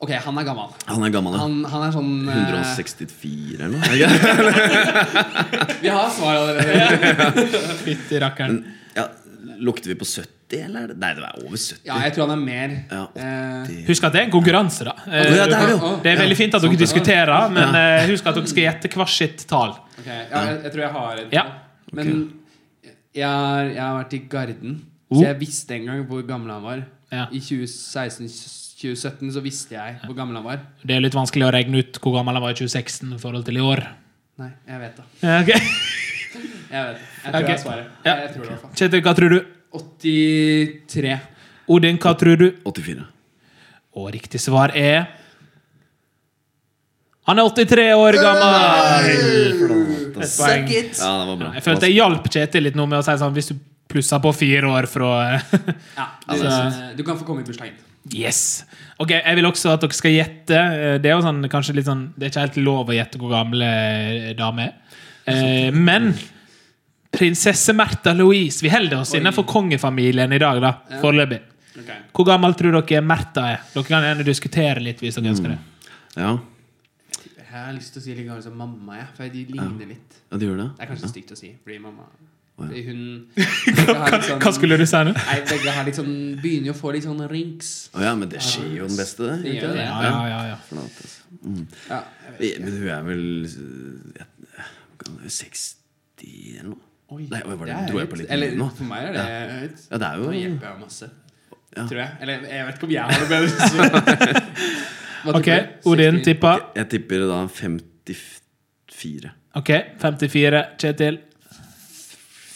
Ok, 0.02 0.12
han 0.18 0.38
er 0.42 0.46
gammel. 0.48 0.70
Han 0.90 1.04
er 1.06 1.12
gammel, 1.14 1.36
ja. 1.36 1.40
Han, 1.44 1.58
han 1.70 1.84
er 1.86 1.92
sånn 1.94 2.14
eh, 2.26 2.38
164 2.58 3.60
eller 3.60 3.76
noe? 3.76 3.90
vi 5.84 5.92
har 5.94 6.08
svar 6.16 6.40
allerede. 6.40 7.34
Fytti 7.86 8.22
rakkeren. 8.24 8.64
Ja, 8.96 9.06
lukter 9.62 9.92
vi 9.92 9.98
på 10.00 10.08
70, 10.10 10.56
eller? 10.58 10.96
Nei, 10.98 11.12
det 11.20 11.28
er 11.28 11.44
over 11.44 11.54
70. 11.54 11.84
Ja, 11.86 12.00
jeg 12.08 12.16
tror 12.16 12.26
han 12.26 12.34
er 12.34 12.42
mer. 12.42 12.74
Ja, 12.90 13.04
eh. 13.14 13.76
Husk 13.92 14.08
at 14.08 14.16
det 14.16 14.24
er 14.24 14.26
en 14.26 14.34
konkurranse, 14.34 14.88
da. 14.90 14.96
Eh, 15.06 15.36
ja, 15.38 15.46
det, 15.46 15.60
er 15.60 15.70
det, 15.70 15.92
det, 16.08 16.14
er 16.16 16.22
veldig 16.24 16.38
fint 16.40 16.58
at 16.58 16.66
dere 16.66 16.80
diskuterer, 16.82 17.54
men 17.54 17.78
eh, 17.84 18.06
husk 18.10 18.32
at 18.32 18.40
dere 18.40 18.50
skal 18.50 18.66
gjette 18.66 18.92
hvert 18.96 19.14
sitt 19.14 19.44
tall. 19.52 19.76
Okay, 20.00 20.24
jeg, 20.24 20.56
jeg, 20.64 20.72
tror 20.72 20.84
jeg 20.88 20.96
har 20.96 21.22
et. 21.22 21.36
Men 21.92 22.10
okay. 22.16 22.96
jeg, 23.20 23.28
har, 23.28 23.70
jeg, 23.70 23.84
har 23.84 24.00
vært 24.00 24.18
i 24.18 24.22
Garden, 24.34 24.82
så 25.12 25.20
oh. 25.20 25.24
jeg 25.28 25.40
visste 25.44 25.78
en 25.78 25.88
gang 25.92 26.02
hvor 26.10 26.26
gammel 26.26 26.56
han 26.56 26.66
var. 26.66 26.84
I 27.12 27.44
2016 27.44 28.34
2017 28.82 29.34
så 29.36 29.44
visste 29.46 29.78
jeg 29.78 29.98
hvor 30.04 30.18
gammel 30.18 30.40
han 30.40 30.48
var. 30.48 30.62
Det 30.82 30.96
er 30.96 31.04
litt 31.04 31.18
vanskelig 31.18 31.48
å 31.48 31.54
regne 31.54 31.84
ut 31.84 32.02
hvor 32.02 32.18
gammel 32.18 32.38
han 32.38 32.46
var 32.46 32.56
i 32.56 32.60
2016 32.60 33.16
i 33.16 33.22
forhold 33.22 33.48
til 33.48 33.62
i 33.62 33.64
år. 33.66 33.84
Nei, 34.42 34.52
jeg 34.68 34.82
vet 34.82 35.00
det. 35.00 35.08
Okay. 35.22 35.72
jeg 36.72 36.86
vet 36.90 37.00
det. 37.00 37.08
Jeg 37.22 37.32
tror 37.32 37.40
okay. 37.40 37.54
jeg 37.54 37.64
svarer. 37.64 37.88
Ja. 38.06 38.16
Jeg 38.26 38.36
tror 38.36 38.50
det, 38.50 38.60
okay. 38.60 38.76
Kjetil, 38.82 39.06
hva 39.06 39.16
tror 39.22 39.36
du? 39.36 39.40
83. 39.72 41.18
Odin, 41.72 42.00
hva 42.02 42.14
tror 42.20 42.40
du? 42.42 42.48
84. 42.68 43.10
Og 44.02 44.14
riktig 44.16 44.40
svar 44.42 44.74
er 44.78 45.10
han 47.30 47.38
er 47.38 47.52
83 47.54 47.84
år 47.96 48.18
gammel! 48.18 49.12
Suck 50.26 50.72
it! 50.74 50.98
Ja, 50.98 51.12
det 51.22 51.28
var 51.30 51.38
bra. 51.38 51.52
Jeg 51.56 51.64
følte 51.68 51.88
jeg 51.88 52.00
hjalp 52.00 52.26
Kjetil 52.34 52.66
litt 52.66 52.78
nå 52.80 52.88
med 52.90 52.98
å 52.98 53.06
si 53.06 53.14
sånn 53.22 53.36
hvis 53.36 53.52
du 53.54 53.60
plussa 53.92 54.18
på 54.24 54.32
fire 54.36 54.72
år 54.72 54.88
fra 54.90 55.12
ja, 55.36 56.08
altså- 56.32 56.42
du, 56.42 56.50
så, 56.50 56.90
du 56.98 57.04
kan 57.06 57.20
få 57.20 57.28
komme 57.28 57.44
i 57.44 57.48
bursdagen. 57.48 57.78
Yes! 58.10 58.66
Ok, 58.98 59.12
Jeg 59.14 59.36
vil 59.38 59.46
også 59.46 59.74
at 59.76 59.82
dere 59.84 59.94
skal 59.94 60.12
gjette. 60.16 60.58
eh, 60.58 60.98
Det 61.02 61.10
er 61.12 61.16
jo 61.18 61.22
sånn, 61.22 61.44
kanskje 61.50 61.76
litt 61.78 61.86
sånn 61.86 62.08
Det 62.18 62.26
er 62.26 62.32
ikke 62.34 62.46
helt 62.48 62.58
lov 62.66 62.90
å 62.90 62.96
gjette 62.98 63.20
hvor 63.22 63.30
gamle 63.30 63.68
eh, 63.68 64.34
dame 64.38 64.66
er. 64.66 64.74
Eh, 65.30 65.70
men 65.72 66.14
prinsesse 67.12 67.74
Märtha 67.78 68.14
Louise 68.18 68.64
Vi 68.64 68.70
holder 68.74 69.02
oss 69.04 69.14
Oi. 69.14 69.20
innenfor 69.20 69.46
kongefamilien 69.46 70.34
i 70.34 70.40
dag, 70.42 70.62
da. 70.64 70.72
Ja. 70.90 71.02
Foreløpig. 71.04 71.42
Okay. 71.82 72.00
Hvor 72.14 72.26
gammel 72.28 72.56
tror 72.58 72.76
dere 72.82 73.02
Märtha 73.06 73.46
er? 73.54 73.62
Dere 73.74 73.84
kan 73.88 74.04
gjerne 74.08 74.26
diskutere 74.28 74.82
litt 74.84 75.00
hvis 75.04 75.16
dere 75.20 75.32
ønsker 75.36 75.54
det. 75.54 75.60
Ja, 76.18 76.34
Jeg 77.38 77.48
har 77.52 77.74
lyst 77.76 77.94
til 77.94 78.02
å 78.02 78.04
si 78.06 78.14
like 78.16 78.28
gammel 78.30 78.44
som 78.44 78.54
mamma, 78.58 78.98
jeg, 78.98 79.08
for 79.16 79.28
de 79.30 79.46
ligner 79.46 79.88
litt. 79.94 80.20
ja 80.32 80.38
de 80.40 80.46
gjør 80.48 80.58
det. 80.62 80.68
Det 80.78 80.84
er 80.86 80.90
kanskje 80.96 81.10
stygt 81.12 81.32
å 81.36 81.38
si, 81.38 81.50
fordi 81.64 81.80
mamma 81.84 82.06
ja. 82.08 82.28
Hun 82.70 83.28
sånn- 84.28 84.42
Hva 84.44 84.52
skulle 84.54 84.78
du 84.78 84.86
si 84.86 85.02
nå? 85.08 85.14
Begge 85.50 85.72
har 85.76 85.86
litt 85.88 85.96
sånn 85.98 86.14
Begynner 86.42 86.68
jo 86.72 86.74
å 86.76 86.80
få 86.82 86.92
litt 86.94 87.04
sånn 87.08 87.22
rinks. 87.32 87.90
Å 87.96 88.02
ja, 88.06 88.14
men 88.16 88.30
det 88.30 88.42
skjer 88.46 88.70
jo 88.78 88.88
den 88.88 88.98
beste, 89.00 89.24
det. 89.26 89.38
Det 89.44 89.56
ikke 89.58 89.72
det. 89.74 89.86
Ja, 89.88 90.02
ja, 90.06 90.22
ja, 90.30 90.42
ja. 90.52 90.58
Flate, 90.70 91.08
altså. 91.08 91.22
Mm. 91.42 91.66
Ja, 91.90 92.00
jeg. 92.40 92.60
Men 92.62 92.72
hun 92.78 92.88
er 92.88 93.04
vel 93.10 93.26
jeg- 93.48 94.28
er 95.26 95.30
60 95.30 96.60
eller 96.60 96.70
noe? 96.70 96.82
Oi, 97.12 97.26
Nei, 97.32 97.42
oi, 97.44 97.56
var 97.60 97.66
det- 97.68 97.76
er 97.76 97.88
dro 97.92 98.00
jeg 98.00 98.10
på 98.10 98.18
litt 98.22 98.30
Eller 98.32 98.56
nå? 98.56 98.70
for 98.78 98.84
meg 98.88 99.10
er 99.10 99.14
det 99.18 99.26
høyt. 99.62 99.80
Ja, 99.92 99.98
det 99.98 100.08
er 100.08 100.16
jo 100.22 100.32
hjelper 100.32 100.68
jeg 100.70 100.80
masse. 100.80 101.10
Ja. 101.76 101.84
Tror 101.88 102.00
jeg. 102.00 102.12
Eller 102.22 102.34
jeg 102.52 102.66
vet 102.68 102.76
ikke 102.76 102.88
om 102.88 102.92
jeg 102.92 103.04
har 103.04 103.12
det 103.20 103.30
bedre. 103.30 103.50
Så. 103.68 104.88
Ok? 105.38 105.48
Odin 105.86 106.16
60? 106.18 106.24
tippa. 106.26 106.52
Jeg 106.76 106.88
tipper 106.90 107.28
da 107.30 107.36
54. 107.48 109.30
Ok, 109.60 109.70
54. 110.02 110.62
Kjetil. 110.82 111.20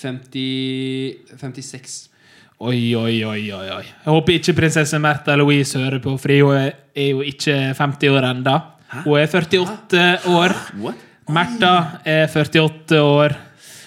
50, 0.01 1.37
56. 1.39 1.95
Oi, 2.59 2.95
oi, 2.95 3.23
oi, 3.25 3.41
oi. 3.51 3.69
oi. 3.75 3.83
Jeg 3.83 4.11
håper 4.11 4.37
ikke 4.37 4.55
prinsesse 4.55 4.99
Märtha 5.03 5.35
Louise 5.35 5.79
hører 5.79 5.99
på, 6.03 6.15
for 6.21 6.31
hun 6.31 6.55
er 6.95 7.09
jo 7.09 7.23
ikke 7.25 7.57
50 7.75 8.13
år 8.15 8.29
ennå. 8.29 8.55
Hun 9.03 9.19
er 9.19 9.27
48 9.27 10.05
år. 10.31 10.55
What? 10.79 11.03
Märtha 11.35 11.73
er 12.05 12.27
48 12.31 13.01
år. 13.01 13.35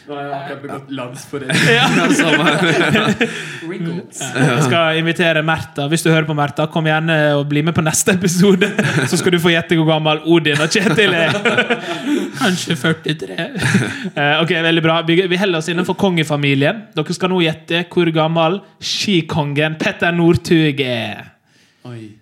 Nå 0.08 0.16
har 0.16 0.22
jeg 0.24 0.32
akkurat 0.38 0.62
begått 0.62 0.92
landsforræderi. 0.96 1.72
Ja. 1.78 1.84
Jeg 3.68 4.62
skal 4.64 4.96
invitere 4.98 5.42
Märtha. 5.44 5.84
Hvis 5.92 6.02
du 6.04 6.08
hører 6.10 6.24
på 6.28 6.34
Märtha, 6.36 6.64
kom 6.72 6.86
gjerne 6.88 7.16
og 7.36 7.44
bli 7.50 7.60
med 7.66 7.74
på 7.76 7.82
neste 7.84 8.14
episode. 8.16 8.70
Så 9.10 9.18
skal 9.20 9.34
du 9.36 9.38
få 9.42 9.52
gjette 9.52 9.76
hvor 9.76 9.88
gammel 9.90 10.22
Odin 10.32 10.60
og 10.64 10.72
Kjetil 10.72 11.12
er. 11.16 11.36
Kanskje 12.40 12.76
43. 12.80 13.36
Eh, 13.36 14.34
Ok, 14.40 14.54
veldig 14.64 14.84
bra. 14.84 14.96
Vi 15.08 15.36
holder 15.42 15.60
oss 15.60 15.68
innenfor 15.72 15.98
kongefamilien. 16.00 16.86
Dere 16.96 17.16
skal 17.16 17.32
nå 17.34 17.42
gjette 17.44 17.84
hvor 17.92 18.08
gammel 18.16 18.60
skikongen 18.80 19.76
Petter 19.80 20.14
Northug 20.16 20.80
er. 20.84 21.34
Oi. 21.88 22.14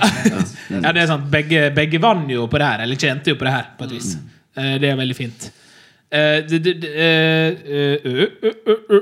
ja, 0.81 0.91
det 0.95 1.01
er 1.03 1.07
sant. 1.11 1.27
Begge, 1.31 1.67
begge 1.75 1.99
vant 2.01 2.29
jo 2.33 2.47
på 2.49 2.57
det 2.57 2.65
her, 2.65 2.79
eller 2.87 2.95
tjente 2.97 3.29
jo 3.29 3.35
på 3.37 3.45
det 3.45 3.51
her, 3.53 3.67
på 3.77 3.83
et 3.85 3.91
vis. 3.93 4.15
Eh, 4.57 4.77
det 4.81 4.89
er 4.89 4.95
veldig 4.97 5.15
fint. 5.17 5.51
Det- 6.13 6.63
det- 6.63 6.81
det- 6.81 8.03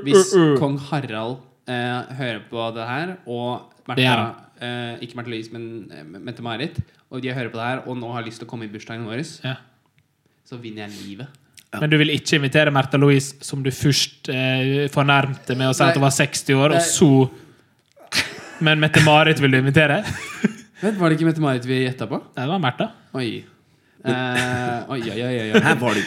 Hvis 0.04 0.32
kong 0.58 0.78
Harald 0.90 1.36
eh, 1.68 2.02
hører 2.18 2.40
på 2.50 2.68
det 2.76 2.86
her, 2.88 3.14
og 3.26 3.60
Det 3.86 3.96
Märtha 3.96 4.34
eh, 4.62 4.94
Ikke 5.02 5.16
Märtha 5.18 5.30
Louise, 5.30 5.50
men 5.52 5.90
Mette-Marit, 6.24 6.76
og 7.10 7.22
de 7.22 7.32
hører 7.32 7.48
på 7.50 7.58
det 7.58 7.66
her, 7.66 7.78
og 7.88 7.96
nå 7.98 8.12
har 8.12 8.22
lyst 8.24 8.38
til 8.40 8.46
å 8.46 8.50
komme 8.50 8.64
i 8.64 8.68
bursdagen 8.72 9.04
vår, 9.06 9.22
Ja. 9.44 9.54
så 10.48 10.56
vinner 10.60 10.86
jeg 10.88 10.92
livet. 11.06 11.26
Men 11.80 11.88
du 11.90 11.96
vil 11.96 12.10
ikke 12.12 12.36
invitere 12.36 12.70
Märtha 12.72 12.98
Louise, 13.00 13.34
som 13.40 13.62
du 13.62 13.70
først 13.70 14.28
eh, 14.28 14.88
fornærmte 14.92 15.56
med 15.56 15.68
å 15.70 15.74
si 15.74 15.82
at 15.84 15.94
hun 15.96 16.02
var 16.02 16.10
60 16.10 16.54
år, 16.54 16.74
og 16.76 16.82
så 16.82 17.30
Men 18.62 18.82
Mette-Marit 18.82 19.40
vil 19.42 19.50
du 19.54 19.58
invitere? 19.58 20.02
Vet, 20.82 20.98
var 20.98 21.10
det 21.10 21.18
ikke 21.18 21.28
Mette-Marit 21.28 21.66
vi 21.66 21.82
gjetta 21.84 22.06
på? 22.10 22.20
Nei, 22.36 22.44
det 22.44 22.50
var 22.52 22.62
Märtha. 22.62 22.88
Oi. 23.18 23.30
Eh, 24.02 24.90
oi, 24.90 24.98
oi, 24.98 25.18
oi, 25.22 25.34
oi, 25.38 25.60
Her 25.62 25.76
var 25.78 25.94
det 25.94 26.02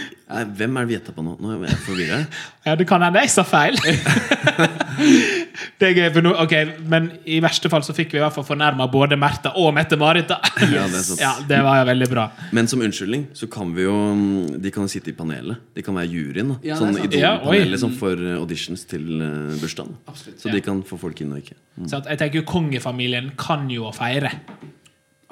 Hvem 0.58 0.74
er 0.76 0.84
det 0.84 0.90
vi 0.90 0.96
gjetta 0.98 1.14
på 1.16 1.24
nå? 1.24 1.38
Nå 1.40 1.54
er 1.54 1.70
jeg 1.70 1.78
forvirra. 1.86 2.18
Ja, 2.66 2.74
det 2.76 2.88
kan 2.90 3.04
hende 3.06 3.22
jeg 3.24 3.32
sa 3.32 3.46
feil. 3.48 3.78
det 5.80 5.88
er 5.90 5.98
gøy, 5.98 6.06
for 6.16 6.24
nå, 6.24 6.32
ok, 6.40 6.54
Men 6.88 7.10
i 7.28 7.42
verste 7.44 7.68
fall 7.72 7.84
så 7.84 7.92
fikk 7.96 8.14
vi 8.16 8.20
i 8.20 8.24
hvert 8.24 8.36
fall 8.36 8.46
fornærma 8.48 8.86
både 8.92 9.18
Märtha 9.20 9.52
og 9.60 9.74
Mette-Marit. 9.76 10.30
da. 10.32 10.38
Ja, 10.76 10.86
det 10.88 11.02
er 11.02 11.04
sant. 11.08 11.20
Ja, 11.20 11.34
det 11.50 11.60
var 11.66 11.82
jo 11.82 11.88
veldig 11.90 12.08
bra. 12.14 12.28
Men 12.56 12.70
som 12.72 12.84
unnskyldning 12.86 13.26
så 13.36 13.50
kan 13.52 13.74
vi 13.76 13.84
jo 13.84 13.96
mm, 14.16 14.62
De 14.64 14.72
kan 14.72 14.88
sitte 14.92 15.12
i 15.12 15.18
panelet. 15.18 15.60
De 15.76 15.84
kan 15.84 15.98
være 16.00 16.08
juryen. 16.14 16.54
da 16.54 16.60
Ja, 16.72 16.78
Sånn. 16.80 16.96
Idol-panelet 17.04 17.82
som 17.84 17.92
får 18.00 18.24
eh, 18.24 18.38
auditions 18.40 18.86
til 18.88 19.10
eh, 19.20 19.58
bursdagen. 19.60 19.98
Absolutt. 20.08 20.40
Så 20.46 20.54
de 20.56 20.64
kan 20.64 20.80
få 20.88 21.00
folk 21.02 21.20
inn 21.26 21.36
og 21.36 21.44
ikke. 21.44 21.60
Så 21.90 22.00
at 22.00 22.08
jeg 22.14 22.22
tenker 22.24 22.40
jo 22.42 22.48
Kongefamilien 22.56 23.34
kan 23.40 23.68
jo 23.70 23.92
feire. 23.96 24.32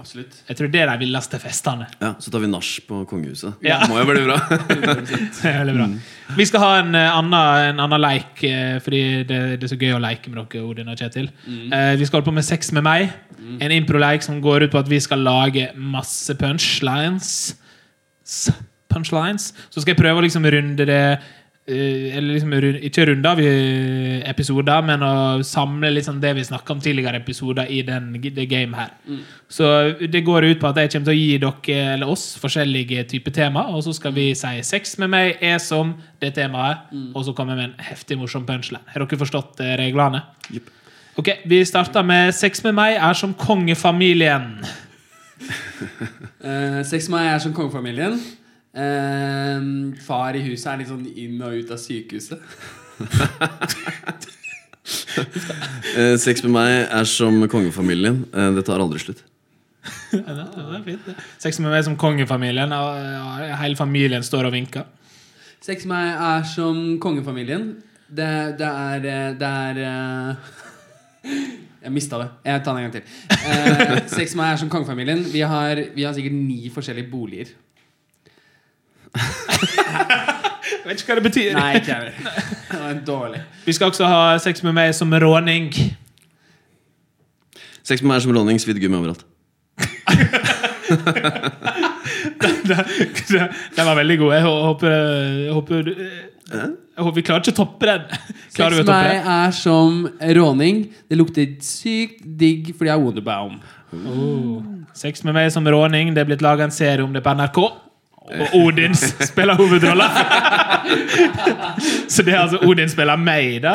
Absolutt. 0.04 0.36
Jeg 0.50 0.60
tror 0.60 0.72
det 0.74 0.82
er 0.84 0.92
de 0.92 1.06
villeste 1.06 1.40
festene. 1.42 1.88
Ja, 2.02 2.14
Så 2.20 2.32
tar 2.34 2.44
vi 2.44 2.52
nach 2.52 2.72
på 2.88 3.02
kongehuset. 3.10 3.64
Ja. 3.64 3.80
Må 3.90 4.02
jo 4.02 4.08
bli 4.10 4.26
bra. 4.28 4.38
Det 4.68 5.50
er 5.50 5.62
veldig 5.64 5.76
bra. 5.78 5.88
Vi 6.38 6.48
skal 6.50 6.64
ha 6.64 6.72
en 6.82 6.96
eh, 7.00 7.18
annen, 7.18 7.70
en 7.72 7.84
annen 7.86 8.04
leik, 8.04 8.44
eh, 8.48 8.78
fordi 8.84 9.04
det, 9.30 9.40
det 9.62 9.68
er 9.68 9.72
så 9.72 9.80
gøy 9.80 9.96
å 9.96 10.02
leke 10.04 10.32
med 10.32 10.42
dere, 10.44 10.66
Odin 10.68 10.92
og 10.92 11.00
Kjetil. 11.00 11.30
mm. 11.48 11.74
vi 12.00 12.08
skal 12.08 12.20
holde 12.20 12.30
på 12.30 12.36
med 12.36 12.48
Sex 12.48 12.74
med 12.76 12.86
meg. 12.86 13.14
En 13.64 13.74
improleik 13.76 14.24
som 14.24 14.42
går 14.44 14.68
ut 14.68 14.74
på 14.74 14.80
at 14.80 14.90
vi 14.90 15.00
skal 15.04 15.24
lage 15.26 15.70
masse 15.76 16.36
punchlines. 16.40 17.56
Punchlines. 18.94 19.52
Så 19.70 19.82
skal 19.82 19.94
jeg 19.94 20.02
prøve 20.02 20.22
å 20.22 20.26
liksom 20.26 20.46
runde 20.48 20.88
det 20.88 21.02
eh, 21.18 21.32
Eller 21.66 22.34
liksom 22.34 22.54
ikke 22.84 23.06
runde 23.08 23.30
av 23.32 23.40
episoder, 23.40 24.82
men 24.84 25.04
å 25.08 25.14
samle 25.48 25.94
liksom 25.96 26.18
det 26.20 26.34
vi 26.36 26.44
snakka 26.44 26.76
om 26.76 26.82
tidligere 26.84 27.22
episoder 27.22 27.72
i 27.72 27.78
den, 27.88 28.10
det 28.20 28.50
game 28.52 28.76
her. 28.76 28.92
Så 29.48 29.70
det 30.02 30.26
går 30.28 30.50
ut 30.50 30.60
på 30.60 30.68
at 30.68 30.82
jeg 30.82 30.92
kommer 30.92 31.08
til 31.08 31.14
å 31.14 31.22
gi 31.22 31.38
dere, 31.40 31.94
eller 31.94 32.12
oss, 32.12 32.26
forskjellige 32.42 33.06
typer 33.14 33.32
tema, 33.32 33.64
og 33.72 33.84
så 33.88 33.96
skal 33.96 34.12
vi 34.12 34.34
si 34.36 34.62
'sex 34.62 34.98
med 35.00 35.14
meg 35.16 35.38
er 35.40 35.58
som 35.58 35.96
det 36.20 36.34
temaet', 36.36 36.92
og 37.16 37.26
så 37.26 37.34
kommer 37.34 37.56
vi 37.56 37.62
med 37.62 37.70
en 37.70 37.86
heftig 37.86 38.18
morsom 38.18 38.46
punchline. 38.46 38.84
Har 38.88 39.06
dere 39.06 39.24
forstått 39.24 39.60
eh, 39.62 39.78
reglene? 39.78 40.22
Yep. 40.52 40.70
Ok, 41.16 41.30
Vi 41.46 41.66
starter 41.66 42.02
med 42.02 42.34
'sex 42.34 42.64
med 42.64 42.74
meg 42.74 42.96
er 42.96 43.14
som 43.14 43.34
kongefamilien'. 43.34 44.66
uh, 46.44 46.84
Sex 46.92 47.10
med 47.10 47.20
meg 47.20 47.36
er 47.36 47.40
som 47.40 47.54
kongefamilien. 47.54 48.20
Eh, 48.74 49.60
far 50.02 50.38
i 50.38 50.42
huset 50.48 50.72
er 50.72 50.80
litt 50.82 50.90
sånn 50.90 51.06
inn 51.14 51.42
og 51.46 51.60
ut 51.60 51.74
av 51.74 51.82
sykehuset. 51.82 52.40
Eh, 54.84 56.16
Sex 56.20 56.42
med 56.44 56.52
meg 56.52 56.72
er 56.92 57.06
som 57.08 57.38
kongefamilien. 57.48 58.24
Eh, 58.34 58.50
det 58.58 58.66
tar 58.68 58.82
aldri 58.84 59.00
slutt. 59.00 59.22
Ja, 60.12 60.34
det 60.36 60.64
er 60.76 60.84
fint. 60.84 61.08
Sex 61.40 61.60
med 61.62 61.70
meg 61.70 61.78
er 61.80 61.86
som 61.88 61.96
kongefamilien, 62.00 62.74
og 62.76 63.46
hele 63.62 63.78
familien 63.80 64.26
står 64.26 64.50
og 64.50 64.56
vinker. 64.56 64.88
Sex 65.64 65.86
med 65.88 65.96
meg 65.96 66.24
er 66.28 66.48
som 66.50 66.82
kongefamilien. 67.04 67.70
Det, 68.10 68.30
det 68.60 68.68
er 68.68 69.08
eh, 69.14 69.30
Det 69.40 69.50
er 69.50 69.80
Jeg 71.84 71.92
mista 71.92 72.20
det. 72.22 72.30
Jeg 72.48 72.64
tar 72.64 72.78
den 72.78 72.84
en 72.84 72.92
gang 72.92 72.96
til. 72.98 73.06
Eh, 73.32 73.98
sex 74.12 74.36
med 74.36 74.44
meg 74.44 74.54
er 74.54 74.62
som 74.66 74.72
kongefamilien. 74.72 75.24
Vi 75.32 75.42
har, 75.48 75.80
vi 75.96 76.04
har 76.08 76.16
sikkert 76.16 76.36
ni 76.36 76.72
forskjellige 76.74 77.12
boliger. 77.12 77.52
Jeg 79.14 80.90
vet 80.90 81.02
ikke 81.02 81.14
hva 81.14 81.20
det 81.20 81.26
betyr. 81.30 81.52
Nei, 81.56 81.70
ikke 81.80 81.92
jeg 81.94 82.02
vet. 82.08 82.16
Det 82.72 82.80
var 82.80 82.98
dårlig. 83.08 83.42
Vi 83.66 83.76
skal 83.76 83.92
også 83.94 84.08
ha 84.10 84.24
sex 84.44 84.64
med 84.66 84.74
meg 84.76 84.96
som 84.98 85.14
råning. 85.14 85.70
Sex 87.84 88.02
med 88.02 88.14
meg 88.14 88.24
som 88.26 88.34
råning, 88.36 88.60
svidd 88.60 88.80
gummi 88.84 89.00
overalt. 89.00 89.24
Den 93.76 93.86
var 93.88 93.96
veldig 93.96 94.18
god. 94.20 94.34
Jeg 94.34 94.44
håper, 94.48 94.90
jeg 94.90 95.54
håper, 95.54 95.90
jeg 96.54 97.04
håper 97.04 97.16
Vi 97.18 97.26
klarer 97.26 97.42
ikke 97.44 97.56
å 97.56 97.60
toppe 97.64 97.90
den. 97.90 98.04
Sex 98.10 98.58
Klarer 98.58 98.78
Sex 98.80 98.88
med 98.88 98.94
meg 98.94 99.32
er 99.38 99.56
som 99.58 100.04
råning. 100.40 100.84
Det 101.10 101.20
lukter 101.20 101.56
sykt 101.66 102.22
digg 102.24 102.74
fordi 102.76 102.92
jeg 102.92 102.98
er 102.98 103.04
Wonderbaum. 103.04 103.56
Oh. 103.94 104.60
Sex 104.98 105.24
med 105.28 105.36
meg 105.38 105.52
som 105.54 105.68
råning. 105.68 106.14
Det 106.16 106.24
er 106.24 106.30
blitt 106.30 106.46
laga 106.46 106.68
en 106.68 106.76
serie 106.76 107.04
om 107.06 107.14
det 107.16 107.24
på 107.26 107.34
NRK. 107.40 107.60
Og 108.24 108.56
Odin 108.56 108.96
spiller 108.96 109.56
hovedrolla. 109.60 110.08
Så 112.10 112.24
det 112.24 112.34
er 112.34 112.40
altså 112.40 112.62
Odin 112.64 112.90
spiller 112.90 113.20
meg, 113.20 113.60
da. 113.64 113.74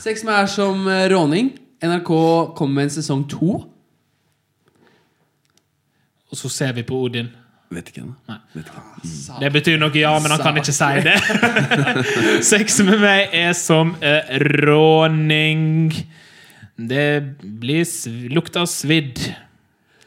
Sex 0.00 0.24
med 0.24 0.34
er 0.34 0.50
som 0.52 0.84
eh, 0.88 1.06
råning. 1.12 1.54
NRK 1.84 2.12
kommer 2.56 2.74
med 2.74 2.88
en 2.88 2.94
sesong 2.98 3.24
to. 3.30 3.62
Og 6.30 6.38
så 6.38 6.48
ser 6.52 6.76
vi 6.76 6.84
på 6.86 6.98
Odin. 7.06 7.30
Vet 7.70 7.88
ikke 7.90 8.04
ennå. 8.04 8.36
Ikke. 8.60 8.82
Det 9.40 9.48
betyr 9.52 9.80
noe, 9.80 9.90
ja, 9.98 10.12
men 10.22 10.30
han 10.30 10.42
kan 10.42 10.60
ikke 10.60 10.74
si 10.74 11.00
det. 11.02 11.16
Sex 12.52 12.78
med 12.86 13.00
meg 13.02 13.34
er 13.34 13.56
som 13.58 13.96
eh, 13.98 14.36
råning. 14.62 15.90
Det 16.76 17.08
blir 17.40 17.82
lukta 18.30 18.66
svidd. 18.70 19.18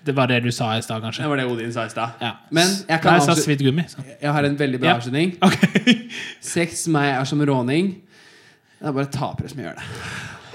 Det 0.09 0.15
var 0.17 0.25
det 0.31 0.39
du 0.43 0.49
sa 0.55 0.71
i 0.77 0.81
stad, 0.81 1.03
kanskje? 1.05 1.21
Det 1.23 1.29
var 1.29 1.37
det 1.37 1.45
Odin 1.51 1.73
sa 1.75 1.83
i 1.85 1.89
stad. 1.93 2.17
Ja. 2.23 2.31
Men 2.49 2.65
jeg 2.89 3.03
Nei, 3.05 3.13
jeg 3.19 3.25
sa 3.27 3.35
svidd 3.37 3.61
gummi. 3.67 3.83
Så. 3.91 4.01
Jeg 4.21 4.31
har 4.33 4.47
en 4.47 4.55
veldig 4.59 4.79
bra 4.81 4.89
Ja. 4.89 4.95
avslutning. 4.97 5.35
Ok. 5.45 5.59
Sex 6.41 6.87
meg 6.89 7.11
er 7.19 7.23
som 7.29 7.41
råning. 7.45 7.91
Det 8.79 8.87
er 8.89 8.95
bare 8.95 9.11
tapere 9.13 9.49
som 9.51 9.59
gjør 9.61 9.77
det. 9.77 9.85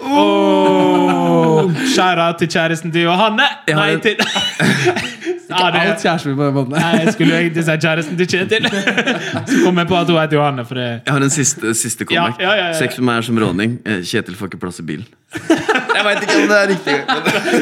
Oh, 0.04 1.70
Skjæra 1.94 2.32
til 2.38 2.48
kjæresten 2.50 2.92
til 2.92 3.02
Johanne! 3.06 3.46
Nei, 3.68 3.90
en- 3.94 4.00
ja, 5.60 5.70
det, 5.74 5.80
Alt 5.90 6.02
kjæresten 6.04 6.30
min 6.30 6.36
på 6.38 6.44
den 6.48 6.54
måten. 6.58 6.74
Nei, 6.76 6.92
jeg 7.04 7.12
skulle 7.14 7.34
jo 7.34 7.40
egentlig 7.42 7.64
si 7.64 7.76
kjæresten 7.84 8.16
til 8.20 8.28
Kjetil. 8.34 8.68
Så 9.50 9.60
kom 9.64 9.78
jeg 9.82 9.88
på 9.90 9.96
at 9.98 10.10
hun 10.12 10.18
heter 10.20 10.36
Johanne. 10.38 10.64
For 10.68 10.74
det 10.80 10.86
Jeg 10.90 11.12
har 11.16 11.26
en 11.28 11.34
siste, 11.34 11.74
siste 11.78 12.04
comeback. 12.08 12.40
Ja, 12.40 12.50
ja, 12.50 12.56
ja, 12.62 12.66
ja. 12.72 12.78
Sex 12.78 12.98
med 12.98 13.08
meg 13.10 13.20
er 13.22 13.28
som 13.28 13.38
råning. 13.44 13.76
Eh, 13.86 14.00
Kjetil 14.06 14.36
får 14.38 14.52
ikke 14.52 14.60
plass 14.66 14.80
i 14.82 14.86
bilen. 14.90 15.06
jeg 15.96 16.04
veit 16.06 16.22
ikke 16.26 16.36
om 16.40 16.48
det 16.52 16.58
er 16.58 16.68
riktig. 16.74 16.96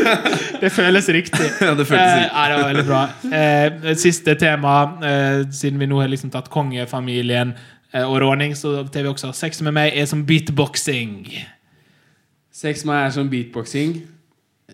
Det 0.62 0.70
føles 0.70 1.08
riktig. 1.08 1.46
Ja, 1.60 1.72
det 1.74 1.86
føltes 1.88 2.06
Eh, 2.06 2.18
riktig. 2.20 2.30
ja, 2.36 2.42
det 2.48 2.58
var 2.60 2.68
veldig 2.68 2.84
bra. 2.86 3.00
Eh, 3.34 3.94
siste 3.98 4.34
tema, 4.38 4.74
eh, 5.02 5.40
siden 5.50 5.80
vi 5.82 5.88
nå 5.90 5.98
har 6.00 6.08
liksom 6.12 6.30
tatt 6.30 6.46
kongefamilien 6.54 7.54
eh, 7.92 8.04
og 8.06 8.20
råning, 8.22 8.54
så 8.56 8.84
tar 8.86 9.02
vi 9.02 9.10
også 9.10 9.32
sex 9.34 9.58
med 9.66 9.74
meg 9.74 9.96
er 9.98 10.06
som 10.06 10.22
beatboxing. 10.28 11.16
Sex 12.54 12.84
med 12.84 12.94
meg 12.94 13.06
er 13.08 13.14
som 13.16 13.30
beatboxing. 13.32 13.96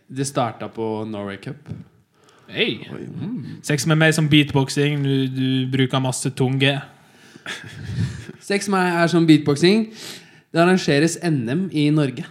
Det 0.09 0.27
starta 0.29 0.69
på 0.73 0.91
Norway 1.09 1.37
Cup. 1.41 1.57
Hey. 2.49 2.79
Sex 3.63 3.87
med 3.87 3.99
meg 4.01 4.15
som 4.17 4.29
beatboxing, 4.29 5.03
du, 5.05 5.27
du 5.29 5.71
bruker 5.73 6.01
masse 6.01 6.31
tunge. 6.31 6.79
Sex 8.41 8.69
med 8.69 8.79
meg 8.79 9.03
er 9.03 9.11
som 9.13 9.27
beatboxing. 9.29 9.89
Det 10.53 10.63
arrangeres 10.63 11.19
NM 11.23 11.69
i 11.73 11.91
Norge. 11.93 12.25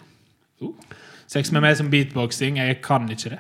Sex 1.28 1.52
med 1.52 1.62
meg 1.62 1.78
som 1.78 1.92
beatboxing, 1.92 2.58
jeg 2.58 2.80
kan 2.82 3.06
ikke 3.12 3.36
det. 3.36 3.40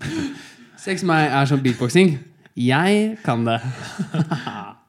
Sex 0.84 1.02
med 1.02 1.12
meg 1.12 1.36
er 1.42 1.44
som 1.50 1.62
beatboxing. 1.62 2.18
Jeg 2.56 3.18
kan 3.24 3.44
det. 3.46 3.60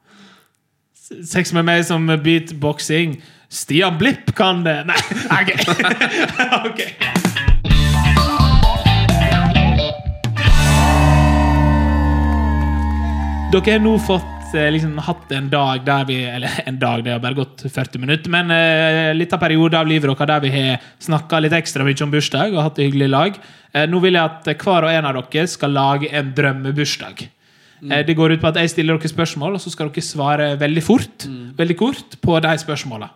Sex 1.34 1.52
med 1.52 1.68
meg 1.68 1.84
som 1.84 2.06
beatboxing, 2.24 3.20
Stian 3.50 3.98
Blipp 3.98 4.32
kan 4.38 4.64
det. 4.64 4.86
Nei, 4.86 5.00
ok. 5.36 6.70
Ok. 6.70 7.49
Dere 13.50 13.72
har 13.74 13.80
nå 13.82 13.96
fått 13.98 14.52
eh, 14.54 14.68
liksom, 14.70 14.92
hatt 15.02 15.32
en 15.34 15.48
dag 15.50 15.80
der 15.82 16.04
vi 16.06 16.20
Eller 16.22 16.60
en 16.70 16.76
dag, 16.78 17.00
det 17.02 17.10
har 17.10 17.22
bare 17.22 17.34
gått 17.34 17.64
40 17.66 17.98
minutter, 17.98 18.30
men 18.30 18.52
eh, 18.54 19.10
litt 19.16 19.32
av 19.34 19.42
periode 19.42 19.74
av 19.74 19.90
livet 19.90 20.06
deres 20.06 20.30
der 20.30 20.44
vi 20.44 20.52
har 20.54 20.86
snakka 21.02 21.40
litt 21.42 21.56
ekstra 21.58 21.82
mye 21.82 21.98
om 22.06 22.12
bursdag 22.12 22.54
og 22.54 22.62
hatt 22.62 22.78
det 22.78 22.86
hyggelig 22.86 23.08
i 23.08 23.10
lag. 23.10 23.42
Eh, 23.74 23.88
nå 23.90 23.98
vil 24.06 24.14
jeg 24.14 24.22
at 24.22 24.62
hver 24.62 24.86
og 24.86 24.94
en 24.94 25.10
av 25.10 25.18
dere 25.18 25.50
skal 25.50 25.74
lage 25.74 26.14
en 26.14 26.30
drømmebursdag. 26.38 27.26
Eh, 27.90 28.06
det 28.06 28.14
går 28.14 28.36
ut 28.36 28.46
på 28.46 28.52
at 28.54 28.62
Jeg 28.62 28.74
stiller 28.76 29.02
dere 29.02 29.14
spørsmål, 29.16 29.58
og 29.58 29.66
så 29.66 29.74
skal 29.74 29.90
dere 29.90 30.08
svare 30.12 30.50
veldig 30.60 30.86
fort 30.86 31.26
veldig 31.58 31.80
kort 31.82 32.18
på 32.22 32.40
de 32.46 32.56
spørsmåla. 32.62 33.10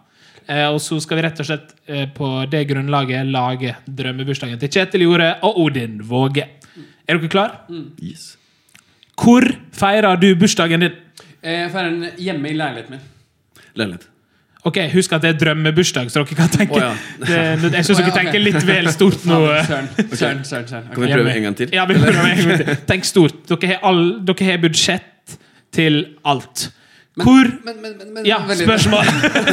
Eh, 0.49 0.67
og 0.67 0.81
så 0.83 0.99
skal 1.01 1.23
vi 1.23 1.29
rett 1.31 1.41
og 1.41 1.47
slett 1.47 1.77
eh, 1.87 2.09
på 2.11 2.37
det 2.51 2.67
grunnlaget 2.75 3.31
lage 3.31 3.79
drømmebursdagen 3.87 4.59
til 4.59 4.81
Kjetil 4.81 5.07
Jorde 5.07 5.37
og 5.47 5.63
Odin 5.69 6.01
Våge. 6.03 6.51
Er 7.07 7.21
dere 7.21 7.31
klar? 7.31 7.61
Yes. 8.03 8.35
Hvor 9.21 9.47
feirer 9.73 10.17
du 10.21 10.35
bursdagen 10.39 10.81
din? 10.87 10.97
Eh, 11.43 11.61
Jeg 11.65 11.71
feirer 11.75 11.91
den 11.91 12.11
hjemme 12.19 12.51
i 12.51 12.57
leiligheten 12.59 12.97
min. 12.97 13.01
Leilighet. 13.79 14.09
Ok, 14.65 14.79
Husk 14.95 15.13
at 15.13 15.21
det 15.21 15.29
er 15.35 15.39
drømmebursdag, 15.43 16.07
så 16.09 16.23
dere 16.23 16.37
kan 16.39 16.49
tenke 16.49 16.73
oh, 16.73 16.81
ja. 16.81 16.93
det, 17.21 17.73
Jeg 17.75 17.85
syns 17.85 17.99
oh, 17.99 18.01
ja, 18.01 18.07
dere 18.07 18.15
tenker 18.17 18.41
litt 18.41 18.63
vel 18.65 18.87
stort 18.95 19.27
nå. 19.29 19.41
eh. 19.53 19.67
Søren, 19.69 19.91
søren, 20.17 20.41
søren. 20.47 20.87
Kan 20.95 21.03
vi 21.05 21.11
prøve 21.13 21.35
en 21.37 21.43
gang 21.51 21.57
til? 21.59 21.75
Ja, 21.77 21.85
vi 21.91 21.99
prøver 22.01 22.31
en 22.31 22.41
gang 22.41 22.63
til. 22.63 22.79
Tenk 22.89 23.05
stort. 23.05 23.43
Dere 23.51 23.75
har, 23.75 23.83
all, 23.91 24.01
dere 24.25 24.47
har 24.49 24.63
budsjett 24.63 25.37
til 25.77 26.01
alt. 26.25 26.71
Men- 27.17 27.27
Hvor 27.29 27.45
Men, 27.67 27.77
men, 27.83 27.93
men, 27.99 28.15
men 28.15 28.27
Ja, 28.27 28.39
spørsmål. 28.57 29.05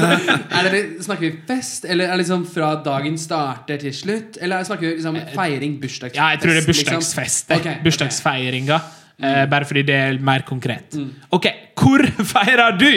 Er 0.58 0.70
det, 0.72 0.80
snakker 1.04 1.28
vi 1.28 1.34
fest, 1.48 1.86
eller 1.86 2.06
er 2.08 2.16
det 2.16 2.24
liksom 2.24 2.48
fra 2.50 2.72
dagen 2.86 3.18
starter 3.22 3.78
til 3.84 3.94
slutt? 3.94 4.40
Eller 4.42 4.64
snakker 4.64 4.88
vi 4.88 4.94
liksom 4.96 5.20
feiring, 5.36 5.76
bursdagsfest? 5.84 6.18
Ja, 6.18 6.30
jeg 6.34 6.40
tror 6.42 6.56
det 6.56 6.64
er 6.64 6.68
liksom? 6.72 6.96
bursdagsfest. 6.96 7.48
det. 7.52 7.60
Okay, 7.60 7.76
ok. 7.76 7.84
Bursdagsfeiringa. 7.84 8.80
Eh, 9.22 9.46
bare 9.50 9.68
fordi 9.70 9.86
det 9.88 9.96
er 9.96 10.20
mer 10.24 10.46
konkret. 10.48 10.98
Ok, 11.32 11.48
hvor 11.78 12.06
feirer 12.34 12.78
du? 12.78 12.92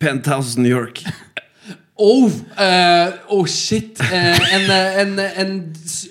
Penthouse 0.00 0.60
New 0.60 0.72
York. 0.72 1.04
Oh, 1.96 2.26
uh, 2.58 3.12
oh 3.30 3.46
shit. 3.46 4.00
Uh, 4.00 4.54
en, 4.54 4.64
eh, 4.70 4.96
en, 4.98 5.12
en, 5.18 5.52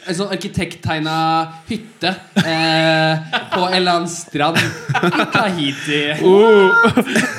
en 0.08 0.16
sånn 0.16 0.30
arkitekttegna 0.32 1.16
hytte 1.68 2.14
uh, 2.40 3.26
på 3.52 3.66
en 3.68 3.76
eller 3.82 3.98
annen 3.98 4.08
strand 4.08 4.62
i 4.64 5.26
Tahiti. 5.34 6.00
Oh, 6.24 6.72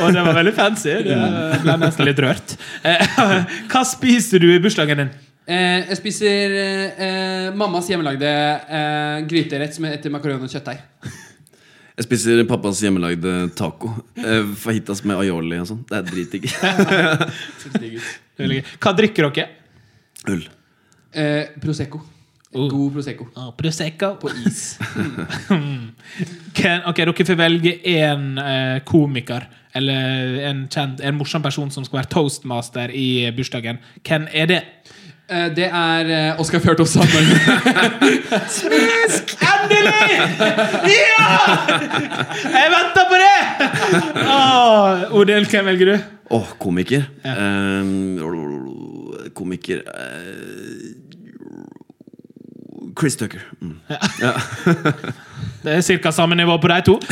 og 0.04 0.12
det 0.12 0.26
var 0.26 0.36
veldig 0.36 0.52
fancy. 0.58 0.92
Det 1.08 1.16
ble 1.64 1.78
nesten 1.80 2.04
litt 2.10 2.20
rørt. 2.20 2.56
Eh, 2.84 3.16
hva 3.72 3.84
spiser 3.88 4.44
du 4.44 4.50
i 4.52 4.60
bursdagen 4.60 5.00
din? 5.00 5.14
Eh, 5.48 5.88
jeg 5.88 6.00
spiser 6.02 7.52
mammas 7.56 7.88
hjemmelagde 7.88 8.28
eh, 8.28 9.24
gryterett 9.28 9.76
som 9.76 9.88
heter 9.88 10.12
makaroni 10.12 10.44
og 10.44 10.52
kjøttdeig. 10.52 10.84
Jeg 11.94 12.08
spiser 12.08 12.40
pappas 12.50 12.80
hjemmelagde 12.82 13.32
taco. 13.54 13.92
Eh, 14.18 14.48
fajitas 14.58 15.04
med 15.06 15.20
aioli 15.20 15.60
og 15.62 15.68
sånn. 15.70 15.84
Det 15.86 16.00
er 16.00 16.08
dritdigg. 16.08 16.48
Hva 18.82 18.94
drikker 18.98 19.30
dere? 19.30 19.46
Øl. 20.32 20.42
Eh, 21.14 21.54
prosecco. 21.62 22.02
Oh. 22.54 22.68
God 22.70 22.92
Prosecco. 22.94 23.26
Oh, 23.34 23.50
prosecco. 23.58 24.14
På 24.20 24.30
is. 24.46 24.78
Ken, 26.54 26.84
ok, 26.86 27.00
Dere 27.02 27.26
får 27.26 27.38
velge 27.38 27.72
én 27.90 28.38
eh, 28.38 28.78
komiker 28.86 29.48
eller 29.74 30.36
en, 30.46 30.60
kjent, 30.70 31.00
en 31.02 31.16
morsom 31.18 31.42
person 31.42 31.72
som 31.74 31.82
skal 31.82 31.98
være 31.98 32.12
toastmaster 32.12 32.92
i 32.94 33.26
bursdagen. 33.34 33.80
Hvem 34.06 34.28
er 34.30 34.52
det? 34.52 34.60
Eh, 35.24 35.46
det 35.56 35.64
er 35.72 36.08
eh, 36.12 36.36
Oskar 36.40 36.60
Fjørtoft 36.60 36.90
Sandberg. 36.92 37.24
Endelig! 39.48 40.04
Ja! 40.90 41.28
Jeg 42.44 42.68
venta 42.74 43.04
på 43.08 43.16
det! 43.22 43.40
Oh, 44.28 45.16
Odin, 45.16 45.46
hvem 45.48 45.64
velger 45.70 45.86
du? 45.94 45.96
Åh, 46.36 46.48
komiker. 46.60 47.02
Ja. 47.24 47.32
Eh, 47.40 47.84
komiker 49.34 49.80
eh, 49.80 50.83
Chris 52.98 53.16
Tucker. 53.16 53.42
Mm. 53.60 53.78
Det 55.64 55.72
er 55.72 56.00
ca. 56.02 56.10
samme 56.12 56.36
nivå 56.36 56.58
på 56.60 56.68
de 56.68 56.80
to. 56.84 56.98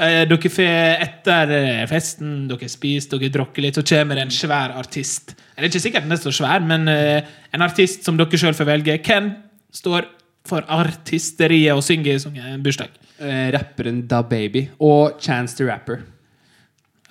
Eh, 0.00 0.22
dere 0.24 0.48
får 0.48 1.02
etter 1.04 1.50
eh, 1.52 1.82
festen, 1.90 2.46
dere 2.48 2.68
spiser, 2.72 3.18
dere 3.18 3.32
drikker 3.34 3.64
litt, 3.64 3.76
så 3.76 3.84
kommer 3.84 4.16
det 4.16 4.24
en 4.24 4.32
svær 4.32 4.72
artist. 4.80 5.34
Det 5.36 5.60
er 5.60 5.68
ikke 5.68 5.82
sikkert 5.82 6.06
den 6.06 6.16
er 6.16 6.22
så 6.22 6.32
svær, 6.32 6.64
men 6.64 6.88
eh, 6.88 7.28
en 7.52 7.66
artist 7.66 8.06
som 8.06 8.16
dere 8.16 8.40
sjøl 8.40 8.56
får 8.56 8.68
velge. 8.70 8.96
Hvem 9.04 9.28
står 9.76 10.08
for 10.48 10.64
artisteriet 10.72 11.76
og 11.76 11.84
synger 11.84 12.16
i 12.16 12.46
en 12.54 12.64
bursdag? 12.64 12.96
Eh, 13.20 13.50
rapperen 13.52 14.06
Da 14.08 14.22
Baby. 14.24 14.70
Og 14.80 15.20
Chance 15.20 15.60
the 15.60 15.68
Rapper. 15.68 16.00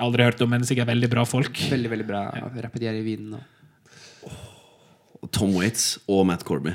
Aldri 0.01 0.25
hørt 0.25 0.41
om, 0.41 0.49
men 0.49 0.65
sikkert 0.65 0.89
veldig 0.89 1.11
bra 1.11 1.25
folk. 1.27 1.61
Veldig 1.69 1.93
veldig 1.93 2.07
bra 2.07 2.25
rapper. 2.33 2.79
De 2.79 2.89
er 2.89 2.97
i 2.97 3.05
Wien 3.05 3.33
nå. 3.35 3.41
Tom 5.35 5.51
Waits 5.59 5.97
og 6.07 6.23
Matt 6.29 6.45
Corby. 6.47 6.73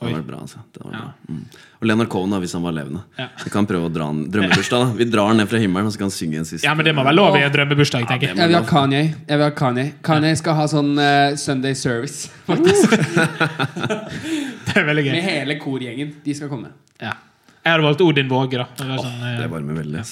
Det 0.00 0.12
var 0.12 0.22
bra, 0.28 0.38
altså. 0.44 0.58
Det 0.72 0.82
har 0.84 0.92
Ja. 0.92 0.98
bra. 0.98 1.12
Mm. 1.34 1.44
Og 1.80 1.86
Leonard 1.88 2.08
Cohen, 2.12 2.30
da, 2.30 2.38
hvis 2.38 2.52
han 2.52 2.62
var 2.62 2.72
levende. 2.72 3.00
Ja. 3.18 3.28
Vi 3.44 3.50
kan 3.50 3.66
prøve 3.66 3.88
å 3.88 3.92
dra 3.92 4.06
han 4.10 4.24
drømmebursdag. 4.30 4.84
da 4.84 4.92
Vi 4.98 5.04
drar 5.04 5.28
han 5.28 5.36
ned 5.40 5.48
fra 5.48 5.58
himmelen, 5.58 5.86
og 5.86 5.92
så 5.92 5.98
kan 5.98 6.10
han 6.10 6.10
synge 6.10 6.36
en 6.38 6.44
siste. 6.44 6.64
Ja, 6.66 6.74
men 6.74 6.84
det 6.84 6.94
må 6.94 7.02
være 7.04 7.16
lov 7.16 7.36
i 7.36 7.42
en 7.46 7.52
drømmebursdag, 7.52 8.06
tenker 8.06 8.28
jeg. 8.28 8.36
Jeg 8.36 8.48
vil 8.48 8.56
ha 8.56 8.62
Kanye. 8.68 9.14
Jeg 9.28 9.38
vil 9.38 9.44
ha 9.44 9.50
Kanye 9.50 9.92
Kanye 10.02 10.36
skal 10.36 10.54
ha 10.54 10.66
sånn 10.66 10.92
uh, 10.98 11.34
Sunday 11.36 11.74
service, 11.74 12.28
faktisk. 12.46 12.90
Det 14.66 14.76
er 14.82 14.84
veldig 14.84 15.04
gøy. 15.06 15.12
Med 15.14 15.22
hele 15.24 15.58
korgjengen. 15.62 16.14
De 16.24 16.34
skal 16.34 16.50
komme. 16.52 16.72
Ja. 17.00 17.14
Jeg 17.66 17.74
hadde 17.74 17.82
valgt 17.82 18.02
Odin 18.04 18.28
Våge, 18.30 18.60
da. 18.60 18.64
Det 18.78 18.84
var 18.86 19.00
sånn, 19.02 19.14
oh, 19.18 19.30
Det 19.40 19.46
varmer 19.50 19.78
veldig. 19.80 20.02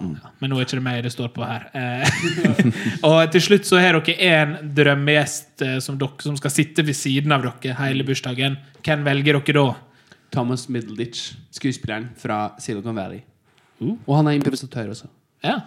Mm. 0.00 0.12
Men 0.40 0.50
nå 0.50 0.56
er 0.56 0.64
ikke 0.64 0.78
det 0.78 0.84
meg 0.86 1.00
det 1.04 1.10
står 1.12 1.34
på 1.34 1.44
her. 1.44 1.66
Eh, 1.76 2.14
og 3.10 3.18
til 3.34 3.44
slutt 3.44 3.68
så 3.68 3.76
har 3.82 3.98
dere 3.98 4.14
én 4.24 4.54
drømmegjest 4.78 5.64
eh, 5.66 5.74
som, 5.84 5.98
dere, 6.00 6.24
som 6.24 6.38
skal 6.40 6.54
sitte 6.54 6.86
ved 6.88 6.96
siden 6.96 7.34
av 7.36 7.44
dere 7.44 7.76
hele 7.82 8.06
bursdagen. 8.08 8.56
Hvem 8.80 9.04
velger 9.04 9.36
dere 9.36 9.56
da? 9.58 9.66
Thomas 10.32 10.64
Middleditch, 10.72 11.34
skuespilleren 11.52 12.08
fra 12.16 12.54
Silicon 12.58 12.96
Valley. 12.96 13.20
Uh. 13.82 13.92
Og 14.06 14.16
han 14.22 14.32
er 14.32 14.38
improvisatør 14.38 14.94
også. 14.96 15.12
Ja. 15.44 15.58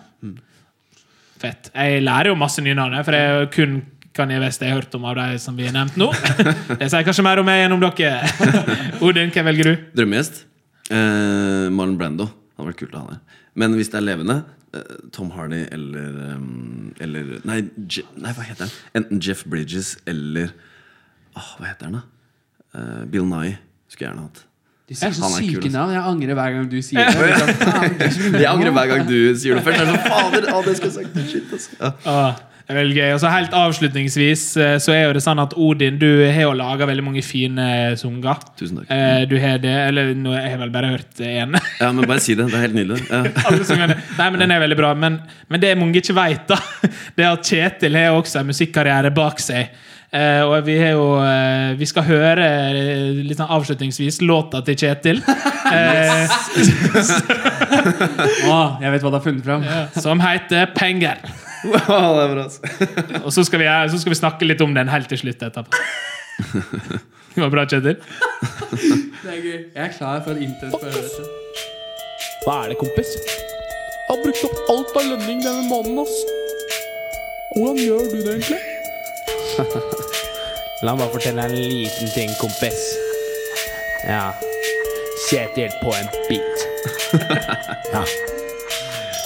Fett. 1.38 1.70
Jeg 1.70 2.02
lærer 2.02 2.32
jo 2.32 2.42
masse 2.42 2.66
nye 2.66 2.74
navn, 2.82 2.98
for 3.06 3.14
jeg 3.14 3.52
kun 3.54 3.80
Kanye 4.18 4.42
West 4.42 4.66
jeg 4.66 4.74
har 4.74 4.82
hørt 4.82 4.98
om 4.98 5.06
av 5.06 5.20
de 5.20 5.38
som 5.38 5.54
vi 5.54 5.70
har 5.70 5.78
nevnt 5.78 6.02
nå. 6.02 6.10
Det 6.82 6.90
sier 6.90 7.06
kanskje 7.06 7.30
mer 7.30 7.46
om 7.46 7.46
meg 7.46 7.68
enn 7.68 7.78
om 7.78 7.84
dere. 7.86 8.26
Odin, 9.06 9.30
hvem 9.30 9.52
velger 9.54 9.70
du? 9.70 9.90
Drømmegjest? 10.02 10.47
Eh, 10.92 11.68
Marlon 11.74 11.98
Brando. 12.00 12.28
Det 12.28 12.62
hadde 12.62 12.72
vært 12.72 12.82
kult 12.82 12.96
å 12.96 13.04
ha 13.04 13.16
det. 13.16 13.20
Men 13.58 13.76
hvis 13.78 13.92
det 13.94 14.00
er 14.00 14.06
levende, 14.08 14.38
eh, 14.74 14.98
Tom 15.16 15.32
Hardy 15.36 15.64
eller, 15.72 16.18
um, 16.36 16.94
eller 17.00 17.38
nei, 17.48 17.62
Je 17.88 18.04
nei, 18.16 18.34
hva 18.34 18.46
heter 18.46 18.66
han? 18.68 18.74
Enten 18.96 19.22
Jeff 19.22 19.46
Bridges 19.46 19.98
eller 20.08 20.52
Åh, 21.38 21.50
Hva 21.60 21.68
heter 21.70 21.90
han, 21.90 22.00
da? 22.00 22.04
Uh, 22.74 23.06
Bill 23.06 23.26
Nye 23.26 23.58
skulle 23.88 24.08
jeg 24.08 24.10
gjerne 24.10 24.26
hatt. 24.26 24.44
Du 24.88 24.96
sier 24.96 25.12
så 25.12 25.28
syke 25.36 25.60
altså. 25.60 25.72
navn. 25.74 25.94
Jeg 25.94 26.04
angrer 26.08 26.38
hver 26.40 26.54
gang 26.56 26.68
du 26.72 26.78
sier 26.82 27.10
det. 27.12 27.26
Liksom, 28.02 28.38
Jeg 28.40 28.48
angrer 28.48 28.72
hver 28.78 28.92
gang 28.94 29.08
du 29.08 29.18
sier 29.36 29.58
det 29.60 29.64
først. 29.66 29.82
Jeg 29.82 29.84
er 29.84 29.92
sånn, 29.92 30.06
fader, 30.08 30.48
å, 30.54 30.62
det 30.64 30.76
skulle 30.80 30.94
jeg 30.94 30.98
sagt. 30.98 31.18
Shit, 31.28 31.50
altså. 31.58 31.92
Ja. 32.08 32.22
Det 32.68 32.74
er 32.76 32.80
veldig 32.82 32.96
gøy. 32.98 33.10
Og 33.16 33.20
så 33.24 33.30
Helt 33.32 33.54
avslutningsvis 33.56 34.42
eh, 34.60 34.74
så 34.84 34.92
er 34.92 35.06
jo 35.06 35.14
det 35.16 35.22
sånn 35.24 35.40
at 35.40 35.54
Odin, 35.56 35.96
du 36.02 36.10
har 36.26 36.50
jo 36.50 36.56
laga 36.60 36.88
veldig 36.90 37.06
mange 37.06 37.24
fine 37.24 37.68
sanger. 37.96 38.42
Tusen 38.60 38.82
takk. 38.82 38.90
Eh, 38.92 39.22
du 39.32 39.38
har 39.40 39.62
det, 39.64 39.72
eller 39.88 40.12
nå 40.20 40.34
har 40.36 40.50
jeg 40.50 40.60
vel 40.66 40.74
bare 40.74 40.90
hørt 40.98 41.22
én. 41.24 41.56
Ja, 41.80 41.94
men 41.96 42.04
bare 42.04 42.20
si 42.26 42.36
det. 42.36 42.50
Det 42.52 42.60
er 42.60 42.66
helt 42.66 42.76
nydelig. 42.76 43.00
Ja. 43.08 43.24
Nei, 44.20 44.28
men 44.34 44.44
den 44.44 44.52
er 44.52 44.60
veldig 44.66 44.80
bra. 44.82 44.92
Men, 45.00 45.22
men 45.48 45.64
det 45.64 45.72
mange 45.80 46.04
ikke 46.04 46.18
veit, 46.18 46.44
da, 46.52 46.60
det 47.16 47.24
er 47.24 47.32
at 47.32 47.48
Kjetil 47.48 47.96
har 48.02 48.20
også 48.20 48.42
en 48.44 48.52
musikkarriere 48.52 49.16
bak 49.16 49.40
seg. 49.40 49.72
Eh, 50.12 50.44
og 50.44 50.62
vi 50.64 50.78
har 50.80 50.94
jo 50.96 51.18
eh, 51.20 51.74
Vi 51.76 51.84
skal 51.90 52.06
høre 52.08 52.46
eh, 52.48 53.18
litt 53.28 53.36
sånn 53.42 53.50
avslutningsvis 53.52 54.22
låta 54.28 54.64
til 54.68 54.80
Kjetil. 54.84 55.24
Eh, 55.68 56.30
Å, 58.48 58.60
jeg 58.80 58.92
vet 58.94 59.04
hva 59.04 59.10
du 59.12 59.18
har 59.18 59.24
funnet 59.26 59.44
fram. 59.44 59.66
som 60.00 60.22
heter 60.24 60.70
'Penger'. 60.72 61.20
Wow, 61.88 62.18
det 62.18 62.24
er 62.24 62.32
bra, 62.34 62.44
altså. 62.44 62.62
Og 63.26 63.34
så 63.34 63.44
skal, 63.48 63.62
vi, 63.62 63.68
så 63.92 64.00
skal 64.02 64.14
vi 64.14 64.20
snakke 64.20 64.48
litt 64.48 64.62
om 64.64 64.74
den 64.78 64.90
helt 64.92 65.10
til 65.12 65.20
slutt 65.26 65.44
etterpå. 65.50 65.72
Det 67.38 67.44
var 67.44 67.52
bra, 67.54 67.64
Kjetil. 67.70 68.00
Det 68.02 69.30
er 69.30 69.42
gøy. 69.44 69.58
Jeg 69.76 69.84
er 69.84 69.92
klar 69.94 70.24
for 70.26 70.40
internett 70.42 70.82
høre 70.82 71.04
dette. 71.04 71.26
Hva 72.48 72.56
er 72.64 72.72
det, 72.72 72.78
kompis? 72.82 73.12
Jeg 73.14 74.08
har 74.10 74.24
brukt 74.24 74.42
opp 74.48 74.72
alt 74.74 74.98
av 74.98 75.06
lønning 75.12 75.44
denne 75.44 75.68
måneden, 75.70 76.00
ass. 76.02 76.16
Hvordan 77.54 77.78
gjør 77.84 78.10
du 78.10 78.18
det 78.24 78.34
egentlig? 78.40 78.62
La 80.88 80.96
meg 80.98 81.14
fortelle 81.14 81.46
en 81.46 81.54
liten 81.58 82.10
ting, 82.16 82.34
kompis. 82.42 82.82
Ja. 84.08 84.32
Kjetil 85.28 85.78
på 85.84 85.94
en 85.94 86.10
bit. 86.32 86.68
Ja. 87.94 88.04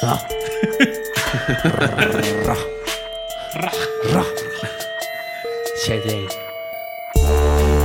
Ja. 0.01 1.07
Ra. 1.31 2.55
Ra. 4.13 4.23
Kjetil. 5.85 6.27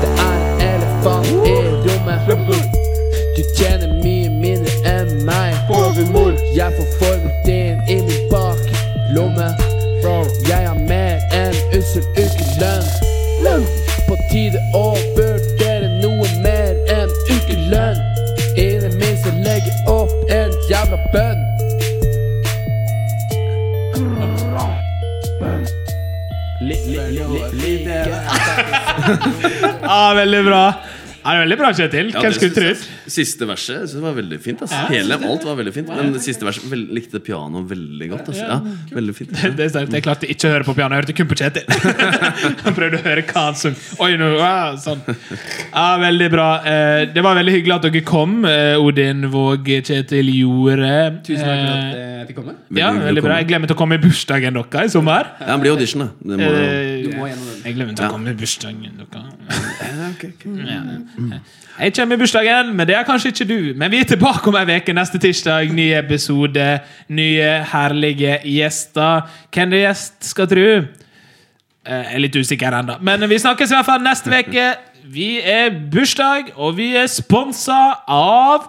Det 0.00 0.08
er 0.18 0.32
en 0.34 0.60
elefant 0.60 1.28
i 1.46 1.54
rommet. 1.86 2.66
Du 3.36 3.42
tjener 3.54 3.88
mye 4.02 4.28
mindre 4.42 4.74
enn 4.90 5.24
meg. 5.28 5.54
Jeg 6.56 6.70
får 6.74 6.86
formen 6.98 7.14
din 7.14 7.15
Litt, 26.66 26.86
litt, 26.86 27.10
litt, 27.12 27.52
litt, 27.62 27.88
Ah, 29.82 30.14
veldig 30.14 30.44
bra. 30.44 30.62
Ja, 31.26 31.32
det 31.32 31.38
er 31.40 31.42
veldig 31.42 31.56
bra, 31.58 31.68
Kjetil. 31.74 32.10
Ja, 32.14 32.20
Hvem 32.22 32.34
skulle 32.36 32.54
trodd? 32.54 32.82
Siste 33.10 33.46
verset 33.48 33.88
synes 33.90 34.02
var 34.04 34.12
veldig 34.14 34.36
fint. 34.44 34.60
Altså. 34.62 34.78
Hele, 34.92 35.16
alt 35.26 35.42
var 35.48 35.56
veldig 35.58 35.72
fint. 35.74 35.88
Men 35.90 36.12
det 36.14 36.20
siste 36.22 36.46
verset 36.46 36.68
vel- 36.70 36.84
likte 36.94 37.18
pianoet 37.18 37.66
veldig 37.72 38.08
godt. 38.12 38.28
Altså. 38.30 38.46
Ja, 38.46 38.60
veldig 38.94 39.14
fint 39.18 39.32
Det 39.56 39.64
er 39.66 39.72
sant, 39.74 39.90
Jeg 39.96 40.04
klarte 40.06 40.28
ikke 40.30 40.46
å 40.46 40.52
høre 40.54 40.66
på 40.68 40.74
piano, 40.78 40.94
jeg 40.94 41.02
hørte 41.02 41.16
kun 41.18 41.26
på 41.32 41.38
Kjetil. 41.40 41.66
Han 42.66 42.76
prøvde 42.78 43.00
å 43.00 43.02
høre 43.08 43.24
hva 43.26 43.42
han 43.48 43.58
sang. 43.58 43.74
Oi, 44.06 44.12
nå, 44.20 44.28
ah, 44.38 44.76
sånn. 44.78 45.02
Ja, 45.74 45.86
veldig 46.04 46.30
bra. 46.30 46.46
Eh, 46.62 47.06
Det 47.16 47.22
var 47.26 47.34
veldig 47.40 47.56
hyggelig 47.56 47.74
at 47.80 47.88
dere 47.88 48.04
kom, 48.06 48.44
eh, 48.46 48.76
Odin, 48.78 49.26
Våg, 49.34 49.66
Kjetil, 49.82 50.30
Jorde. 50.30 50.94
Tusen 51.26 51.42
takk 51.42 51.58
for 51.58 51.74
Eh, 51.76 52.22
at 52.22 52.28
jeg 52.28 52.28
fikk 52.30 52.38
komme. 52.42 52.54
Ja, 52.70 52.92
veldig 52.92 53.22
bra. 53.26 53.40
Jeg 53.42 53.48
glemte 53.50 53.74
å 53.74 53.78
komme 53.82 53.98
i 53.98 54.02
bursdagen 54.06 54.54
deres 54.62 54.92
i 54.92 54.94
sommer. 54.94 55.26
Ja, 55.42 55.56
det 55.56 55.60
blir 55.66 55.74
audition, 55.74 56.06
da. 56.06 56.08
Det 56.22 56.38
må, 56.38 56.52
Eh, 56.54 57.02
Du 57.02 57.10
må 57.18 57.26
gjennom 57.26 57.50
den. 57.50 57.62
Jeg 57.66 57.74
glemte 57.80 58.06
å 58.06 58.10
komme 58.14 58.30
i 58.30 58.34
bursdagen 58.38 58.82
deres. 58.86 60.05
Ok. 60.16 61.34
Jeg 61.78 61.92
kommer 61.94 62.16
i 62.16 62.18
bursdagen, 62.18 62.70
men 62.76 62.86
det 62.88 62.96
er 62.96 63.04
kanskje 63.04 63.28
ikke 63.34 63.46
du. 63.50 63.58
Men 63.76 63.90
vi 63.92 64.00
er 64.00 64.08
tilbake 64.08 64.48
om 64.48 64.56
ei 64.56 64.78
uke 64.80 64.94
neste 64.96 65.18
tirsdag. 65.20 65.68
Ny 65.76 65.90
episode, 65.98 66.66
nye 67.08 67.50
herlige 67.72 68.38
gjester. 68.48 69.28
Hvem 69.52 69.70
det 69.74 69.82
gjest 69.84 70.30
skal 70.32 70.48
tro? 70.48 70.66
Eh, 71.86 72.02
Jeg 72.02 72.14
er 72.14 72.18
litt 72.24 72.36
usikker 72.40 72.78
ennå. 72.80 72.96
Men 73.00 73.28
vi 73.30 73.38
snakkes 73.38 73.70
i 73.70 73.76
hvert 73.76 73.86
fall 73.92 74.02
neste 74.02 74.32
uke. 74.32 74.68
Vi 75.06 75.36
er 75.40 75.70
bursdag, 75.92 76.50
og 76.56 76.76
vi 76.80 76.94
er 76.98 77.06
sponsa 77.06 77.78
av 78.08 78.66